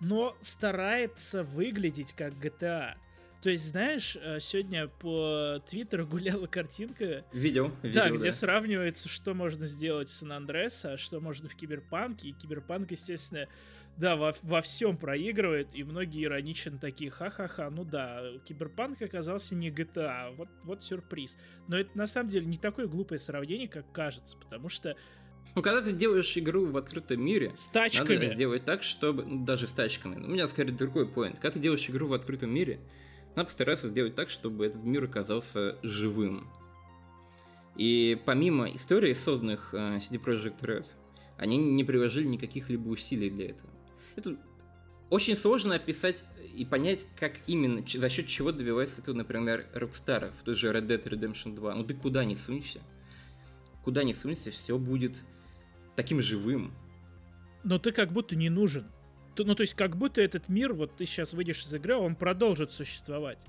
Но 0.02 0.38
старается 0.42 1.44
выглядеть 1.44 2.14
как 2.14 2.34
GTA. 2.34 2.96
То 3.42 3.52
есть, 3.52 3.68
знаешь, 3.68 4.18
э, 4.20 4.40
сегодня 4.40 4.88
по 4.88 5.62
Твиттеру 5.70 6.08
гуляла 6.08 6.48
картинка. 6.48 7.24
Видел, 7.32 7.72
видел. 7.84 8.02
Да, 8.02 8.10
где 8.10 8.26
да. 8.26 8.32
сравнивается, 8.32 9.08
что 9.08 9.34
можно 9.34 9.68
сделать 9.68 10.10
в 10.10 10.18
Сан-Андреасе, 10.18 10.94
а 10.94 10.98
что 10.98 11.20
можно 11.20 11.48
в 11.48 11.56
Киберпанке. 11.56 12.30
И 12.30 12.34
Киберпанк, 12.34 12.90
естественно, 12.92 13.48
да, 13.98 14.16
во, 14.16 14.36
во 14.42 14.62
всем 14.62 14.98
проигрывает, 14.98 15.70
и 15.74 15.84
многие 15.84 16.26
иронично 16.26 16.78
такие, 16.78 17.10
ха-ха-ха, 17.10 17.70
ну 17.70 17.86
да, 17.86 18.24
Киберпанк 18.46 19.02
оказался 19.02 19.56
не 19.56 19.70
GTA, 19.70 20.36
вот, 20.36 20.50
вот 20.64 20.84
сюрприз. 20.84 21.38
Но 21.68 21.78
это 21.78 21.98
на 21.98 22.08
самом 22.08 22.30
деле 22.30 22.46
не 22.46 22.58
такое 22.58 22.88
глупое 22.88 23.20
сравнение, 23.20 23.68
как 23.68 23.90
кажется, 23.92 24.38
потому 24.38 24.70
что 24.70 24.96
ну, 25.54 25.62
когда 25.62 25.82
ты 25.82 25.92
делаешь 25.92 26.36
игру 26.38 26.66
в 26.66 26.76
открытом 26.76 27.24
мире, 27.24 27.54
с 27.56 27.68
тачками. 27.68 28.16
надо 28.16 28.34
сделать 28.34 28.66
так, 28.66 28.82
чтобы... 28.82 29.24
Ну, 29.24 29.46
даже 29.46 29.68
с 29.68 29.72
тачками. 29.74 30.16
У 30.16 30.28
меня, 30.28 30.48
скорее, 30.48 30.72
другой 30.72 31.08
поинт. 31.08 31.36
Когда 31.36 31.52
ты 31.52 31.60
делаешь 31.60 31.88
игру 31.88 32.08
в 32.08 32.14
открытом 32.14 32.52
мире, 32.52 32.80
надо 33.36 33.46
постараться 33.46 33.88
сделать 33.88 34.16
так, 34.16 34.32
чтобы 34.32 34.66
этот 34.66 34.84
мир 34.84 35.04
оказался 35.04 35.78
живым. 35.84 36.50
И 37.76 38.20
помимо 38.26 38.68
истории, 38.70 39.14
созданных 39.14 39.74
э, 39.74 39.98
CD 39.98 40.20
Projekt 40.20 40.62
Red, 40.62 40.88
они 41.38 41.58
не 41.58 41.84
приложили 41.84 42.28
никаких 42.28 42.70
либо 42.70 42.90
усилий 42.90 43.30
для 43.30 43.50
этого. 43.50 43.75
Это 44.16 44.38
очень 45.10 45.36
сложно 45.36 45.76
описать 45.76 46.24
и 46.56 46.66
понять, 46.66 47.06
как 47.18 47.34
именно, 47.48 47.84
за 47.88 48.10
счет 48.10 48.28
чего 48.28 48.52
добивается 48.52 49.02
этого, 49.02 49.16
например, 49.16 49.68
Rockstar 49.74 50.34
в 50.40 50.44
той 50.44 50.56
же 50.56 50.72
Red 50.72 50.88
Dead 50.88 51.04
Redemption 51.04 51.56
2. 51.56 51.76
Ну 51.76 51.84
ты 51.84 51.94
куда 51.94 52.24
ни 52.26 52.36
сунься, 52.36 52.82
куда 53.84 54.04
ни 54.04 54.14
сунься, 54.14 54.52
все 54.52 54.78
будет 54.78 55.24
таким 55.96 56.22
живым. 56.22 56.74
Но 57.64 57.80
ты 57.80 57.92
как 57.92 58.12
будто 58.12 58.36
не 58.36 58.50
нужен 58.50 58.88
ну, 59.44 59.56
то 59.56 59.62
есть, 59.62 59.74
как 59.74 59.98
будто 59.98 60.22
этот 60.22 60.48
мир, 60.48 60.74
вот 60.74 60.96
ты 60.96 61.06
сейчас 61.06 61.34
выйдешь 61.34 61.66
из 61.66 61.74
игры, 61.74 61.96
он 61.96 62.16
продолжит 62.16 62.72
существовать. 62.72 63.40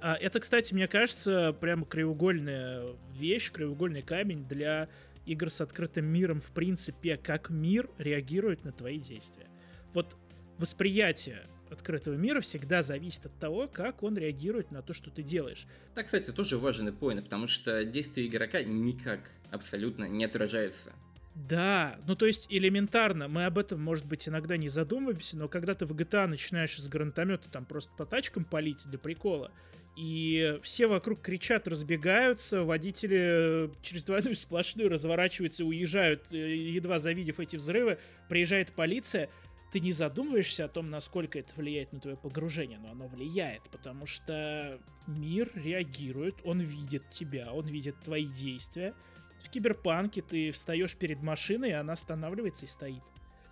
А 0.00 0.14
это, 0.14 0.38
кстати, 0.40 0.74
мне 0.74 0.86
кажется, 0.86 1.56
прямо 1.58 1.86
краеугольная 1.86 2.94
вещь, 3.14 3.50
краеугольный 3.50 4.02
камень 4.02 4.46
для 4.46 4.88
игр 5.26 5.50
с 5.50 5.60
открытым 5.60 6.04
миром, 6.04 6.40
в 6.40 6.50
принципе, 6.50 7.16
как 7.16 7.50
мир 7.50 7.88
реагирует 7.98 8.64
на 8.64 8.72
твои 8.72 8.98
действия. 8.98 9.46
Вот 9.94 10.16
восприятие 10.58 11.46
открытого 11.70 12.14
мира 12.14 12.40
всегда 12.40 12.82
зависит 12.82 13.26
от 13.26 13.38
того, 13.38 13.68
как 13.68 14.02
он 14.02 14.16
реагирует 14.18 14.70
на 14.70 14.82
то, 14.82 14.92
что 14.92 15.10
ты 15.10 15.22
делаешь. 15.22 15.66
Так, 15.94 16.06
кстати, 16.06 16.30
тоже 16.30 16.58
важный 16.58 16.92
поинт, 16.92 17.24
потому 17.24 17.46
что 17.46 17.84
действие 17.84 18.28
игрока 18.28 18.62
никак 18.62 19.30
абсолютно 19.50 20.04
не 20.04 20.24
отражается 20.24 20.92
да, 21.34 21.98
ну 22.06 22.14
то 22.14 22.26
есть 22.26 22.46
элементарно, 22.48 23.26
мы 23.26 23.44
об 23.44 23.58
этом, 23.58 23.82
может 23.82 24.06
быть, 24.06 24.28
иногда 24.28 24.56
не 24.56 24.68
задумываемся, 24.68 25.36
но 25.36 25.48
когда 25.48 25.74
ты 25.74 25.84
в 25.84 25.92
GTA 25.92 26.26
начинаешь 26.26 26.78
из 26.78 26.88
гранатомета 26.88 27.50
там 27.50 27.64
просто 27.64 27.92
по 27.96 28.06
тачкам 28.06 28.44
палить 28.44 28.86
для 28.86 28.98
прикола, 28.98 29.50
и 29.96 30.58
все 30.62 30.86
вокруг 30.86 31.20
кричат, 31.22 31.66
разбегаются, 31.66 32.62
водители 32.62 33.70
через 33.82 34.04
двойную 34.04 34.36
сплошную 34.36 34.88
разворачиваются, 34.88 35.64
уезжают, 35.64 36.32
э, 36.32 36.54
едва 36.54 37.00
завидев 37.00 37.40
эти 37.40 37.56
взрывы, 37.56 37.98
приезжает 38.28 38.72
полиция, 38.72 39.28
ты 39.74 39.80
не 39.80 39.90
задумываешься 39.90 40.66
о 40.66 40.68
том, 40.68 40.88
насколько 40.88 41.36
это 41.36 41.50
влияет 41.56 41.92
на 41.92 41.98
твое 41.98 42.16
погружение, 42.16 42.78
но 42.78 42.92
оно 42.92 43.08
влияет, 43.08 43.62
потому 43.72 44.06
что 44.06 44.78
мир 45.08 45.50
реагирует, 45.56 46.36
он 46.44 46.60
видит 46.60 47.10
тебя, 47.10 47.52
он 47.52 47.66
видит 47.66 47.98
твои 47.98 48.24
действия, 48.24 48.94
в 49.42 49.50
киберпанке 49.50 50.22
ты 50.22 50.52
встаешь 50.52 50.94
перед 50.94 51.22
машиной, 51.22 51.70
и 51.70 51.72
она 51.72 51.94
останавливается 51.94 52.66
и 52.66 52.68
стоит. 52.68 53.02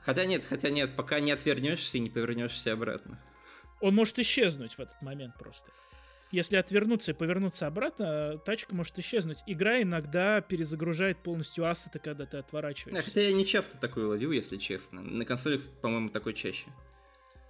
Хотя 0.00 0.24
нет, 0.24 0.44
хотя 0.44 0.70
нет, 0.70 0.94
пока 0.94 1.18
не 1.18 1.32
отвернешься 1.32 1.96
и 1.96 2.00
не 2.00 2.08
повернешься 2.08 2.72
обратно. 2.72 3.20
Он 3.80 3.92
может 3.92 4.16
исчезнуть 4.20 4.74
в 4.74 4.78
этот 4.78 5.02
момент 5.02 5.36
просто. 5.36 5.72
Если 6.32 6.56
отвернуться 6.56 7.12
и 7.12 7.14
повернуться 7.14 7.66
обратно, 7.66 8.38
тачка 8.38 8.74
может 8.74 8.98
исчезнуть. 8.98 9.42
Игра 9.46 9.82
иногда 9.82 10.40
перезагружает 10.40 11.18
полностью 11.18 11.68
ассеты, 11.68 11.98
когда 11.98 12.24
ты 12.24 12.38
отворачиваешься. 12.38 13.04
Хотя 13.04 13.20
я 13.20 13.32
не 13.34 13.44
часто 13.44 13.78
такое 13.78 14.06
ловил, 14.06 14.32
если 14.32 14.56
честно. 14.56 15.02
На 15.02 15.26
консолях, 15.26 15.60
по-моему, 15.82 16.08
такой 16.08 16.32
чаще. 16.32 16.68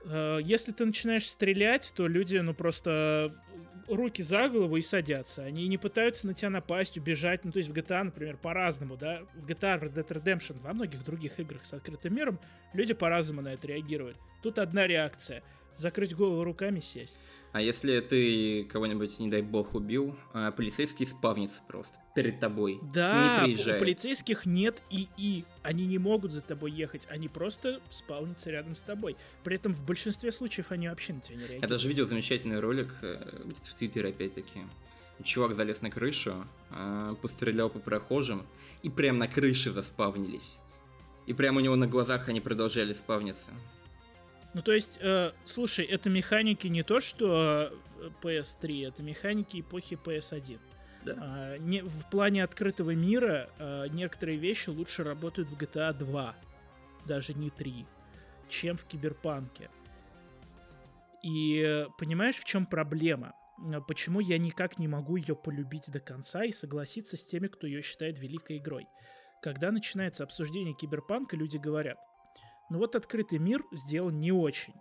Э, 0.05 0.41
если 0.43 0.73
ты 0.73 0.85
начинаешь 0.85 1.29
стрелять, 1.29 1.93
то 1.95 2.09
люди, 2.09 2.39
ну, 2.39 2.55
просто 2.55 3.33
руки 3.87 4.21
за 4.23 4.49
голову 4.49 4.77
и 4.77 4.83
садятся. 4.83 5.45
Они 5.45 5.69
не 5.69 5.79
пытаются 5.79 6.27
на 6.27 6.35
тебя 6.35 6.51
напасть, 6.51 6.99
убежать. 6.99 7.45
Ну, 7.45 7.53
то 7.53 7.59
есть 7.59 7.71
в 7.71 7.73
GTA, 7.73 8.03
например, 8.03 8.37
по-разному, 8.37 8.97
да. 8.97 9.23
В 9.35 9.47
GTA, 9.47 9.79
в 9.79 9.85
Red 9.85 9.95
Dead 9.95 10.09
Redemption, 10.09 10.61
во 10.61 10.73
многих 10.73 11.05
других 11.05 11.39
играх 11.39 11.65
с 11.65 11.73
открытым 11.73 12.15
миром 12.15 12.41
люди 12.73 12.95
по-разному 12.95 13.43
на 13.43 13.55
это 13.55 13.69
реагируют. 13.69 14.17
Тут 14.43 14.59
одна 14.59 14.87
реакция. 14.87 15.43
Закрыть 15.77 16.15
голову 16.15 16.45
руками, 16.45 16.81
сесть. 16.81 17.17
А 17.53 17.61
если 17.61 18.01
ты 18.01 18.65
кого-нибудь, 18.65 19.19
не 19.19 19.29
дай 19.29 19.43
бог, 19.43 19.75
убил, 19.75 20.17
а 20.33 20.53
полицейский 20.53 21.07
спавнится 21.07 21.61
просто 21.69 21.99
перед 22.15 22.41
тобой. 22.41 22.81
Да, 22.95 23.45
не 23.47 23.55
у 23.55 23.79
полицейских 23.79 24.47
нет 24.47 24.83
ИИ. 24.91 25.45
Они 25.63 25.87
не 25.87 25.99
могут 25.99 26.33
за 26.33 26.41
тобой 26.41 26.73
ехать, 26.73 27.07
они 27.11 27.29
просто 27.29 27.81
спавнятся 27.91 28.51
рядом 28.51 28.75
с 28.75 28.81
тобой. 28.81 29.17
При 29.45 29.57
этом 29.57 29.75
в 29.75 29.85
большинстве 29.85 30.33
случаев 30.33 30.73
они 30.73 30.89
вообще 30.89 31.13
на 31.13 31.21
тебя 31.21 31.37
не 31.37 31.41
реагируют. 31.43 31.63
Я 31.63 31.69
даже 31.69 31.89
видел 31.89 32.07
замечательный 32.07 32.59
ролик, 32.59 32.89
э, 33.03 33.43
в 33.45 33.75
Твиттере 33.75 34.11
опять-таки. 34.11 34.61
Чувак 35.23 35.55
залез 35.55 35.83
на 35.83 35.91
крышу, 35.91 36.47
э, 36.71 37.15
пострелял 37.21 37.69
по 37.69 37.79
прохожим, 37.79 38.47
и 38.83 38.89
прям 38.89 39.19
на 39.19 39.29
крыше 39.29 39.71
заспавнились. 39.73 40.59
И 41.27 41.35
прямо 41.35 41.59
у 41.59 41.61
него 41.61 41.77
на 41.77 41.87
глазах 41.87 42.29
они 42.29 42.41
продолжали 42.41 42.95
спавниться. 42.95 43.51
Ну, 44.55 44.61
то 44.61 44.73
есть, 44.73 44.99
э, 45.01 45.33
слушай, 45.45 45.85
это 45.85 46.11
механики 46.11 46.67
не 46.67 46.83
то, 46.83 47.01
что 47.01 47.73
э, 48.01 48.11
PS3, 48.23 48.89
это 48.89 49.03
механики 49.03 49.61
эпохи 49.61 49.99
PS1. 50.03 50.61
Да. 51.05 51.15
А, 51.19 51.59
не, 51.59 51.81
в 51.83 52.09
плане 52.11 52.45
открытого 52.45 52.95
мира 52.95 53.49
а, 53.59 53.87
некоторые 53.87 54.39
вещи 54.39 54.69
лучше 54.69 55.05
работают 55.05 55.49
в 55.49 55.57
GTA 55.57 55.93
2, 55.95 56.35
даже 57.07 57.35
не 57.35 57.51
3, 57.51 57.87
чем 58.49 58.77
в 58.77 58.85
Киберпанке. 58.85 59.71
И 61.23 61.87
понимаешь, 61.99 62.37
в 62.37 62.45
чем 62.45 62.67
проблема? 62.67 63.33
Почему 63.87 64.21
я 64.21 64.39
никак 64.39 64.79
не 64.79 64.89
могу 64.89 65.17
ее 65.17 65.37
полюбить 65.37 65.91
до 65.91 66.01
конца 66.01 66.45
и 66.45 66.53
согласиться 66.53 67.17
с 67.17 67.25
теми, 67.25 67.47
кто 67.47 67.67
ее 67.67 67.81
считает 67.81 68.19
великой 68.19 68.59
игрой? 68.59 68.87
Когда 69.41 69.71
начинается 69.71 70.25
обсуждение 70.25 70.75
Киберпанка, 70.75 71.37
люди 71.37 71.57
говорят– 71.57 71.99
ну 72.73 72.79
вот 72.79 72.97
открытый 72.97 73.39
мир 73.39 73.63
сделан 73.73 74.19
не 74.19 74.33
очень. 74.33 74.75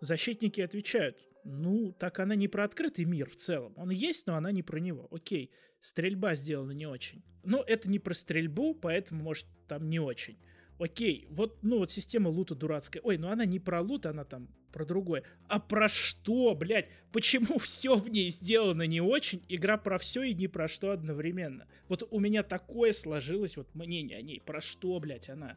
Защитники 0.00 0.60
отвечают, 0.60 1.16
ну, 1.42 1.92
так 1.92 2.18
она 2.20 2.34
не 2.34 2.48
про 2.48 2.64
открытый 2.64 3.06
мир 3.06 3.30
в 3.30 3.36
целом. 3.36 3.72
Он 3.76 3.90
есть, 3.90 4.26
но 4.26 4.36
она 4.36 4.52
не 4.52 4.62
про 4.62 4.78
него. 4.78 5.08
Окей, 5.10 5.50
стрельба 5.80 6.34
сделана 6.34 6.72
не 6.72 6.86
очень. 6.86 7.24
Но 7.44 7.64
это 7.66 7.88
не 7.88 7.98
про 7.98 8.12
стрельбу, 8.12 8.74
поэтому, 8.74 9.22
может, 9.22 9.46
там 9.66 9.88
не 9.88 9.98
очень. 9.98 10.38
Окей, 10.78 11.26
вот, 11.30 11.58
ну, 11.62 11.78
вот 11.78 11.90
система 11.90 12.28
лута 12.28 12.54
дурацкая. 12.54 13.02
Ой, 13.02 13.16
ну 13.16 13.30
она 13.30 13.46
не 13.46 13.58
про 13.58 13.80
лут, 13.80 14.04
она 14.04 14.24
там 14.24 14.48
про 14.70 14.84
другое. 14.84 15.24
А 15.48 15.58
про 15.58 15.88
что, 15.88 16.54
блядь? 16.54 16.90
Почему 17.10 17.58
все 17.58 17.96
в 17.96 18.08
ней 18.08 18.28
сделано 18.28 18.86
не 18.86 19.00
очень? 19.00 19.42
Игра 19.48 19.78
про 19.78 19.98
все 19.98 20.22
и 20.24 20.34
не 20.34 20.46
про 20.46 20.68
что 20.68 20.90
одновременно. 20.90 21.66
Вот 21.88 22.06
у 22.10 22.20
меня 22.20 22.42
такое 22.42 22.92
сложилось 22.92 23.56
вот 23.56 23.74
мнение 23.74 24.18
о 24.18 24.22
ней. 24.22 24.40
Про 24.44 24.60
что, 24.60 25.00
блядь, 25.00 25.30
она? 25.30 25.56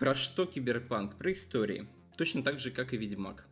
Про 0.00 0.14
что 0.14 0.46
киберпанк? 0.46 1.18
Про 1.18 1.32
истории. 1.32 1.86
Точно 2.16 2.42
так 2.42 2.58
же, 2.58 2.70
как 2.70 2.94
и 2.94 2.96
Ведьмак. 2.96 3.46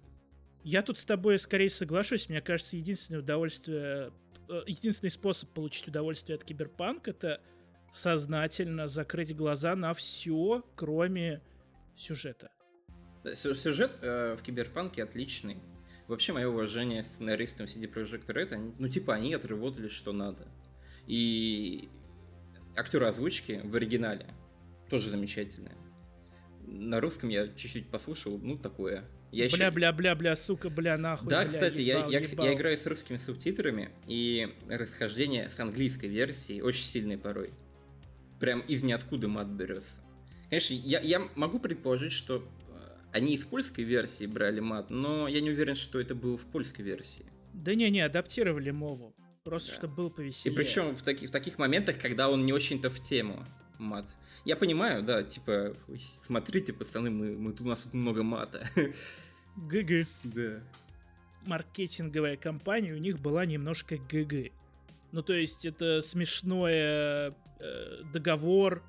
Я 0.65 0.83
тут 0.83 0.97
с 0.97 1.05
тобой 1.05 1.39
скорее 1.39 1.69
соглашусь. 1.69 2.31
Мне 2.31 2.41
кажется, 2.41 2.79
единственное 2.79 3.21
удовольствие, 3.21 4.13
э, 4.49 4.63
единственный 4.67 5.11
способ 5.11 5.51
получить 5.51 5.89
удовольствие 5.89 6.37
от 6.37 6.45
киберпанка 6.45 7.11
это 7.11 7.43
сознательно 7.93 8.87
закрыть 8.87 9.37
глаза 9.37 9.77
на 9.77 9.93
все, 9.93 10.65
кроме 10.75 11.43
сюжета. 11.97 12.51
Сюжет 13.35 13.99
э, 14.01 14.35
в 14.35 14.43
киберпанке 14.43 15.03
отличный. 15.03 15.59
Вообще, 16.07 16.33
мое 16.33 16.49
уважение 16.49 17.03
сценаристам 17.03 17.67
CD 17.67 17.93
Projekt 17.93 18.27
Red, 18.29 18.55
они, 18.55 18.73
ну, 18.79 18.89
типа, 18.89 19.15
они 19.15 19.35
отработали 19.35 19.89
что 19.89 20.13
надо. 20.13 20.49
И 21.07 21.91
актеры 22.75 23.05
озвучки 23.05 23.61
в 23.63 23.77
оригинале 23.77 24.35
тоже 24.89 25.11
замечательные. 25.11 25.77
На 26.71 27.01
русском 27.01 27.29
я 27.31 27.49
чуть-чуть 27.49 27.89
послушал, 27.89 28.39
ну 28.39 28.57
такое. 28.57 29.05
Я 29.33 29.49
Бля-бля-бля-бля, 29.49 30.37
сука, 30.37 30.71
бля, 30.71 30.97
нахуй. 30.97 31.29
Да, 31.29 31.41
бля, 31.41 31.49
кстати, 31.49 31.81
ебал, 31.81 32.11
я, 32.11 32.21
ебал. 32.21 32.45
я, 32.47 32.51
я 32.53 32.57
играю 32.57 32.79
с 32.79 32.87
русскими 32.87 33.17
субтитрами, 33.19 33.91
и 34.07 34.55
расхождение 34.69 35.51
с 35.51 35.59
английской 35.61 36.07
версией 36.07 36.63
очень 36.63 36.85
сильное 36.85 37.19
порой. 37.19 37.51
Прям 38.41 38.61
из 38.61 38.83
ниоткуда 38.83 39.29
мат 39.29 39.49
берется. 39.49 40.01
Конечно, 40.49 40.75
я, 40.75 41.01
я 41.01 41.29
могу 41.35 41.59
предположить, 41.61 42.13
что 42.13 42.37
э, 42.39 42.79
они 43.13 43.35
из 43.35 43.45
польской 43.45 43.85
версии 43.85 44.27
брали 44.27 44.61
мат, 44.61 44.89
но 44.91 45.29
я 45.29 45.41
не 45.41 45.51
уверен, 45.51 45.75
что 45.75 46.01
это 46.01 46.15
было 46.15 46.39
в 46.39 46.47
польской 46.47 46.85
версии. 46.85 47.27
Да 47.53 47.75
не-не, 47.75 48.01
адаптировали 48.01 48.71
мову. 48.71 49.15
Просто 49.45 49.71
Да. 49.71 49.77
чтобы 49.77 49.95
было 49.95 50.09
И 50.09 50.13
повеселее. 50.13 50.57
причем 50.57 50.95
в 50.97 51.03
таких, 51.03 51.29
в 51.29 51.33
таких 51.33 51.59
моментах, 51.59 51.99
когда 51.99 52.31
он 52.31 52.45
не 52.47 52.53
очень-то 52.53 52.89
в 52.91 53.01
тему 53.01 53.45
мат. 53.79 54.05
Я 54.45 54.57
понимаю, 54.57 55.03
да, 55.03 55.23
типа, 55.23 55.75
«Ой, 55.89 55.99
смотрите, 56.01 56.73
пацаны, 56.73 57.11
мы, 57.11 57.37
мы 57.37 57.53
тут 57.53 57.63
у 57.63 57.71
нас 57.71 57.83
тут 57.83 57.95
много 57.95 58.23
мата. 58.23 58.67
ГГ. 59.57 60.07
Да. 60.25 60.61
маркетинговая 61.47 62.37
компания 62.37 62.93
у 62.93 62.99
них 62.99 63.19
была 63.21 63.45
немножко 63.47 63.97
ГГ. 63.97 64.53
Ну, 65.13 65.23
то 65.23 65.33
есть 65.33 65.65
это 65.65 66.01
смешной 66.03 66.73
э, 66.75 67.33
договор 68.13 68.83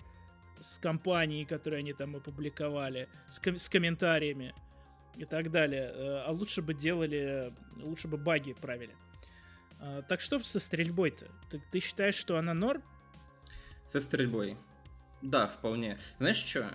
с 0.60 0.78
компанией, 0.78 1.46
которую 1.46 1.80
они 1.80 1.94
там 1.94 2.16
опубликовали, 2.18 3.08
с, 3.30 3.40
ком- 3.40 3.58
с 3.58 3.70
комментариями 3.70 4.54
и 5.16 5.26
так 5.26 5.50
далее. 5.52 5.92
Э, 5.94 6.24
А 6.28 6.32
лучше 6.32 6.62
бы 6.62 6.74
делали, 6.74 7.54
лучше 7.82 8.08
бы 8.08 8.18
баги 8.18 8.54
правили. 8.54 8.96
А, 9.80 10.02
Так 10.04 10.20
что 10.22 10.40
со 10.44 10.60
стрельбой-то? 10.60 11.28
Ты, 11.50 11.62
ты 11.72 11.80
считаешь, 11.80 12.16
что 12.16 12.38
она 12.38 12.54
норм? 12.54 12.84
Со 13.90 14.02
стрельбой. 14.02 14.58
Да, 15.22 15.48
вполне. 15.48 16.00
Знаешь 16.18 16.38
что? 16.38 16.74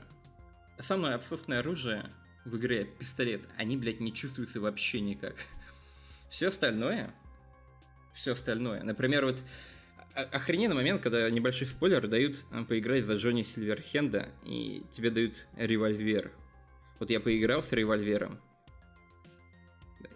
Самое 0.78 1.14
абсурдное 1.14 1.60
оружие 1.60 2.10
в 2.44 2.56
игре 2.56 2.84
пистолет, 2.84 3.48
они, 3.56 3.76
блядь, 3.76 4.00
не 4.00 4.12
чувствуются 4.12 4.60
вообще 4.60 5.00
никак. 5.00 5.34
Все 6.28 6.48
остальное, 6.48 7.14
все 8.12 8.32
остальное. 8.32 8.82
Например, 8.82 9.24
вот 9.24 9.42
охрененный 10.14 10.74
момент, 10.74 11.02
когда 11.02 11.28
небольшой 11.30 11.66
спойлер 11.66 12.06
дают 12.06 12.44
э, 12.50 12.64
поиграть 12.64 13.04
за 13.04 13.16
Джонни 13.16 13.42
Сильверхенда, 13.42 14.28
и 14.44 14.84
тебе 14.90 15.10
дают 15.10 15.46
револьвер. 15.56 16.32
Вот 16.98 17.10
я 17.10 17.20
поиграл 17.20 17.62
с 17.62 17.72
револьвером, 17.72 18.40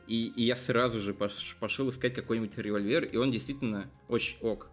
и, 0.06 0.28
и 0.28 0.44
я 0.44 0.56
сразу 0.56 1.00
же 1.00 1.12
пош- 1.12 1.56
пошел 1.60 1.88
искать 1.90 2.14
какой-нибудь 2.14 2.56
револьвер, 2.58 3.04
и 3.04 3.16
он 3.16 3.30
действительно 3.30 3.90
очень 4.08 4.38
ок. 4.40 4.70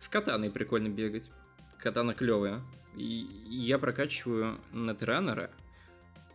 С 0.00 0.08
катаной 0.08 0.50
прикольно 0.50 0.88
бегать. 0.88 1.30
Катана 1.78 2.14
клевая. 2.14 2.62
И 2.96 3.26
я 3.46 3.78
прокачиваю 3.78 4.58
нетранера, 4.72 5.50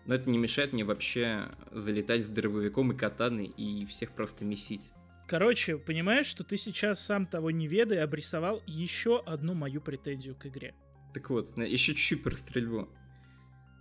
но 0.05 0.15
это 0.15 0.29
не 0.29 0.37
мешает 0.37 0.73
мне 0.73 0.83
вообще 0.83 1.49
залетать 1.71 2.25
с 2.25 2.29
дробовиком 2.29 2.91
и 2.91 2.97
катаной 2.97 3.45
и 3.45 3.85
всех 3.85 4.11
просто 4.11 4.45
месить. 4.45 4.91
Короче, 5.27 5.77
понимаешь, 5.77 6.25
что 6.25 6.43
ты 6.43 6.57
сейчас 6.57 7.03
сам 7.03 7.25
того 7.25 7.51
не 7.51 7.67
ведая 7.67 8.03
обрисовал 8.03 8.61
еще 8.67 9.21
одну 9.25 9.53
мою 9.53 9.81
претензию 9.81 10.35
к 10.35 10.45
игре. 10.45 10.75
Так 11.13 11.29
вот, 11.29 11.57
еще 11.57 11.93
чуть-чуть 11.93 12.23
про 12.23 12.35
стрельбу. 12.35 12.89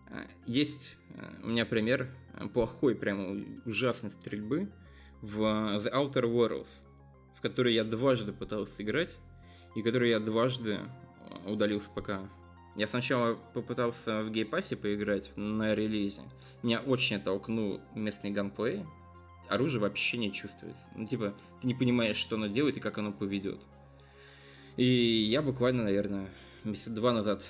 А, 0.09 0.27
Есть 0.47 0.97
а, 1.17 1.41
у 1.43 1.49
меня 1.49 1.67
пример 1.67 2.15
а, 2.35 2.49
плохой, 2.49 2.95
прямо 2.95 3.45
ужасной 3.65 4.11
стрельбы 4.11 4.71
в 5.21 5.41
The 5.41 5.93
Outer 5.93 6.25
Worlds, 6.25 6.85
в 7.37 7.41
который 7.41 7.75
я 7.75 7.85
дважды 7.85 8.33
пытался 8.33 8.83
играть, 8.83 9.19
и 9.75 9.83
который 9.83 10.11
я 10.11 10.21
дважды 10.21 10.79
удалил 11.47 11.80
ПК. 11.95 12.12
Я 12.74 12.87
сначала 12.87 13.35
попытался 13.55 14.22
в 14.22 14.30
гейпассе 14.30 14.76
поиграть 14.76 15.30
на 15.37 15.74
релизе. 15.74 16.22
Меня 16.62 16.80
очень 16.80 17.16
оттолкнул 17.16 17.80
местный 17.95 18.30
ганплей. 18.30 18.85
Оружие 19.49 19.80
вообще 19.80 20.16
не 20.16 20.33
чувствуется. 20.33 20.89
Ну, 20.95 21.07
типа, 21.07 21.35
ты 21.61 21.66
не 21.66 21.74
понимаешь, 21.74 22.16
что 22.16 22.37
оно 22.37 22.47
делает 22.47 22.78
и 22.78 22.80
как 22.80 22.97
оно 22.97 23.12
поведет. 23.12 23.61
И 24.76 24.85
я 24.85 25.43
буквально, 25.43 25.85
наверное, 25.85 26.30
месяца 26.64 26.91
два 26.91 27.12
назад 27.12 27.47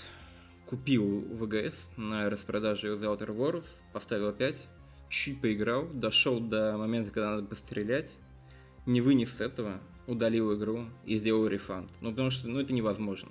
купил 0.66 1.20
ВГС 1.20 1.90
на 1.96 2.28
распродаже 2.28 2.94
The 2.94 3.16
Outer 3.16 3.36
Worlds, 3.36 3.82
поставил 3.92 4.28
опять, 4.28 4.66
чуть 5.08 5.40
поиграл, 5.40 5.86
дошел 5.86 6.40
до 6.40 6.76
момента, 6.76 7.10
когда 7.10 7.36
надо 7.36 7.46
пострелять, 7.46 8.16
не 8.86 9.00
вынес 9.00 9.40
этого, 9.40 9.80
удалил 10.06 10.56
игру 10.56 10.86
и 11.04 11.16
сделал 11.16 11.46
рефанд. 11.46 11.90
Ну, 12.00 12.10
потому 12.10 12.30
что, 12.30 12.48
ну, 12.48 12.58
это 12.58 12.72
невозможно. 12.72 13.30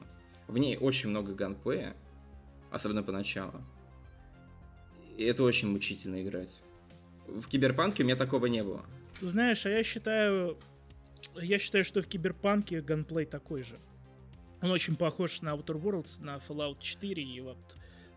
В 0.52 0.58
ней 0.58 0.76
очень 0.76 1.10
много 1.10 1.34
ганплея, 1.34 1.96
особенно 2.72 3.04
поначалу. 3.04 3.64
И 5.18 5.24
это 5.24 5.44
очень 5.44 5.70
мучительно 5.70 6.22
играть. 6.22 6.60
В 7.26 7.48
Киберпанке 7.48 8.04
у 8.04 8.06
меня 8.06 8.18
такого 8.18 8.48
не 8.48 8.62
было. 8.62 8.86
Ты 9.18 9.28
знаешь, 9.28 9.66
а 9.66 9.70
я 9.70 9.82
считаю, 9.82 10.58
я 11.42 11.58
считаю, 11.58 11.86
что 11.86 12.02
в 12.02 12.08
Киберпанке 12.08 12.82
ганплей 12.82 13.26
такой 13.26 13.64
же. 13.64 13.80
Он 14.62 14.72
очень 14.72 14.98
похож 14.98 15.42
на 15.42 15.56
Outer 15.56 15.82
Worlds, 15.82 16.22
на 16.22 16.36
Fallout 16.36 16.80
4 16.82 17.24
и 17.24 17.40
вот 17.40 17.58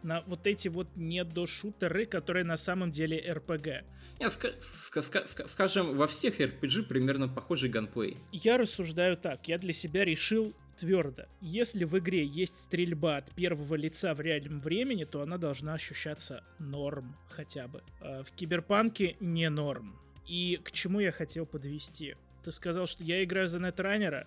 на 0.03 0.23
вот 0.27 0.45
эти 0.49 0.67
вот 0.67 0.89
недошутеры, 0.97 2.05
которые 2.05 2.45
на 2.45 2.57
самом 2.57 2.91
деле 2.91 3.17
RPG. 3.17 3.85
Нет, 4.19 4.33
ска- 4.33 4.59
ска- 4.59 5.01
ска- 5.03 5.25
ска- 5.27 5.47
скажем, 5.47 5.97
во 5.97 6.09
всех 6.09 6.41
RPG 6.41 6.83
примерно 6.89 7.29
похожий 7.29 7.71
ганплей. 7.71 8.17
Я 8.33 8.59
рассуждаю 8.59 9.17
так, 9.17 9.47
я 9.47 9.57
для 9.57 9.73
себя 9.73 10.05
решил 10.05 10.53
твердо. 10.77 11.25
Если 11.41 11.85
в 11.85 11.99
игре 11.99 12.25
есть 12.25 12.61
стрельба 12.61 13.19
от 13.19 13.31
первого 13.33 13.75
лица 13.75 14.15
в 14.15 14.21
реальном 14.21 14.61
времени, 14.61 15.05
то 15.05 15.23
она 15.23 15.39
должна 15.39 15.75
ощущаться 15.75 16.45
норм 16.59 17.17
хотя 17.29 17.69
бы. 17.69 17.83
А 18.01 18.23
в 18.23 18.31
Киберпанке 18.33 19.17
не 19.21 19.49
норм. 19.51 19.99
И 20.27 20.61
к 20.63 20.73
чему 20.73 21.01
я 21.01 21.13
хотел 21.13 21.47
подвести? 21.47 22.17
Ты 22.43 22.53
сказал, 22.53 22.87
что 22.87 23.03
я 23.03 23.23
играю 23.25 23.49
за 23.49 23.59
нетранера. 23.59 24.27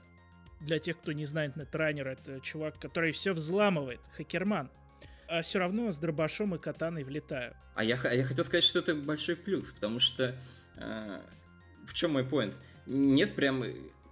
Для 0.59 0.79
тех, 0.79 0.97
кто 0.97 1.11
не 1.11 1.25
знает 1.25 1.55
нетранера, 1.55 2.09
это 2.09 2.39
чувак, 2.39 2.79
который 2.79 3.11
все 3.11 3.33
взламывает, 3.33 4.01
хакерман. 4.15 4.71
А 5.27 5.41
все 5.41 5.59
равно 5.59 5.91
с 5.91 5.97
дробашом 5.97 6.55
и 6.55 6.59
катаной 6.59 7.03
влетаю. 7.03 7.55
А 7.75 7.83
я, 7.83 7.99
а 8.01 8.13
я 8.13 8.23
хотел 8.23 8.45
сказать, 8.45 8.63
что 8.63 8.79
это 8.79 8.95
большой 8.95 9.35
плюс, 9.35 9.71
потому 9.71 9.99
что 9.99 10.35
э, 10.77 11.21
в 11.85 11.93
чем 11.93 12.13
мой 12.13 12.23
поинт? 12.23 12.55
Нет 12.85 13.35
прям 13.35 13.63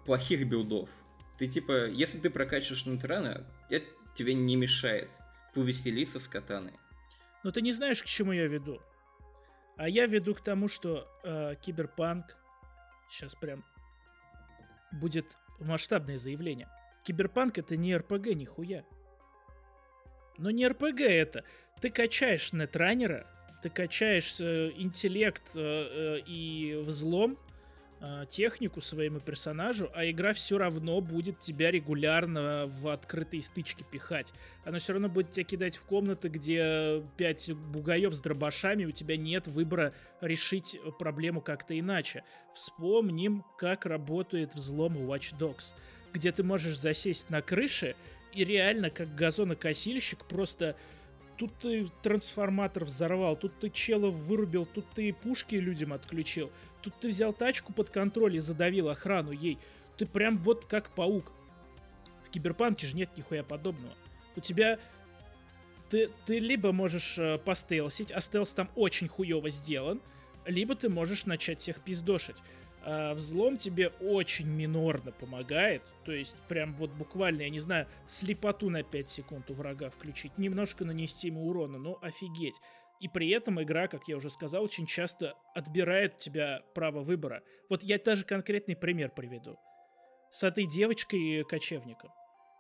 плохих 0.06 0.48
билдов. 0.48 0.90
Ты 1.38 1.48
типа, 1.48 1.88
если 1.88 2.18
ты 2.20 2.30
прокачиваешь 2.30 2.86
Нутрана, 2.86 3.46
это 3.70 3.86
тебе 4.14 4.34
не 4.34 4.56
мешает 4.56 5.10
повеселиться 5.54 6.20
с 6.20 6.28
катаной. 6.28 6.74
Но 7.44 7.52
ты 7.52 7.62
не 7.62 7.72
знаешь, 7.74 8.02
к 8.02 8.06
чему 8.06 8.32
я 8.32 8.48
веду. 8.48 8.82
А 9.78 9.90
я 9.90 10.06
веду 10.06 10.34
к 10.34 10.42
тому, 10.42 10.68
что 10.68 11.08
э, 11.24 11.56
Киберпанк 11.62 12.38
сейчас 13.10 13.36
прям 13.36 13.64
будет 14.92 15.38
масштабное 15.60 16.18
заявление. 16.18 16.70
Киберпанк 17.04 17.58
это 17.58 17.76
не 17.76 17.96
РПГ, 17.96 18.28
нихуя. 18.28 18.86
Но 20.38 20.50
не 20.50 20.68
РПГ 20.68 21.02
это. 21.02 21.44
Ты 21.82 21.90
качаешь 21.90 22.54
нетранера, 22.54 23.28
ты 23.62 23.70
качаешь 23.70 24.40
э, 24.40 24.72
интеллект 24.76 25.44
э, 25.56 25.60
э, 25.60 26.20
и 26.26 26.82
взлом, 26.84 27.38
технику 28.30 28.82
своему 28.82 29.20
персонажу, 29.20 29.90
а 29.94 30.10
игра 30.10 30.34
все 30.34 30.58
равно 30.58 31.02
будет 31.02 31.40
тебя 31.40 31.72
регулярно 31.72 32.66
в 32.68 32.88
открытые 32.90 33.42
стычки 33.42 33.84
пихать. 33.90 34.32
Она 34.64 34.80
все 34.80 34.94
равно 34.94 35.10
будет 35.10 35.32
тебя 35.32 35.44
кидать 35.44 35.78
в 35.78 35.86
комнаты, 35.86 36.30
где 36.30 37.04
пять 37.18 37.52
бугаев 37.52 38.14
с 38.14 38.20
дробашами, 38.20 38.86
у 38.86 38.92
тебя 38.92 39.18
нет 39.18 39.48
выбора 39.48 39.94
решить 40.22 40.80
проблему 41.00 41.42
как-то 41.42 41.78
иначе. 41.80 42.24
Вспомним, 42.54 43.44
как 43.58 43.86
работает 43.86 44.54
взлом 44.54 44.98
Watch 44.98 45.38
Dogs, 45.38 45.74
где 46.14 46.32
ты 46.32 46.44
можешь 46.44 46.78
засесть 46.78 47.30
на 47.30 47.42
крыше 47.42 47.96
и 48.34 48.44
реально, 48.44 48.90
как 48.90 49.16
газонокосильщик, 49.16 50.26
просто 50.26 50.76
тут 51.38 51.54
ты 51.58 51.88
трансформатор 52.04 52.86
взорвал, 52.86 53.36
тут 53.36 53.60
ты 53.60 53.70
чела 53.70 54.10
вырубил, 54.10 54.66
тут 54.66 54.86
ты 54.94 55.14
пушки 55.14 55.56
людям 55.56 55.94
отключил, 55.94 56.52
тут 56.86 56.94
ты 57.00 57.08
взял 57.08 57.34
тачку 57.34 57.74
под 57.74 57.90
контроль 57.90 58.36
и 58.36 58.40
задавил 58.40 58.90
охрану 58.90 59.32
ей. 59.32 59.58
Ты 59.98 60.06
прям 60.06 60.38
вот 60.38 60.66
как 60.66 60.90
паук. 60.90 61.32
В 62.26 62.30
Киберпанке 62.30 62.86
же 62.86 62.96
нет 62.96 63.10
нихуя 63.18 63.44
подобного. 63.44 63.96
У 64.36 64.40
тебя... 64.40 64.80
Ты, 65.90 66.10
ты 66.26 66.40
либо 66.40 66.72
можешь 66.72 67.18
э, 67.20 67.38
постелсить, 67.38 68.12
а 68.12 68.20
стелс 68.20 68.54
там 68.54 68.70
очень 68.76 69.08
хуево 69.08 69.52
сделан, 69.52 70.02
либо 70.46 70.76
ты 70.76 70.90
можешь 70.90 71.28
начать 71.28 71.60
всех 71.60 71.80
пиздошить. 71.80 72.38
А 72.82 73.14
взлом 73.14 73.58
тебе 73.58 73.90
очень 74.02 74.48
минорно 74.48 75.12
помогает. 75.12 75.84
То 76.04 76.12
есть, 76.12 76.36
прям 76.48 76.76
вот 76.76 76.90
буквально, 76.92 77.44
я 77.44 77.50
не 77.50 77.60
знаю, 77.60 77.88
слепоту 78.08 78.70
на 78.72 78.82
5 78.84 79.10
секунд 79.10 79.50
у 79.52 79.54
врага 79.54 79.90
включить, 79.92 80.38
немножко 80.40 80.86
нанести 80.86 81.28
ему 81.28 81.48
урона, 81.48 81.78
ну 81.78 82.00
офигеть. 82.02 82.56
И 83.00 83.08
при 83.08 83.30
этом 83.30 83.62
игра, 83.62 83.88
как 83.88 84.08
я 84.08 84.18
уже 84.18 84.30
сказал, 84.30 84.64
очень 84.64 84.86
часто 84.86 85.34
отбирает 85.54 86.16
у 86.16 86.20
тебя 86.20 86.62
право 86.74 87.02
выбора. 87.02 87.44
Вот 87.70 87.84
я 87.84 88.00
даже 88.00 88.24
конкретный 88.24 88.76
пример 88.76 89.12
приведу. 89.12 89.58
С 90.32 90.44
этой 90.44 90.66
девочкой-кочевником. 90.66 92.12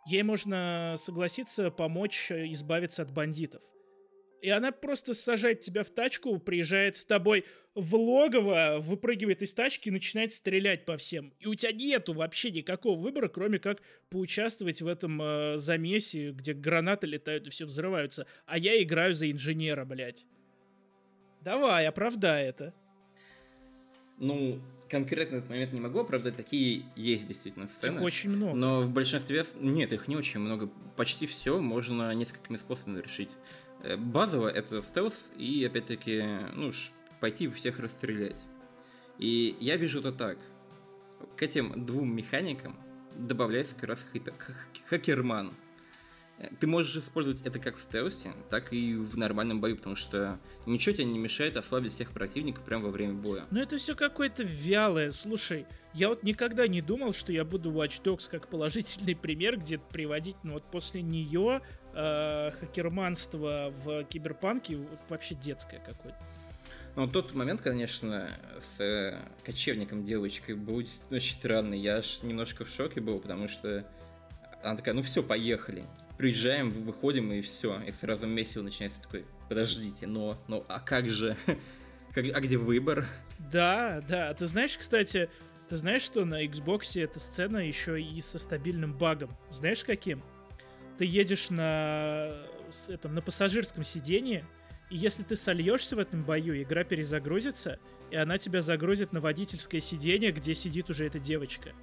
Ей 0.05 0.23
можно 0.23 0.95
согласиться 0.97 1.71
помочь 1.71 2.29
э, 2.29 2.51
избавиться 2.51 3.01
от 3.01 3.11
бандитов. 3.11 3.63
И 4.45 4.49
она 4.51 4.71
просто 4.71 5.15
сажает 5.15 5.61
тебя 5.61 5.83
в 5.83 5.89
тачку, 5.89 6.37
приезжает 6.37 6.95
с 6.97 7.03
тобой 7.03 7.45
в 7.73 7.95
логово, 7.95 8.77
выпрыгивает 8.79 9.41
из 9.41 9.55
тачки 9.55 9.89
и 9.89 9.91
начинает 9.91 10.33
стрелять 10.33 10.85
по 10.85 10.97
всем. 10.97 11.33
И 11.39 11.47
у 11.47 11.55
тебя 11.55 11.71
нету 11.71 12.13
вообще 12.13 12.51
никакого 12.51 12.95
выбора, 12.95 13.27
кроме 13.27 13.57
как 13.57 13.81
поучаствовать 14.11 14.83
в 14.83 14.87
этом 14.87 15.19
э, 15.19 15.57
замесе, 15.57 16.29
где 16.29 16.53
гранаты 16.53 17.07
летают 17.07 17.47
и 17.47 17.49
все 17.49 17.65
взрываются. 17.65 18.27
А 18.45 18.59
я 18.59 18.79
играю 18.83 19.15
за 19.15 19.31
инженера, 19.31 19.83
блядь. 19.83 20.27
Давай, 21.41 21.87
оправдай 21.87 22.45
это. 22.45 22.71
Ну, 24.19 24.59
конкретно 24.89 25.37
этот 25.37 25.49
момент 25.49 25.73
не 25.73 25.81
могу 25.81 26.01
оправдать, 26.01 26.35
такие 26.35 26.83
есть 26.95 27.27
действительно 27.27 27.67
сцены. 27.67 27.95
Их 27.95 28.01
очень 28.03 28.29
много. 28.29 28.55
Но 28.55 28.81
в 28.81 28.91
большинстве... 28.91 29.43
Нет, 29.59 29.91
их 29.91 30.07
не 30.07 30.15
очень 30.15 30.39
много. 30.39 30.69
Почти 30.95 31.25
все 31.25 31.59
можно 31.59 32.13
несколькими 32.13 32.57
способами 32.57 33.01
решить. 33.01 33.29
Э, 33.85 33.97
базово 33.97 34.47
это 34.47 34.81
стелс 34.81 35.31
и, 35.37 35.63
опять-таки, 35.63 36.23
ну, 36.53 36.71
пойти 37.19 37.47
всех 37.47 37.79
расстрелять. 37.79 38.41
И 39.19 39.55
я 39.59 39.77
вижу 39.77 39.99
это 39.99 40.11
так. 40.11 40.37
К 41.37 41.43
этим 41.43 41.85
двум 41.85 42.15
механикам 42.15 42.77
добавляется 43.15 43.75
как 43.75 43.89
раз 43.89 44.05
хакерман– 44.89 45.53
ты 46.59 46.67
можешь 46.67 46.97
использовать 46.97 47.41
это 47.41 47.59
как 47.59 47.77
в 47.77 47.81
стелсе, 47.81 48.33
так 48.49 48.73
и 48.73 48.95
в 48.95 49.17
нормальном 49.17 49.61
бою, 49.61 49.77
потому 49.77 49.95
что 49.95 50.39
ничего 50.65 50.93
тебе 50.93 51.05
не 51.05 51.17
мешает 51.17 51.55
ослабить 51.55 51.93
всех 51.93 52.11
противников 52.11 52.63
прямо 52.65 52.85
во 52.85 52.91
время 52.91 53.13
боя. 53.13 53.45
Ну 53.51 53.61
это 53.61 53.77
все 53.77 53.95
какое-то 53.95 54.43
вялое. 54.43 55.11
Слушай, 55.11 55.65
я 55.93 56.09
вот 56.09 56.23
никогда 56.23 56.67
не 56.67 56.81
думал, 56.81 57.13
что 57.13 57.31
я 57.31 57.45
буду 57.45 57.71
Watch 57.71 58.01
Dogs 58.03 58.29
как 58.29 58.49
положительный 58.49 59.15
пример, 59.15 59.57
где 59.57 59.77
приводить, 59.77 60.35
ну 60.43 60.53
вот 60.53 60.63
после 60.69 61.01
нее 61.01 61.61
э, 61.93 62.51
хакерманство 62.51 63.73
в 63.83 64.03
киберпанке 64.03 64.75
вот, 64.75 64.99
вообще 65.07 65.35
детское 65.35 65.79
какое-то. 65.79 66.19
Ну, 66.97 67.07
тот 67.07 67.33
момент, 67.33 67.59
конечно, 67.59 68.29
с 68.59 68.79
э, 68.81 69.19
кочевником 69.43 70.05
девочкой 70.05 70.55
был 70.55 70.79
действительно 70.81 71.17
очень 71.17 71.35
странный. 71.35 71.77
Я 71.77 71.97
аж 71.97 72.23
немножко 72.23 72.63
в 72.63 72.69
шоке 72.69 73.01
был, 73.01 73.19
потому 73.19 73.49
что 73.49 73.85
она 74.63 74.77
такая, 74.77 74.95
ну 74.95 75.01
все, 75.01 75.21
поехали 75.21 75.85
приезжаем, 76.17 76.71
выходим 76.71 77.31
и 77.31 77.41
все. 77.41 77.81
И 77.81 77.91
сразу 77.91 78.27
месиво 78.27 78.63
начинается 78.63 79.01
такой, 79.01 79.25
подождите, 79.49 80.07
но, 80.07 80.37
но, 80.47 80.65
а 80.67 80.79
как 80.79 81.09
же? 81.09 81.35
Как, 82.13 82.23
а 82.33 82.39
где 82.39 82.55
выбор? 82.55 83.05
Да, 83.51 84.01
да. 84.07 84.33
Ты 84.33 84.45
знаешь, 84.45 84.77
кстати, 84.77 85.29
ты 85.67 85.75
знаешь, 85.75 86.01
что 86.01 86.23
на 86.23 86.45
Xbox 86.45 86.97
эта 87.01 87.19
сцена 87.19 87.57
еще 87.57 88.01
и 88.01 88.21
со 88.21 88.39
стабильным 88.39 88.97
багом? 88.97 89.35
Знаешь, 89.49 89.83
каким? 89.83 90.23
Ты 90.97 91.03
едешь 91.03 91.49
на, 91.49 92.31
этом, 92.87 93.15
на 93.15 93.21
пассажирском 93.21 93.83
сидении, 93.83 94.45
и 94.89 94.95
если 94.95 95.23
ты 95.23 95.35
сольешься 95.35 95.97
в 95.97 95.99
этом 95.99 96.23
бою, 96.23 96.61
игра 96.61 96.85
перезагрузится, 96.85 97.79
и 98.11 98.15
она 98.15 98.37
тебя 98.37 98.61
загрузит 98.61 99.11
на 99.11 99.19
водительское 99.19 99.81
сиденье, 99.81 100.31
где 100.31 100.53
сидит 100.53 100.89
уже 100.89 101.05
эта 101.05 101.19
девочка 101.19 101.73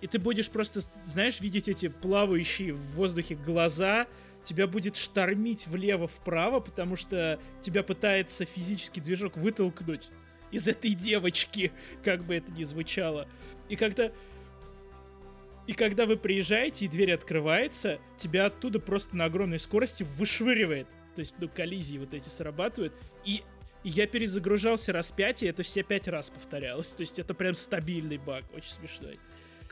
и 0.00 0.06
ты 0.06 0.18
будешь 0.18 0.50
просто, 0.50 0.80
знаешь, 1.04 1.40
видеть 1.40 1.68
эти 1.68 1.88
плавающие 1.88 2.72
в 2.72 2.80
воздухе 2.92 3.34
глаза, 3.34 4.06
тебя 4.44 4.66
будет 4.66 4.96
штормить 4.96 5.66
влево-вправо, 5.66 6.60
потому 6.60 6.96
что 6.96 7.40
тебя 7.60 7.82
пытается 7.82 8.44
физический 8.44 9.00
движок 9.00 9.36
вытолкнуть 9.36 10.10
из 10.52 10.68
этой 10.68 10.92
девочки, 10.92 11.72
как 12.04 12.24
бы 12.24 12.36
это 12.36 12.50
ни 12.52 12.64
звучало. 12.64 13.28
И 13.68 13.76
когда... 13.76 14.12
И 15.66 15.72
когда 15.72 16.06
вы 16.06 16.16
приезжаете, 16.16 16.84
и 16.84 16.88
дверь 16.88 17.12
открывается, 17.12 17.98
тебя 18.16 18.46
оттуда 18.46 18.78
просто 18.78 19.16
на 19.16 19.24
огромной 19.24 19.58
скорости 19.58 20.06
вышвыривает. 20.16 20.86
То 21.16 21.20
есть, 21.20 21.34
ну, 21.40 21.48
коллизии 21.48 21.98
вот 21.98 22.14
эти 22.14 22.28
срабатывают. 22.28 22.94
И 23.24 23.42
я 23.82 24.06
перезагружался 24.06 24.92
раз 24.92 25.10
пять, 25.10 25.42
и 25.42 25.46
это 25.46 25.64
все 25.64 25.82
пять 25.82 26.06
раз 26.06 26.30
повторялось. 26.30 26.94
То 26.94 27.00
есть 27.00 27.18
это 27.18 27.34
прям 27.34 27.56
стабильный 27.56 28.18
баг, 28.18 28.44
очень 28.54 28.70
смешной. 28.70 29.18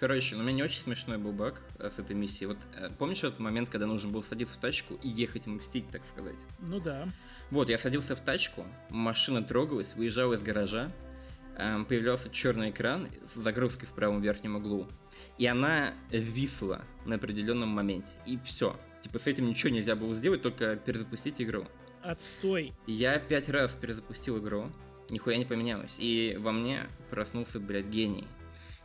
Короче, 0.05 0.37
ну, 0.37 0.43
у 0.43 0.45
меня 0.45 0.57
не 0.57 0.63
очень 0.63 0.83
смешной 0.83 1.17
был 1.17 1.33
баг 1.33 1.63
э, 1.79 1.89
с 1.91 1.99
этой 1.99 2.15
миссией. 2.15 2.49
Вот 2.49 2.59
э, 2.77 2.91
помнишь 2.99 3.25
этот 3.25 3.39
момент, 3.39 3.71
когда 3.71 3.87
нужно 3.87 4.11
было 4.11 4.21
садиться 4.21 4.55
в 4.55 4.59
тачку 4.59 4.99
и 5.03 5.09
ехать 5.09 5.47
мстить, 5.47 5.89
так 5.89 6.05
сказать? 6.05 6.37
Ну 6.59 6.79
да. 6.79 7.09
Вот, 7.51 7.71
я 7.71 7.79
садился 7.79 8.15
в 8.15 8.21
тачку, 8.21 8.67
машина 8.91 9.43
трогалась, 9.43 9.95
выезжала 9.97 10.35
из 10.35 10.43
гаража, 10.43 10.93
э, 11.57 11.85
появлялся 11.89 12.29
черный 12.29 12.69
экран 12.69 13.09
с 13.27 13.33
загрузкой 13.33 13.89
в 13.89 13.93
правом 13.93 14.21
верхнем 14.21 14.57
углу. 14.57 14.87
И 15.39 15.47
она 15.47 15.95
висла 16.11 16.85
на 17.07 17.15
определенном 17.15 17.71
моменте. 17.71 18.11
И 18.27 18.39
все. 18.45 18.79
Типа 19.01 19.19
с 19.19 19.27
этим 19.27 19.47
ничего 19.47 19.73
нельзя 19.73 19.97
было 19.97 20.15
сделать, 20.15 20.43
только 20.43 20.77
перезапустить 20.77 21.41
игру. 21.41 21.67
Отстой. 22.03 22.75
Я 22.87 23.19
пять 23.19 23.49
раз 23.49 23.75
перезапустил 23.75 24.39
игру, 24.39 24.71
нихуя 25.09 25.39
не 25.39 25.47
поменялось. 25.47 25.97
И 25.99 26.37
во 26.39 26.53
мне 26.53 26.91
проснулся, 27.09 27.59
блядь, 27.59 27.89
гений 27.89 28.27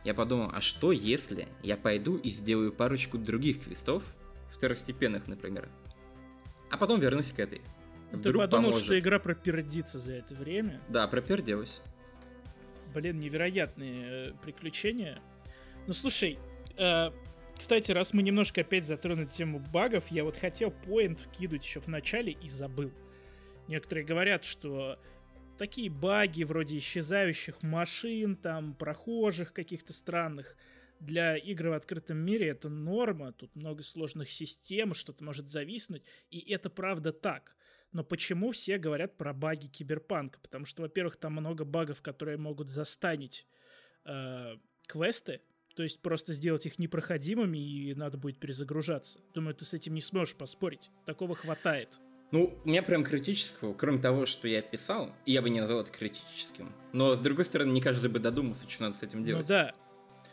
я 0.04 0.14
подумал, 0.14 0.50
а 0.54 0.60
что 0.60 0.92
если 0.92 1.48
я 1.62 1.76
пойду 1.76 2.16
и 2.16 2.30
сделаю 2.30 2.72
парочку 2.72 3.18
других 3.18 3.64
квестов, 3.64 4.02
второстепенных, 4.50 5.26
например, 5.26 5.68
а 6.70 6.76
потом 6.76 7.00
вернусь 7.00 7.32
к 7.32 7.38
этой. 7.38 7.60
Вдруг 8.12 8.22
Ты 8.22 8.38
подумал, 8.38 8.64
поможет. 8.70 8.84
что 8.84 8.98
игра 8.98 9.18
пропердится 9.18 9.98
за 9.98 10.14
это 10.14 10.34
время? 10.34 10.80
Да, 10.88 11.06
проперделась. 11.06 11.80
Блин, 12.92 13.20
невероятные 13.20 14.30
э, 14.30 14.32
приключения. 14.42 15.20
Ну 15.86 15.92
слушай, 15.92 16.38
э, 16.76 17.10
кстати, 17.56 17.92
раз 17.92 18.12
мы 18.12 18.22
немножко 18.22 18.62
опять 18.62 18.86
затронули 18.86 19.26
тему 19.26 19.58
багов, 19.58 20.04
я 20.10 20.24
вот 20.24 20.36
хотел 20.36 20.70
поинт 20.70 21.20
вкинуть 21.20 21.64
еще 21.64 21.80
в 21.80 21.88
начале 21.88 22.32
и 22.32 22.48
забыл. 22.48 22.90
Некоторые 23.68 24.04
говорят, 24.04 24.44
что 24.44 24.98
такие 25.60 25.90
баги 25.90 26.42
вроде 26.42 26.78
исчезающих 26.78 27.62
машин, 27.62 28.34
там, 28.34 28.72
прохожих 28.74 29.52
каких-то 29.52 29.92
странных. 29.92 30.56
Для 31.00 31.36
игр 31.36 31.68
в 31.68 31.72
открытом 31.74 32.16
мире 32.16 32.48
это 32.48 32.70
норма, 32.70 33.32
тут 33.32 33.54
много 33.54 33.82
сложных 33.82 34.30
систем, 34.30 34.94
что-то 34.94 35.22
может 35.22 35.50
зависнуть, 35.50 36.02
и 36.30 36.50
это 36.50 36.70
правда 36.70 37.12
так. 37.12 37.54
Но 37.92 38.02
почему 38.02 38.52
все 38.52 38.78
говорят 38.78 39.18
про 39.18 39.34
баги 39.34 39.66
киберпанка? 39.66 40.40
Потому 40.40 40.64
что, 40.64 40.80
во-первых, 40.80 41.16
там 41.16 41.34
много 41.34 41.66
багов, 41.66 42.00
которые 42.00 42.38
могут 42.38 42.70
застанить 42.70 43.46
э, 44.06 44.56
квесты, 44.86 45.42
то 45.76 45.82
есть 45.82 46.00
просто 46.00 46.32
сделать 46.32 46.64
их 46.64 46.78
непроходимыми, 46.78 47.58
и 47.58 47.94
надо 47.94 48.16
будет 48.16 48.40
перезагружаться. 48.40 49.20
Думаю, 49.34 49.54
ты 49.54 49.66
с 49.66 49.74
этим 49.74 49.92
не 49.92 50.00
сможешь 50.00 50.36
поспорить. 50.36 50.90
Такого 51.04 51.34
хватает. 51.34 52.00
Ну, 52.32 52.56
у 52.64 52.68
меня 52.68 52.82
прям 52.82 53.04
критического, 53.04 53.74
кроме 53.74 53.98
того, 53.98 54.24
что 54.24 54.46
я 54.46 54.62
писал, 54.62 55.10
я 55.26 55.42
бы 55.42 55.50
не 55.50 55.60
назвал 55.60 55.80
это 55.80 55.90
критическим. 55.90 56.72
Но, 56.92 57.16
с 57.16 57.18
другой 57.18 57.44
стороны, 57.44 57.72
не 57.72 57.80
каждый 57.80 58.08
бы 58.08 58.20
додумался, 58.20 58.68
что 58.68 58.84
надо 58.84 58.96
с 58.96 59.02
этим 59.02 59.24
делать. 59.24 59.48
Ну 59.48 59.48
да. 59.48 59.74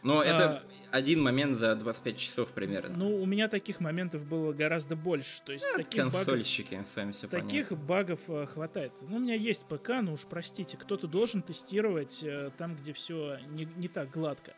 Но 0.03 0.19
а... 0.19 0.25
это 0.25 0.63
один 0.91 1.21
момент 1.21 1.57
за 1.57 1.75
25 1.75 2.17
часов 2.17 2.51
примерно. 2.51 2.95
Ну, 2.95 3.21
у 3.21 3.25
меня 3.25 3.47
таких 3.47 3.79
моментов 3.79 4.25
было 4.25 4.53
гораздо 4.53 4.95
больше. 4.95 5.41
То 5.43 5.53
есть 5.53 5.65
а, 5.73 5.77
таких 5.77 6.01
консольщики, 6.03 6.75
багов, 6.75 6.87
с 6.87 6.95
вами 6.95 7.11
все 7.11 7.27
Таких 7.27 7.69
понятно. 7.69 7.87
багов 7.87 8.19
э, 8.27 8.45
хватает. 8.45 8.93
Ну, 9.01 9.17
у 9.17 9.19
меня 9.19 9.33
есть 9.33 9.65
ПК, 9.65 9.89
ну 10.01 10.13
уж 10.13 10.21
простите, 10.21 10.77
кто-то 10.77 11.07
должен 11.07 11.41
тестировать 11.41 12.21
э, 12.23 12.51
там, 12.57 12.75
где 12.75 12.93
все 12.93 13.39
не, 13.49 13.67
не 13.75 13.87
так 13.87 14.11
гладко. 14.11 14.53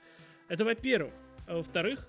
Это 0.50 0.66
во-первых. 0.66 1.14
А 1.48 1.56
во-вторых, 1.56 2.08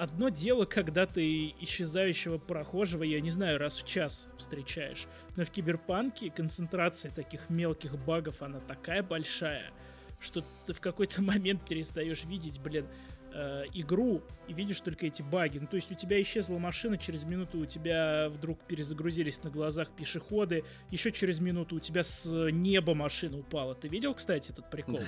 одно 0.00 0.30
дело, 0.30 0.64
когда 0.64 1.04
ты 1.04 1.54
исчезающего 1.60 2.38
прохожего, 2.38 3.02
я 3.02 3.20
не 3.20 3.30
знаю, 3.30 3.58
раз 3.58 3.82
в 3.82 3.86
час 3.86 4.28
встречаешь. 4.38 5.06
Но 5.36 5.44
в 5.44 5.50
киберпанке 5.50 6.30
концентрация 6.30 7.10
таких 7.10 7.50
мелких 7.50 7.98
багов, 7.98 8.40
она 8.40 8.60
такая 8.60 9.02
большая, 9.02 9.70
что 10.18 10.42
ты 10.66 10.72
в 10.72 10.80
какой-то 10.80 11.20
момент 11.22 11.68
перестаешь 11.68 12.24
видеть, 12.24 12.60
блин, 12.60 12.86
э, 13.32 13.64
игру 13.74 14.22
и 14.48 14.52
видишь 14.52 14.80
только 14.80 15.06
эти 15.06 15.22
баги. 15.22 15.58
Ну, 15.58 15.66
то 15.66 15.76
есть 15.76 15.90
у 15.90 15.94
тебя 15.94 16.20
исчезла 16.22 16.58
машина, 16.58 16.98
через 16.98 17.24
минуту 17.24 17.58
у 17.58 17.66
тебя 17.66 18.28
вдруг 18.30 18.60
перезагрузились 18.60 19.42
на 19.42 19.50
глазах 19.50 19.90
пешеходы, 19.90 20.64
еще 20.90 21.12
через 21.12 21.40
минуту 21.40 21.76
у 21.76 21.80
тебя 21.80 22.04
с 22.04 22.26
неба 22.50 22.94
машина 22.94 23.38
упала. 23.38 23.74
Ты 23.74 23.88
видел, 23.88 24.14
кстати, 24.14 24.50
этот 24.50 24.70
прикол? 24.70 25.00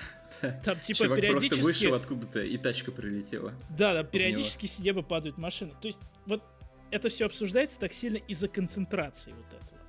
Там 0.64 0.78
типа 0.78 1.04
Чувак 1.04 1.16
периодически... 1.18 1.48
просто 1.48 1.64
вышел 1.64 1.94
откуда-то, 1.94 2.42
и 2.42 2.56
тачка 2.58 2.92
прилетела. 2.92 3.52
Да, 3.70 3.94
да, 3.94 4.04
периодически 4.04 4.66
с 4.66 4.78
неба 4.78 5.02
падают 5.02 5.38
машины. 5.38 5.72
То 5.80 5.86
есть 5.86 5.98
вот 6.26 6.42
это 6.90 7.08
все 7.08 7.26
обсуждается 7.26 7.80
так 7.80 7.92
сильно 7.92 8.18
из-за 8.18 8.48
концентрации 8.48 9.32
вот 9.32 9.46
этого. 9.46 9.80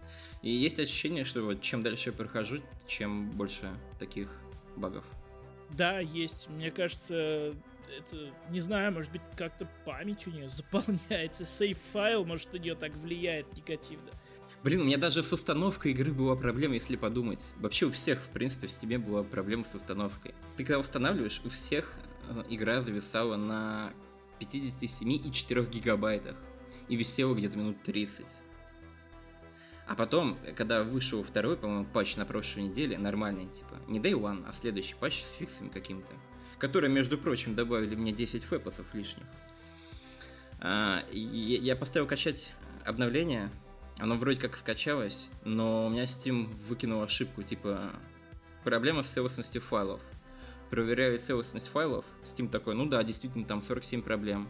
И 0.42 0.50
есть 0.52 0.80
ощущение, 0.80 1.24
что 1.24 1.42
вот 1.44 1.62
чем 1.62 1.82
дальше 1.82 2.10
я 2.10 2.14
прохожу, 2.14 2.62
чем 2.88 3.32
больше 3.32 3.70
таких 4.00 4.30
багов. 4.76 5.06
Да, 5.72 6.00
есть. 6.00 6.50
Мне 6.50 6.70
кажется, 6.70 7.56
это, 7.98 8.34
не 8.50 8.60
знаю, 8.60 8.92
может 8.92 9.12
быть, 9.12 9.22
как-то 9.36 9.68
память 9.86 10.26
у 10.28 10.32
нее 10.32 10.50
заполняется, 10.50 11.46
сейф-файл, 11.46 12.26
может, 12.26 12.52
на 12.54 12.58
нее 12.58 12.76
так 12.76 12.94
влияет 12.96 13.56
негативно. 13.56 14.12
Блин, 14.64 14.82
у 14.82 14.84
меня 14.86 14.98
даже 14.98 15.24
с 15.24 15.34
установкой 15.34 15.92
игры 15.92 16.14
была 16.14 16.38
проблема, 16.38 16.76
если 16.76 16.96
подумать. 16.96 17.50
Вообще 17.58 17.88
у 17.88 17.92
всех, 17.92 18.22
в 18.22 18.30
принципе, 18.30 18.68
в 18.68 18.70
Steam 18.70 18.98
была 18.98 19.24
проблема 19.24 19.66
с 19.66 19.76
установкой. 19.76 20.34
Ты 20.56 20.64
когда 20.64 20.80
устанавливаешь, 20.80 21.42
у 21.44 21.50
всех 21.50 22.00
э, 22.30 22.44
игра 22.48 22.82
зависала 22.82 23.36
на 23.36 23.92
57 24.40 25.12
и 25.12 25.32
4 25.34 25.66
гигабайтах. 25.66 26.38
И 26.88 26.96
висела 26.96 27.36
где-то 27.36 27.58
минут 27.58 27.84
30. 27.84 28.26
А 29.86 29.96
потом, 29.96 30.38
когда 30.56 30.84
вышел 30.84 31.24
второй, 31.24 31.58
по-моему, 31.58 31.86
патч 31.86 32.16
на 32.16 32.26
прошлой 32.26 32.64
неделе, 32.64 32.98
нормальный, 32.98 33.48
типа, 33.48 33.78
не 33.88 34.00
Day 34.00 34.14
One, 34.14 34.46
а 34.48 34.54
следующий 34.54 34.96
патч 34.96 35.24
с 35.24 35.32
фиксами 35.32 35.68
каким-то, 35.68 36.14
которые, 36.64 36.90
между 36.90 37.18
прочим, 37.18 37.56
добавили 37.56 37.94
мне 37.94 38.14
10 38.14 38.46
фэпосов 38.46 38.86
лишних. 38.94 39.26
А, 40.62 41.04
я 41.12 41.76
поставил 41.76 42.08
качать 42.08 42.54
обновление, 42.86 43.50
оно 43.98 44.16
вроде 44.16 44.40
как 44.40 44.56
скачалось, 44.56 45.28
но 45.44 45.88
у 45.88 45.90
меня 45.90 46.06
Steam 46.06 46.46
выкинул 46.70 47.04
ошибку, 47.04 47.44
типа, 47.44 47.92
проблема 48.64 49.04
с 49.04 49.10
целостностью 49.10 49.62
файлов. 49.62 50.00
Проверяю 50.70 51.20
целостность 51.20 51.68
файлов, 51.68 52.06
Steam 52.24 52.48
такой, 52.48 52.76
ну 52.76 52.86
да, 52.86 53.04
действительно, 53.04 53.44
там 53.44 53.62
47 53.62 54.02
проблем. 54.02 54.48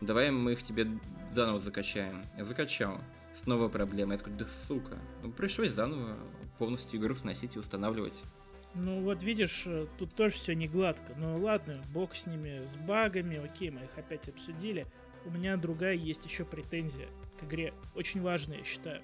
Давай 0.00 0.32
мы 0.32 0.54
их 0.54 0.62
тебе 0.64 0.88
заново 1.32 1.60
закачаем. 1.60 2.26
Я 2.36 2.44
закачал. 2.44 3.00
Снова 3.32 3.68
проблема. 3.68 4.14
Я 4.14 4.18
такой, 4.18 4.32
да 4.32 4.44
сука. 4.44 4.98
Ну, 5.22 5.30
пришлось 5.30 5.70
заново 5.70 6.16
полностью 6.58 6.98
игру 6.98 7.14
сносить 7.14 7.54
и 7.54 7.60
устанавливать. 7.60 8.24
Ну 8.74 9.00
вот 9.02 9.22
видишь, 9.22 9.64
э, 9.66 9.86
тут 9.98 10.14
тоже 10.14 10.34
все 10.34 10.54
не 10.54 10.66
гладко. 10.66 11.14
Ну 11.16 11.36
ладно, 11.36 11.80
бог 11.92 12.14
с 12.16 12.26
ними, 12.26 12.64
с 12.66 12.76
багами, 12.76 13.36
окей, 13.36 13.70
мы 13.70 13.84
их 13.84 13.96
опять 13.96 14.28
обсудили. 14.28 14.86
У 15.24 15.30
меня 15.30 15.56
другая 15.56 15.94
есть 15.94 16.24
еще 16.24 16.44
претензия 16.44 17.08
к 17.38 17.44
игре. 17.44 17.72
Очень 17.94 18.20
важная, 18.20 18.58
я 18.58 18.64
считаю. 18.64 19.00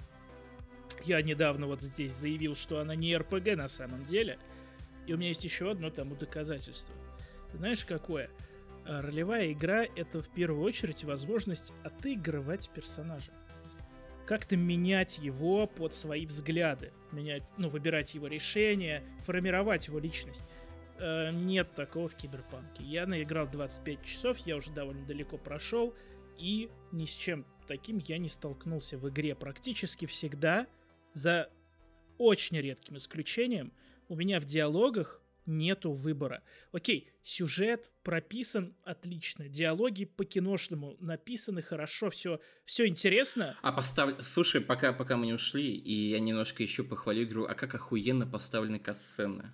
Я 1.04 1.22
недавно 1.22 1.66
вот 1.66 1.82
здесь 1.82 2.12
заявил, 2.12 2.54
что 2.54 2.80
она 2.80 2.94
не 2.94 3.16
РПГ 3.16 3.56
на 3.56 3.68
самом 3.68 4.04
деле. 4.04 4.38
И 5.06 5.14
у 5.14 5.16
меня 5.16 5.28
есть 5.28 5.44
еще 5.44 5.70
одно 5.70 5.90
тому 5.90 6.14
доказательство. 6.16 6.94
Знаешь, 7.54 7.84
какое? 7.84 8.28
А 8.84 9.02
ролевая 9.02 9.52
игра— 9.52 9.84
это 9.96 10.20
в 10.20 10.28
первую 10.28 10.62
очередь 10.62 11.04
возможность 11.04 11.72
отыгрывать 11.84 12.70
персонажа. 12.70 13.32
Как-то 14.26 14.56
менять 14.56 15.18
его 15.18 15.66
под 15.66 15.94
свои 15.94 16.26
взгляды, 16.26 16.92
менять, 17.12 17.52
ну, 17.56 17.68
выбирать 17.68 18.14
его 18.14 18.26
решения, 18.28 19.02
формировать 19.24 19.88
его 19.88 19.98
личность. 19.98 20.44
Э, 20.98 21.30
нет 21.32 21.74
такого 21.74 22.08
в 22.08 22.14
Киберпанке. 22.14 22.84
Я 22.84 23.06
наиграл 23.06 23.48
25 23.48 24.04
часов, 24.04 24.38
я 24.46 24.56
уже 24.56 24.70
довольно 24.70 25.04
далеко 25.06 25.38
прошел, 25.38 25.94
и 26.38 26.70
ни 26.92 27.06
с 27.06 27.16
чем 27.16 27.44
таким 27.66 27.98
я 27.98 28.18
не 28.18 28.28
столкнулся 28.28 28.98
в 28.98 29.08
игре 29.08 29.34
практически 29.34 30.06
всегда, 30.06 30.66
за 31.12 31.50
очень 32.18 32.58
редким 32.58 32.96
исключением, 32.98 33.72
у 34.08 34.16
меня 34.16 34.40
в 34.40 34.44
диалогах 34.44 35.19
нету 35.50 35.92
выбора. 35.92 36.42
Окей, 36.72 37.10
сюжет 37.22 37.92
прописан 38.02 38.74
отлично, 38.84 39.48
диалоги 39.48 40.04
по-киношному 40.04 40.96
написаны 41.00 41.60
хорошо, 41.62 42.10
все, 42.10 42.40
все 42.64 42.86
интересно. 42.86 43.56
А 43.62 43.72
поставь, 43.72 44.14
слушай, 44.20 44.60
пока, 44.60 44.92
пока 44.92 45.16
мы 45.16 45.26
не 45.26 45.34
ушли, 45.34 45.74
и 45.74 46.10
я 46.10 46.20
немножко 46.20 46.62
еще 46.62 46.84
похвалю 46.84 47.24
игру, 47.24 47.44
а 47.44 47.54
как 47.54 47.74
охуенно 47.74 48.26
поставлены 48.26 48.78
касцены. 48.78 49.52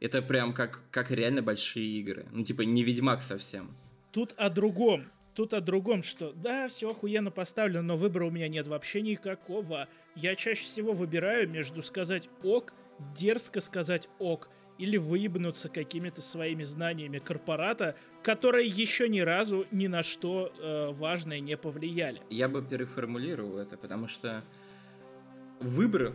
Это 0.00 0.22
прям 0.22 0.54
как, 0.54 0.82
как 0.90 1.10
реально 1.10 1.42
большие 1.42 1.86
игры. 2.00 2.26
Ну, 2.32 2.42
типа, 2.42 2.62
не 2.62 2.82
Ведьмак 2.82 3.22
совсем. 3.22 3.76
Тут 4.12 4.32
о 4.38 4.48
другом. 4.48 5.10
Тут 5.34 5.54
о 5.54 5.60
другом, 5.60 6.02
что 6.02 6.32
да, 6.32 6.68
все 6.68 6.90
охуенно 6.90 7.30
поставлено, 7.30 7.82
но 7.82 7.96
выбора 7.96 8.26
у 8.26 8.30
меня 8.30 8.48
нет 8.48 8.66
вообще 8.66 9.00
никакого. 9.00 9.88
Я 10.16 10.34
чаще 10.34 10.62
всего 10.62 10.92
выбираю 10.92 11.48
между 11.48 11.82
сказать 11.82 12.28
ок, 12.42 12.74
дерзко 13.14 13.60
сказать 13.60 14.08
ок, 14.18 14.50
или 14.80 14.96
выебнуться 14.96 15.68
какими-то 15.68 16.22
своими 16.22 16.64
знаниями 16.64 17.18
корпората, 17.18 17.94
которые 18.22 18.66
еще 18.66 19.08
ни 19.08 19.20
разу 19.20 19.66
ни 19.70 19.86
на 19.88 20.02
что 20.02 20.52
э, 20.58 20.90
важное 20.92 21.40
не 21.40 21.56
повлияли. 21.58 22.22
Я 22.30 22.48
бы 22.48 22.62
переформулировал 22.62 23.58
это, 23.58 23.76
потому 23.76 24.08
что 24.08 24.42
выбор 25.60 26.14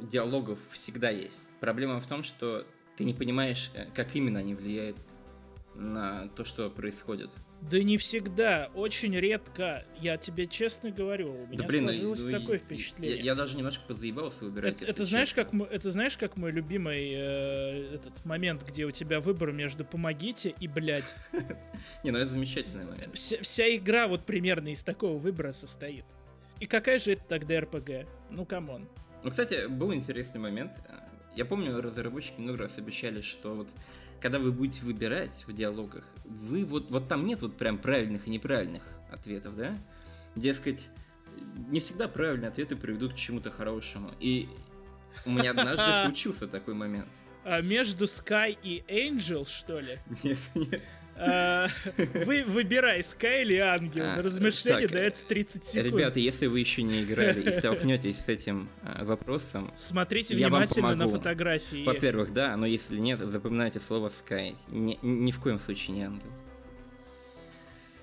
диалогов 0.00 0.58
всегда 0.70 1.10
есть. 1.10 1.48
Проблема 1.60 2.00
в 2.00 2.06
том, 2.06 2.22
что 2.22 2.66
ты 2.96 3.04
не 3.04 3.12
понимаешь, 3.12 3.70
э, 3.74 3.86
как 3.94 4.16
именно 4.16 4.40
они 4.40 4.54
влияют 4.54 4.96
на 5.74 6.28
то, 6.28 6.44
что 6.44 6.70
происходит. 6.70 7.30
Да 7.70 7.82
не 7.82 7.98
всегда, 7.98 8.70
очень 8.74 9.18
редко. 9.18 9.84
Я 10.00 10.16
тебе 10.18 10.46
честно 10.46 10.90
говорю, 10.90 11.32
у 11.32 11.46
меня 11.46 11.58
да, 11.58 11.66
блин, 11.66 11.84
сложилось 11.84 12.24
ну, 12.24 12.30
такое 12.30 12.58
впечатление. 12.58 13.18
Я, 13.18 13.24
я 13.24 13.34
даже 13.34 13.56
немножко 13.56 13.84
позаебался 13.88 14.44
выбирать. 14.44 14.82
Это, 14.82 14.90
это 14.92 15.04
знаешь, 15.04 15.34
как 15.34 15.52
это 15.52 15.90
знаешь, 15.90 16.16
как 16.16 16.36
мой 16.36 16.52
любимый 16.52 17.12
э, 17.12 17.94
этот 17.94 18.24
момент, 18.24 18.62
где 18.62 18.84
у 18.84 18.92
тебя 18.92 19.20
выбор 19.20 19.50
между 19.50 19.84
помогите 19.84 20.54
и 20.60 20.68
блядь. 20.68 21.12
Не, 22.04 22.12
ну 22.12 22.18
это 22.18 22.30
замечательный 22.30 22.84
момент. 22.84 23.14
Вся, 23.14 23.38
вся 23.42 23.74
игра 23.74 24.06
вот 24.06 24.24
примерно 24.24 24.68
из 24.68 24.84
такого 24.84 25.18
выбора 25.18 25.50
состоит. 25.50 26.04
И 26.60 26.66
какая 26.66 27.00
же 27.00 27.12
это 27.12 27.24
тогда 27.24 27.60
РПГ? 27.60 28.06
Ну 28.30 28.46
come 28.46 28.70
on. 28.70 28.88
Ну, 29.24 29.30
кстати, 29.30 29.66
был 29.66 29.92
интересный 29.92 30.40
момент. 30.40 30.72
Я 31.36 31.44
помню, 31.44 31.80
разработчики 31.80 32.40
много 32.40 32.58
раз 32.58 32.78
обещали, 32.78 33.20
что 33.20 33.54
вот 33.54 33.68
когда 34.20 34.38
вы 34.38 34.52
будете 34.52 34.82
выбирать 34.82 35.44
в 35.46 35.52
диалогах, 35.52 36.04
вы 36.24 36.64
вот, 36.64 36.90
вот 36.90 37.08
там 37.08 37.26
нет 37.26 37.42
вот 37.42 37.56
прям 37.56 37.78
правильных 37.78 38.26
и 38.26 38.30
неправильных 38.30 38.82
ответов, 39.12 39.54
да? 39.54 39.78
Дескать, 40.34 40.88
не 41.68 41.80
всегда 41.80 42.08
правильные 42.08 42.48
ответы 42.48 42.74
приведут 42.74 43.12
к 43.12 43.16
чему-то 43.16 43.50
хорошему. 43.50 44.12
И 44.18 44.48
у 45.26 45.30
меня 45.30 45.50
однажды 45.50 45.84
случился 46.04 46.48
такой 46.48 46.72
момент. 46.72 47.08
А 47.44 47.60
между 47.60 48.06
Sky 48.06 48.58
и 48.62 48.82
Angel, 48.88 49.46
что 49.46 49.78
ли? 49.78 49.98
Нет, 50.24 50.38
нет. 50.54 50.82
А, 51.18 51.68
вы 52.26 52.44
выбирай, 52.44 53.00
Sky 53.00 53.42
или 53.42 53.56
Ангел. 53.56 54.04
А, 54.04 54.22
размышление 54.22 54.88
дается 54.88 55.26
30 55.26 55.64
секунд. 55.64 55.86
Ребята, 55.86 56.20
если 56.20 56.46
вы 56.46 56.60
еще 56.60 56.82
не 56.82 57.04
играли 57.04 57.40
и 57.48 57.52
столкнетесь 57.52 58.18
с 58.18 58.28
этим 58.28 58.68
а, 58.82 59.04
вопросом, 59.04 59.72
смотрите 59.76 60.34
внимательно 60.34 60.94
на 60.94 61.08
фотографии. 61.08 61.84
Во-первых, 61.84 62.32
да, 62.32 62.56
но 62.56 62.66
если 62.66 62.98
нет, 62.98 63.20
запоминайте 63.20 63.80
слово 63.80 64.08
Sky. 64.08 64.54
Ни, 64.68 64.98
ни 65.02 65.30
в 65.30 65.40
коем 65.40 65.58
случае 65.58 65.96
не 65.96 66.02
Ангел. 66.04 66.30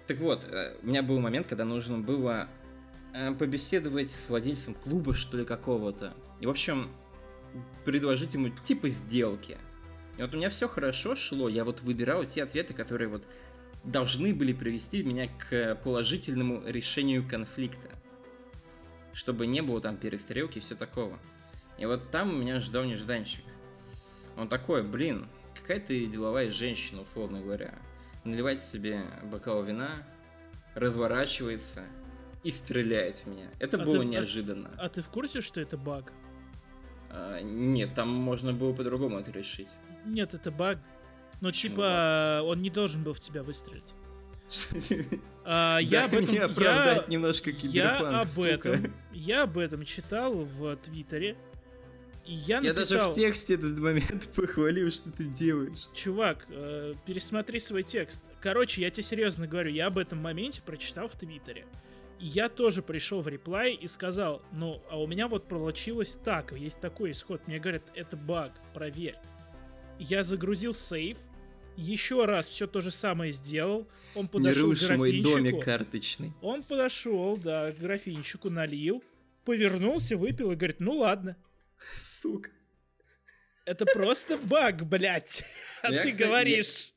Так 0.07 0.17
вот, 0.17 0.45
э, 0.49 0.75
у 0.81 0.87
меня 0.87 1.01
был 1.01 1.19
момент, 1.19 1.47
когда 1.47 1.65
нужно 1.65 1.99
было 1.99 2.49
э, 3.13 3.33
побеседовать 3.33 4.11
с 4.11 4.27
владельцем 4.27 4.73
клуба, 4.73 5.13
что 5.13 5.37
ли, 5.37 5.45
какого-то. 5.45 6.13
И, 6.41 6.45
в 6.45 6.49
общем, 6.49 6.89
предложить 7.85 8.33
ему 8.33 8.49
типа 8.49 8.89
сделки. 8.89 9.57
И 10.17 10.21
вот 10.21 10.33
у 10.33 10.37
меня 10.37 10.49
все 10.49 10.67
хорошо 10.67 11.15
шло, 11.15 11.49
я 11.49 11.65
вот 11.65 11.81
выбирал 11.81 12.23
те 12.25 12.43
ответы, 12.43 12.73
которые 12.73 13.07
вот 13.07 13.27
должны 13.83 14.33
были 14.33 14.53
привести 14.53 15.03
меня 15.03 15.27
к 15.27 15.75
положительному 15.83 16.63
решению 16.65 17.27
конфликта. 17.27 17.89
Чтобы 19.13 19.47
не 19.47 19.61
было 19.61 19.81
там 19.81 19.97
перестрелки 19.97 20.59
и 20.59 20.61
все 20.61 20.75
такого. 20.75 21.19
И 21.77 21.85
вот 21.85 22.11
там 22.11 22.39
меня 22.39 22.59
ждал 22.59 22.83
нежданчик. 22.83 23.43
Он 24.37 24.47
такой, 24.47 24.83
блин, 24.83 25.27
какая 25.53 25.79
ты 25.79 26.05
деловая 26.05 26.51
женщина, 26.51 27.01
условно 27.01 27.41
говоря. 27.41 27.73
Наливает 28.23 28.59
себе 28.59 29.01
бокал 29.23 29.63
вина, 29.63 30.07
разворачивается 30.75 31.83
и 32.43 32.51
стреляет 32.51 33.17
в 33.17 33.27
меня. 33.27 33.49
Это 33.59 33.81
а 33.81 33.85
было 33.85 33.99
ты, 33.99 34.05
неожиданно. 34.05 34.71
А, 34.77 34.85
а 34.85 34.89
ты 34.89 35.01
в 35.01 35.09
курсе, 35.09 35.41
что 35.41 35.59
это 35.61 35.77
баг? 35.77 36.11
А, 37.09 37.41
нет, 37.41 37.93
там 37.93 38.09
можно 38.09 38.53
было 38.53 38.73
по-другому 38.73 39.19
это 39.19 39.31
решить. 39.31 39.67
Нет, 40.05 40.33
это 40.33 40.51
баг. 40.51 40.79
Почему 41.41 41.75
типа 41.75 42.41
он 42.45 42.61
не 42.61 42.69
должен 42.69 43.03
был 43.03 43.13
в 43.13 43.19
тебя 43.19 43.43
выстрелить. 43.43 43.93
А, 45.45 45.79
я 45.79 46.05
об 46.05 46.13
этом, 46.13 46.33
я, 46.33 47.03
немножко 47.09 47.49
я 47.49 48.21
об 48.21 48.39
этом, 48.39 48.93
я 49.11 49.43
об 49.43 49.57
этом 49.57 49.83
читал 49.83 50.35
в 50.35 50.77
Твиттере. 50.77 51.35
И 52.25 52.33
я, 52.33 52.59
я 52.59 52.73
даже 52.73 52.97
в 52.99 53.13
тексте 53.13 53.55
этот 53.55 53.77
момент 53.77 54.29
похвалил, 54.35 54.89
что 54.89 55.11
ты 55.11 55.25
делаешь. 55.25 55.89
Чувак, 55.93 56.45
э, 56.49 56.93
пересмотри 57.05 57.59
свой 57.59 57.83
текст. 57.83 58.21
Короче, 58.39 58.81
я 58.81 58.89
тебе 58.89 59.03
серьезно 59.03 59.45
говорю, 59.45 59.69
я 59.69 59.87
об 59.87 59.97
этом 59.97 60.19
моменте 60.19 60.61
прочитал 60.61 61.09
в 61.09 61.15
Твиттере. 61.17 61.65
И 62.19 62.27
я 62.27 62.47
тоже 62.47 62.81
пришел 62.81 63.19
в 63.19 63.27
реплай 63.27 63.73
и 63.73 63.87
сказал, 63.87 64.41
ну, 64.53 64.81
а 64.89 64.97
у 65.01 65.07
меня 65.07 65.27
вот 65.27 65.49
получилось 65.49 66.17
так, 66.23 66.53
есть 66.53 66.79
такой 66.79 67.11
исход. 67.11 67.45
Мне 67.47 67.59
говорят, 67.59 67.83
это 67.93 68.15
баг, 68.15 68.53
проверь. 68.73 69.17
Я 70.03 70.23
загрузил 70.23 70.73
сейф, 70.73 71.17
еще 71.77 72.25
раз 72.25 72.47
все 72.47 72.67
то 72.67 72.81
же 72.81 72.91
самое 72.91 73.31
сделал. 73.31 73.87
Он 74.15 74.27
подошел 74.27 74.69
Не 74.69 74.75
к 74.75 74.79
графинчику. 74.79 75.23
домик 75.23 75.63
карточный. 75.63 76.33
Он 76.41 76.61
подошел, 76.61 77.37
да, 77.37 77.71
к 77.71 77.77
графинчику, 77.79 78.49
налил, 78.49 79.01
повернулся, 79.45 80.17
выпил 80.17 80.51
и 80.51 80.55
говорит, 80.55 80.81
ну 80.81 80.97
ладно. 80.97 81.37
Сука. 81.95 82.49
Это 83.65 83.85
просто 83.85 84.37
баг, 84.37 84.85
блядь. 84.85 85.45
А 85.81 85.89
ты 85.89 86.11
говоришь. 86.11 86.93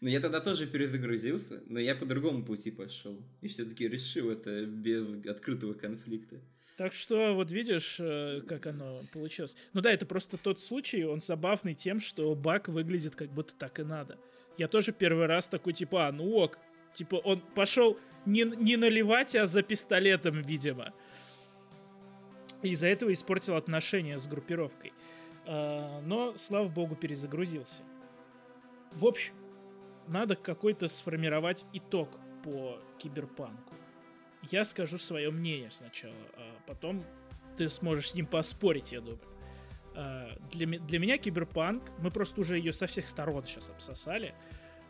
Ну, 0.00 0.08
я 0.08 0.20
тогда 0.20 0.40
тоже 0.40 0.68
перезагрузился, 0.68 1.60
но 1.66 1.80
я 1.80 1.96
по 1.96 2.06
другому 2.06 2.44
пути 2.44 2.70
пошел. 2.70 3.20
И 3.40 3.48
все-таки 3.48 3.88
решил 3.88 4.30
это 4.30 4.64
без 4.64 5.08
открытого 5.26 5.74
конфликта. 5.74 6.40
Так 6.78 6.92
что 6.92 7.34
вот 7.34 7.50
видишь, 7.50 7.96
э, 7.98 8.40
как 8.46 8.68
оно 8.68 9.00
получилось. 9.12 9.56
Ну 9.72 9.80
да, 9.80 9.92
это 9.92 10.06
просто 10.06 10.38
тот 10.38 10.60
случай, 10.60 11.04
он 11.04 11.20
забавный 11.20 11.74
тем, 11.74 11.98
что 11.98 12.32
баг 12.36 12.68
выглядит 12.68 13.16
как 13.16 13.30
будто 13.30 13.56
так 13.56 13.80
и 13.80 13.82
надо. 13.82 14.16
Я 14.56 14.68
тоже 14.68 14.92
первый 14.92 15.26
раз 15.26 15.48
такой, 15.48 15.72
типа, 15.72 16.06
а, 16.06 16.12
ну 16.12 16.36
ок. 16.36 16.56
Типа, 16.94 17.16
он 17.16 17.40
пошел 17.40 17.98
не, 18.26 18.44
не 18.44 18.76
наливать, 18.76 19.34
а 19.34 19.48
за 19.48 19.62
пистолетом, 19.62 20.40
видимо. 20.40 20.94
И 22.62 22.70
из-за 22.70 22.86
этого 22.86 23.12
испортил 23.12 23.56
отношения 23.56 24.16
с 24.16 24.28
группировкой. 24.28 24.92
А, 25.46 26.00
но, 26.02 26.38
слава 26.38 26.68
богу, 26.68 26.94
перезагрузился. 26.94 27.82
В 28.92 29.04
общем, 29.04 29.34
надо 30.06 30.36
какой-то 30.36 30.86
сформировать 30.86 31.66
итог 31.72 32.08
по 32.44 32.80
киберпанку. 32.98 33.67
Я 34.42 34.64
скажу 34.64 34.98
свое 34.98 35.30
мнение 35.30 35.70
сначала, 35.70 36.14
а 36.36 36.56
потом 36.66 37.04
ты 37.56 37.68
сможешь 37.68 38.10
с 38.10 38.14
ним 38.14 38.26
поспорить, 38.26 38.92
я 38.92 39.00
думаю. 39.00 39.20
А, 39.94 40.36
для, 40.52 40.66
для 40.78 40.98
меня 40.98 41.18
киберпанк, 41.18 41.82
мы 41.98 42.10
просто 42.10 42.40
уже 42.40 42.56
ее 42.58 42.72
со 42.72 42.86
всех 42.86 43.08
сторон 43.08 43.44
сейчас 43.44 43.70
обсосали, 43.70 44.34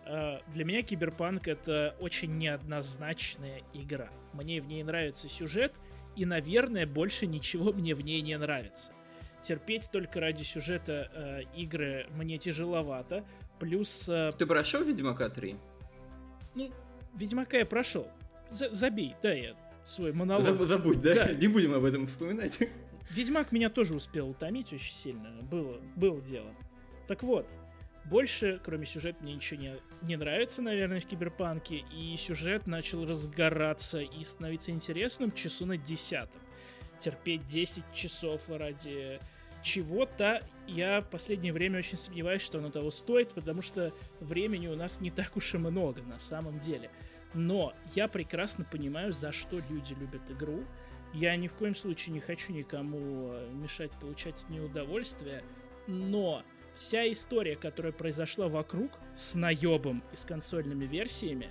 а, 0.05 0.43
для 0.49 0.65
меня 0.65 0.83
киберпанк 0.83 1.49
это 1.49 1.97
очень 1.99 2.37
неоднозначная 2.37 3.63
игра. 3.73 4.11
Мне 4.33 4.61
в 4.61 4.67
ней 4.67 4.83
нравится 4.83 5.29
сюжет, 5.29 5.75
и, 6.15 6.27
наверное, 6.27 6.87
больше 6.87 7.27
ничего 7.27 7.73
мне 7.73 7.95
в 7.95 8.03
ней 8.03 8.21
не 8.21 8.37
нравится. 8.37 8.93
Терпеть 9.41 9.89
только 9.91 10.21
ради 10.21 10.43
сюжета 10.43 11.11
э, 11.15 11.43
игры 11.57 12.07
мне 12.11 12.39
тяжеловато. 12.39 13.25
Плюс... 13.61 14.09
Э, 14.09 14.31
Ты 14.37 14.47
прошел 14.47 14.83
Ведьмака 14.83 15.29
3? 15.29 15.57
Ну, 16.57 16.73
Ведьмака 17.15 17.59
я 17.59 17.67
прошел. 17.67 18.11
За 18.51 18.73
забей, 18.73 19.15
да, 19.23 19.33
я 19.33 19.55
свой 19.85 20.13
монолог. 20.13 20.45
Заб 20.45 20.61
забудь, 20.63 21.01
да? 21.01 21.15
да? 21.15 21.33
Не 21.33 21.49
будем 21.49 21.75
об 21.75 21.85
этом 21.85 22.07
вспоминать. 22.07 22.59
Ведьмак 23.11 23.53
меня 23.53 23.71
тоже 23.71 23.95
успел 23.95 24.29
утомить 24.29 24.73
очень 24.73 24.93
сильно. 24.93 25.31
Было, 25.43 25.81
было 25.97 26.21
дело. 26.21 26.55
Так 27.07 27.23
вот, 27.23 27.49
больше, 28.05 28.61
кроме 28.63 28.87
сюжета, 28.87 29.23
мне 29.23 29.35
ничего 29.35 29.61
не, 29.61 29.77
не 30.03 30.17
нравится, 30.17 30.63
наверное, 30.63 31.01
в 31.01 31.07
Киберпанке. 31.07 31.85
И 31.95 32.17
сюжет 32.17 32.67
начал 32.67 33.07
разгораться 33.07 34.01
и 34.01 34.25
становиться 34.25 34.71
интересным 34.71 35.33
часу 35.33 35.65
на 35.65 35.77
десятом. 35.77 36.41
Терпеть 37.01 37.47
10 37.49 37.85
часов 37.95 38.43
ради 38.49 39.21
чего-то, 39.63 40.43
я 40.67 41.01
в 41.01 41.09
последнее 41.09 41.53
время 41.53 41.79
очень 41.79 41.97
сомневаюсь, 41.97 42.43
что 42.43 42.59
оно 42.59 42.71
того 42.71 42.91
стоит, 42.91 43.31
потому 43.31 43.63
что 43.63 43.93
времени 44.21 44.69
у 44.69 44.77
нас 44.77 45.01
не 45.01 45.11
так 45.11 45.37
уж 45.37 45.55
и 45.55 45.59
много 45.59 46.03
на 46.03 46.19
самом 46.19 46.59
деле. 46.61 46.91
Но 47.35 47.75
я 47.95 48.09
прекрасно 48.09 48.65
понимаю, 48.65 49.13
за 49.13 49.33
что 49.33 49.59
люди 49.69 49.95
любят 49.95 50.31
игру. 50.31 50.65
Я 51.13 51.37
ни 51.37 51.49
в 51.49 51.55
коем 51.55 51.75
случае 51.75 52.15
не 52.15 52.21
хочу 52.21 52.53
никому 52.53 53.33
э, 53.33 53.51
мешать 53.53 53.93
получать 53.93 54.45
от 54.49 54.59
удовольствие, 54.59 55.43
но 55.87 56.43
вся 56.75 57.11
история, 57.11 57.57
которая 57.57 57.93
произошла 57.93 58.49
вокруг 58.49 58.99
с 59.15 59.35
наебом 59.35 60.03
и 60.13 60.17
с 60.17 60.25
консольными 60.25 60.85
версиями, 60.85 61.51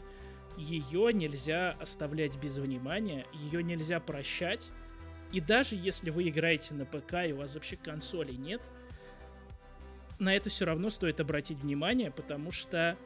ее 0.58 1.12
нельзя 1.14 1.72
оставлять 1.80 2.38
без 2.38 2.58
внимания, 2.58 3.26
ее 3.34 3.64
нельзя 3.64 4.00
прощать. 4.00 4.72
И 5.32 5.42
даже 5.42 5.76
если 5.76 6.10
вы 6.10 6.30
играете 6.30 6.74
на 6.74 6.86
ПК 6.86 7.26
и 7.28 7.34
у 7.34 7.38
вас 7.38 7.54
вообще 7.54 7.76
консолей 7.76 8.38
нет, 8.38 8.62
на 10.20 10.36
это 10.36 10.50
все 10.50 10.66
равно 10.66 10.90
стоит 10.90 11.20
обратить 11.20 11.60
внимание, 11.60 12.10
потому 12.12 12.52
что 12.52 12.98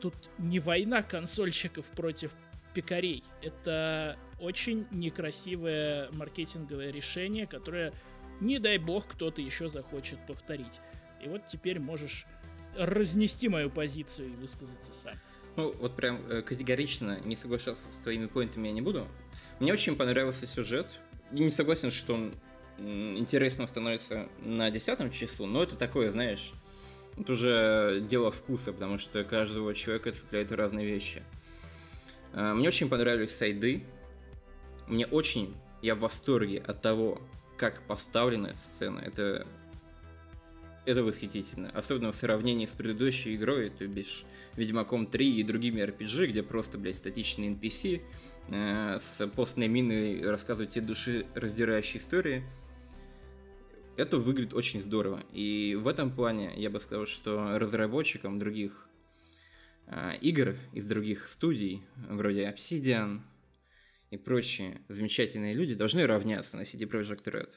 тут 0.00 0.14
не 0.38 0.58
война 0.58 1.02
консольщиков 1.02 1.86
против 1.86 2.32
пикарей. 2.74 3.24
Это 3.42 4.18
очень 4.38 4.86
некрасивое 4.90 6.10
маркетинговое 6.12 6.90
решение, 6.90 7.46
которое, 7.46 7.92
не 8.40 8.58
дай 8.58 8.78
бог, 8.78 9.06
кто-то 9.06 9.40
еще 9.40 9.68
захочет 9.68 10.18
повторить. 10.26 10.80
И 11.24 11.28
вот 11.28 11.46
теперь 11.46 11.78
можешь 11.78 12.26
разнести 12.76 13.48
мою 13.48 13.70
позицию 13.70 14.28
и 14.32 14.36
высказаться 14.36 14.92
сам. 14.92 15.14
Ну, 15.56 15.74
вот 15.78 15.96
прям 15.96 16.20
э, 16.28 16.42
категорично 16.42 17.18
не 17.24 17.36
соглашаться 17.36 17.92
с 17.92 17.98
твоими 17.98 18.26
поинтами 18.26 18.68
я 18.68 18.74
не 18.74 18.82
буду. 18.82 19.08
Мне 19.58 19.72
очень 19.72 19.96
понравился 19.96 20.46
сюжет. 20.46 20.86
Я 21.32 21.44
не 21.44 21.50
согласен, 21.50 21.90
что 21.90 22.14
он 22.14 22.34
интересно 22.78 23.66
становится 23.66 24.28
на 24.40 24.70
десятом 24.70 25.10
числу, 25.10 25.46
но 25.46 25.62
это 25.62 25.76
такое, 25.76 26.10
знаешь, 26.10 26.52
это 27.20 27.32
уже 27.32 28.04
дело 28.08 28.30
вкуса, 28.30 28.72
потому 28.72 28.98
что 28.98 29.24
каждого 29.24 29.74
человека 29.74 30.12
цепляют 30.12 30.52
разные 30.52 30.86
вещи. 30.86 31.22
А, 32.32 32.54
мне 32.54 32.68
очень 32.68 32.88
понравились 32.88 33.36
сайды. 33.36 33.82
Мне 34.86 35.06
очень, 35.06 35.54
я 35.82 35.94
в 35.94 36.00
восторге 36.00 36.58
от 36.58 36.82
того, 36.82 37.20
как 37.56 37.82
поставлена 37.82 38.54
сцена. 38.54 39.00
Это, 39.00 39.46
это 40.86 41.04
восхитительно. 41.04 41.70
Особенно 41.70 42.12
в 42.12 42.16
сравнении 42.16 42.66
с 42.66 42.70
предыдущей 42.70 43.36
игрой, 43.36 43.70
то 43.70 43.86
бишь 43.86 44.24
Ведьмаком 44.56 45.06
3 45.06 45.40
и 45.40 45.42
другими 45.42 45.80
RPG, 45.82 46.26
где 46.28 46.42
просто, 46.42 46.78
блядь, 46.78 46.96
статичные 46.96 47.52
NPC 47.52 48.02
э, 48.50 48.98
с 48.98 49.26
постной 49.28 49.68
миной 49.68 50.28
рассказывают 50.28 50.72
тебе 50.72 50.86
души 50.86 51.26
раздирающие 51.34 52.00
истории– 52.00 52.44
это 54.00 54.16
выглядит 54.16 54.54
очень 54.54 54.80
здорово. 54.80 55.22
И 55.32 55.78
в 55.80 55.86
этом 55.86 56.10
плане 56.14 56.52
я 56.56 56.70
бы 56.70 56.80
сказал, 56.80 57.06
что 57.06 57.58
разработчикам 57.58 58.38
других 58.38 58.88
э, 59.86 60.16
игр 60.22 60.56
из 60.72 60.86
других 60.88 61.28
студий, 61.28 61.82
вроде 62.08 62.48
Obsidian 62.48 63.20
и 64.10 64.16
прочие 64.16 64.80
замечательные 64.88 65.52
люди, 65.52 65.74
должны 65.74 66.06
равняться 66.06 66.56
на 66.56 66.62
CD 66.62 66.88
Projekt 66.90 67.24
Red. 67.24 67.50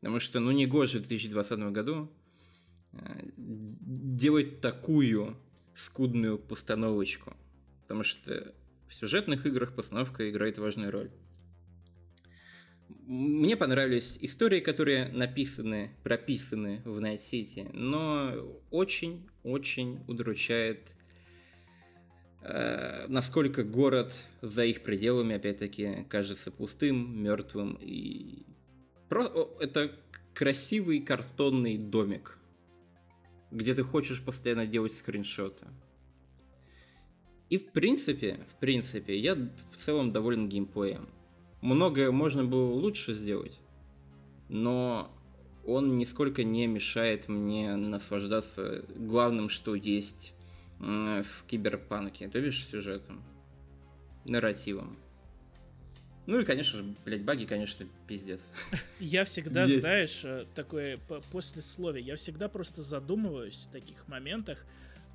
Потому 0.00 0.18
что, 0.18 0.40
ну, 0.40 0.50
не 0.50 0.66
гоже 0.66 0.98
в 0.98 1.02
2020 1.02 1.58
году 1.72 2.12
э, 2.92 2.98
делать 3.36 4.60
такую 4.60 5.36
скудную 5.74 6.38
постановочку. 6.38 7.36
Потому 7.82 8.02
что 8.02 8.52
в 8.88 8.94
сюжетных 8.94 9.46
играх 9.46 9.74
постановка 9.74 10.28
играет 10.28 10.58
важную 10.58 10.90
роль. 10.90 11.10
Мне 13.06 13.54
понравились 13.54 14.18
истории, 14.22 14.60
которые 14.60 15.08
написаны, 15.08 15.90
прописаны 16.02 16.80
в 16.86 17.00
Night 17.00 17.18
City, 17.18 17.68
но 17.74 18.32
очень-очень 18.70 20.02
удручает, 20.08 20.94
э, 22.40 23.04
насколько 23.08 23.62
город 23.62 24.18
за 24.40 24.64
их 24.64 24.82
пределами, 24.82 25.36
опять-таки, 25.36 26.06
кажется 26.08 26.50
пустым, 26.50 27.22
мертвым 27.22 27.78
и... 27.78 28.46
Про... 29.10 29.24
Это 29.60 29.94
красивый 30.32 31.00
картонный 31.00 31.76
домик, 31.76 32.38
где 33.50 33.74
ты 33.74 33.82
хочешь 33.82 34.24
постоянно 34.24 34.66
делать 34.66 34.94
скриншоты. 34.94 35.66
И 37.50 37.58
в 37.58 37.70
принципе, 37.70 38.40
в 38.50 38.58
принципе, 38.58 39.18
я 39.18 39.34
в 39.34 39.76
целом 39.76 40.10
доволен 40.10 40.48
геймплеем 40.48 41.06
многое 41.64 42.10
можно 42.10 42.44
было 42.44 42.72
лучше 42.72 43.14
сделать, 43.14 43.58
но 44.48 45.10
он 45.66 45.96
нисколько 45.96 46.44
не 46.44 46.66
мешает 46.66 47.28
мне 47.28 47.74
наслаждаться 47.76 48.84
главным, 48.94 49.48
что 49.48 49.74
есть 49.74 50.34
в 50.78 51.44
киберпанке, 51.46 52.28
то 52.28 52.40
бишь 52.40 52.66
сюжетом, 52.66 53.24
нарративом. 54.24 54.98
Ну 56.26 56.40
и, 56.40 56.44
конечно 56.44 56.78
же, 56.78 56.94
блядь, 57.04 57.22
баги, 57.22 57.44
конечно, 57.44 57.86
пиздец. 58.06 58.50
Я 58.98 59.24
всегда, 59.24 59.66
знаешь, 59.66 60.22
э, 60.24 60.46
такое 60.54 60.98
послесловие, 61.30 62.04
я 62.04 62.16
всегда 62.16 62.48
просто 62.48 62.80
задумываюсь 62.80 63.66
в 63.68 63.72
таких 63.72 64.08
моментах, 64.08 64.64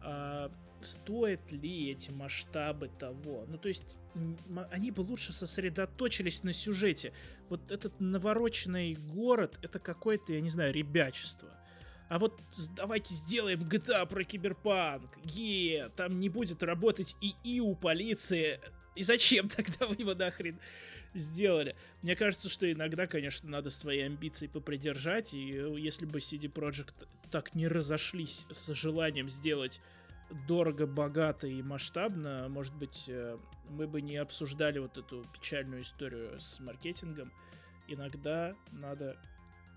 а, 0.04 0.52
стоят 0.86 1.52
ли 1.52 1.92
эти 1.92 2.12
масштабы 2.12 2.90
того. 2.90 3.46
Ну, 3.48 3.58
то 3.58 3.68
есть, 3.68 3.98
они 4.72 4.92
бы 4.92 5.02
лучше 5.02 5.34
сосредоточились 5.34 6.44
на 6.44 6.54
сюжете. 6.54 7.14
Вот 7.50 7.72
этот 7.72 8.00
навороченный 8.00 8.96
город, 8.96 9.60
это 9.62 9.80
какое-то, 9.80 10.34
я 10.34 10.42
не 10.42 10.50
знаю, 10.50 10.74
ребячество. 10.74 11.50
А 12.10 12.18
вот 12.18 12.42
давайте 12.76 13.14
сделаем 13.14 13.62
GTA 13.62 14.06
про 14.08 14.24
киберпанк. 14.24 15.18
Е, 15.24 15.90
там 15.96 16.18
не 16.18 16.28
будет 16.28 16.64
работать 16.64 17.16
ИИ 17.22 17.60
у 17.60 17.76
полиции. 17.76 18.60
И 18.96 19.04
зачем 19.04 19.48
тогда 19.56 19.86
вы 19.86 19.96
его 20.00 20.16
нахрен 20.16 20.60
сделали? 21.14 21.76
Мне 22.02 22.16
кажется, 22.16 22.50
что 22.50 22.70
иногда, 22.72 23.06
конечно, 23.06 23.48
надо 23.48 23.70
свои 23.70 24.00
амбиции 24.00 24.48
попридержать. 24.48 25.36
И 25.36 25.38
если 25.78 26.06
бы 26.06 26.18
CD 26.18 26.52
Projekt 26.52 27.08
так 27.30 27.54
не 27.54 27.68
разошлись 27.68 28.48
с 28.52 28.74
желанием 28.74 29.30
сделать 29.30 29.80
дорого, 30.48 30.86
богато 30.88 31.48
и 31.48 31.62
масштабно, 31.62 32.48
может 32.50 32.74
быть, 32.76 33.06
э, 33.08 33.38
мы 33.70 33.88
бы 33.88 34.02
не 34.02 34.18
обсуждали 34.18 34.80
вот 34.80 34.98
эту 34.98 35.24
печальную 35.34 35.82
историю 35.82 36.40
с 36.40 36.60
маркетингом. 36.60 37.32
Иногда 37.88 38.56
надо 38.72 39.18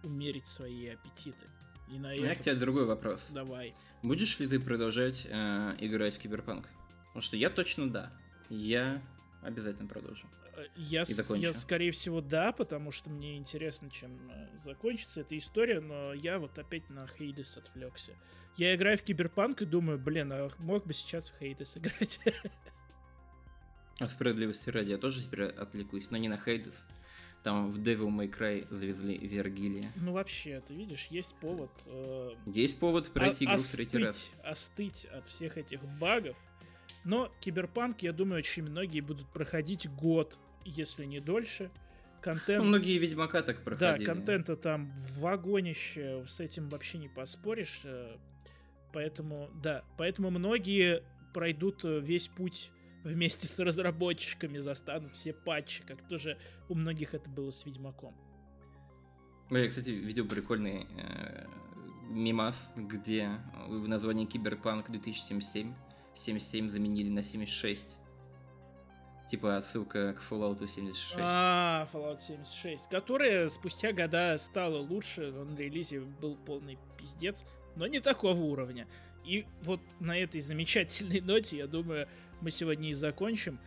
умерить 0.03 0.47
свои 0.47 0.89
аппетиты. 0.89 1.47
И 1.89 1.99
на 1.99 2.11
У 2.11 2.17
меня 2.17 2.35
к 2.35 2.41
тебе 2.41 2.55
другой 2.55 2.87
вопрос. 2.87 3.31
Давай. 3.33 3.75
Будешь 4.03 4.39
ли 4.39 4.47
ты 4.47 4.61
продолжать 4.61 5.27
э, 5.29 5.77
играть 5.79 6.17
в 6.17 6.19
Киберпанк? 6.19 6.69
Потому 7.09 7.23
что 7.23 7.37
я 7.37 7.51
точно 7.51 7.91
да. 7.91 8.13
Я 8.49 9.03
обязательно 9.43 9.89
продолжу. 9.89 10.27
Э, 10.57 10.65
я, 10.77 11.05
я, 11.37 11.53
скорее 11.53 11.91
всего, 11.91 12.21
да, 12.21 12.53
потому 12.53 12.91
что 12.93 13.11
мне 13.11 13.37
интересно, 13.37 13.91
чем 13.91 14.31
э, 14.31 14.49
закончится 14.57 15.21
эта 15.21 15.37
история, 15.37 15.81
но 15.81 16.15
я 16.15 16.39
вот 16.39 16.59
опять 16.59 16.89
на 16.91 17.07
Hades 17.07 17.57
отвлекся. 17.57 18.13
Я 18.57 18.75
играю 18.75 18.99
в 18.99 19.03
Киберпанк 19.03 19.63
и 19.63 19.65
думаю, 19.65 19.99
блин, 19.99 20.33
а 20.33 20.51
мог 20.59 20.87
бы 20.87 20.93
сейчас 20.93 21.31
в 21.31 21.39
Hades 21.39 21.77
играть. 21.77 22.21
А 23.99 24.09
справедливости 24.09 24.69
ради, 24.71 24.91
я 24.91 24.99
тоже 24.99 25.23
теперь 25.23 25.45
отвлекусь, 25.45 26.11
но 26.11 26.17
не 26.17 26.29
на 26.29 26.37
Хейдес. 26.37 26.89
там 27.45 27.71
в 27.71 27.79
Devil 27.79 28.09
May 28.09 28.29
Cry 28.29 28.67
завезли 28.71 29.17
Вергилия. 29.17 29.93
Ну 29.97 30.13
вообще, 30.13 30.61
ты 30.67 30.75
видишь, 30.75 31.07
есть 31.09 31.37
повод... 31.37 31.71
Э, 31.87 32.31
есть 32.47 32.81
повод 32.81 33.13
пройти 33.13 33.45
игру 33.45 33.59
в 33.59 33.71
третий 33.71 33.99
раз. 33.99 34.33
Остыть 34.43 35.05
от 35.05 35.29
всех 35.29 35.57
этих 35.57 35.85
багов. 36.01 36.37
Но 37.05 37.33
Киберпанк, 37.41 38.03
я 38.03 38.13
думаю, 38.13 38.39
очень 38.39 38.63
многие 38.63 39.01
будут 39.01 39.27
проходить 39.29 39.91
год, 39.91 40.39
если 40.65 41.05
не 41.05 41.21
дольше. 41.21 41.71
Контент... 42.21 42.63
Ну, 42.63 42.69
многие 42.69 42.99
Ведьмака 42.99 43.43
так 43.43 43.65
проходили. 43.65 44.07
Да, 44.07 44.15
контента 44.15 44.57
там 44.57 44.97
в 44.97 45.19
вагонище, 45.21 46.25
с 46.27 46.39
этим 46.39 46.69
вообще 46.69 46.99
не 46.99 47.09
поспоришь. 47.09 47.81
Э, 47.85 48.17
поэтому, 48.93 49.51
да, 49.61 49.85
поэтому 49.99 50.31
многие 50.31 51.03
пройдут 51.35 51.85
э, 51.85 51.99
весь 51.99 52.29
путь 52.29 52.71
вместе 53.03 53.49
с 53.49 53.59
разработчиками, 53.59 54.59
застанут 54.59 55.17
все 55.17 55.33
патчи, 55.33 55.83
как 55.85 56.07
тоже 56.07 56.39
у 56.69 56.77
многих 56.77 57.15
это 57.15 57.29
было 57.29 57.51
с 57.51 57.67
Ведьмаком. 57.67 58.15
Я, 59.51 59.67
кстати, 59.69 59.91
видел 59.91 60.27
прикольный 60.29 60.87
э, 60.97 61.47
мимас, 62.09 62.73
где 62.77 63.31
в 63.67 63.89
названии 63.89 64.27
Киберпанк 64.27 64.91
2077 64.91 65.75
77 66.15 66.69
заменили 66.69 67.09
на 67.09 67.23
76. 67.23 67.99
Типа 69.29 69.57
отсылка 69.57 70.15
к 70.15 70.23
Fallout 70.23 70.59
76. 70.59 71.15
А, 71.19 71.89
Fallout 71.93 72.21
76, 72.21 72.89
которая 72.91 73.49
спустя 73.49 73.93
года 73.93 74.37
стала 74.39 74.79
лучше, 74.79 75.33
он 75.33 75.55
на 75.55 75.59
релизе 75.59 76.01
был 76.01 76.37
полный 76.37 76.79
пиздец, 76.99 77.47
но 77.77 77.87
не 77.87 78.01
такого 78.01 78.39
уровня. 78.39 78.87
И 79.25 79.47
вот 79.63 79.81
на 80.01 80.19
этой 80.19 80.41
замечательной 80.41 81.21
ноте, 81.23 81.59
я 81.59 81.67
думаю, 81.67 82.09
мы 82.41 82.51
сегодня 82.51 82.91
и 82.91 82.93
закончим. 82.93 83.59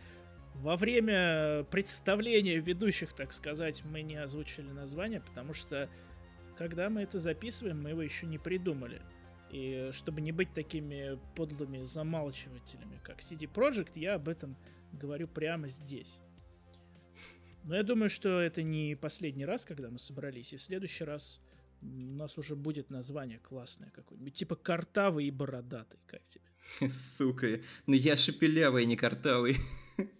Во 0.54 0.76
время 0.76 1.64
представления 1.64 2.58
ведущих, 2.58 3.12
так 3.12 3.32
сказать, 3.32 3.82
мы 3.84 4.02
не 4.02 4.16
озвучили 4.16 4.68
название, 4.68 5.20
потому 5.20 5.52
что 5.52 5.90
когда 6.56 6.88
мы 6.88 7.02
это 7.02 7.18
записываем, 7.18 7.82
мы 7.82 7.90
его 7.90 8.02
еще 8.02 8.26
не 8.26 8.38
придумали. 8.38 9.02
И 9.50 9.90
чтобы 9.92 10.20
не 10.20 10.32
быть 10.32 10.52
такими 10.52 11.18
подлыми 11.34 11.82
замалчивателями, 11.82 13.00
как 13.02 13.20
CD 13.20 13.50
Projekt, 13.52 13.92
я 13.94 14.14
об 14.14 14.28
этом 14.28 14.56
говорю 14.92 15.28
прямо 15.28 15.68
здесь. 15.68 16.20
Но 17.64 17.74
я 17.74 17.82
думаю, 17.82 18.08
что 18.10 18.40
это 18.40 18.62
не 18.62 18.94
последний 18.94 19.44
раз, 19.44 19.64
когда 19.64 19.90
мы 19.90 19.98
собрались, 19.98 20.52
и 20.52 20.56
в 20.56 20.62
следующий 20.62 21.04
раз 21.04 21.40
у 21.82 21.86
нас 21.86 22.38
уже 22.38 22.54
будет 22.54 22.90
название 22.90 23.38
классное 23.38 23.90
какое-нибудь, 23.90 24.34
типа 24.34 24.56
«Картавый 24.56 25.26
и 25.26 25.30
бородатый», 25.30 25.98
как 26.06 26.22
тебе? 26.28 26.44
Сука, 26.88 27.60
ну 27.86 27.94
я 27.94 28.16
шепелявый, 28.16 28.86
не 28.86 28.96
картавый. 28.96 29.56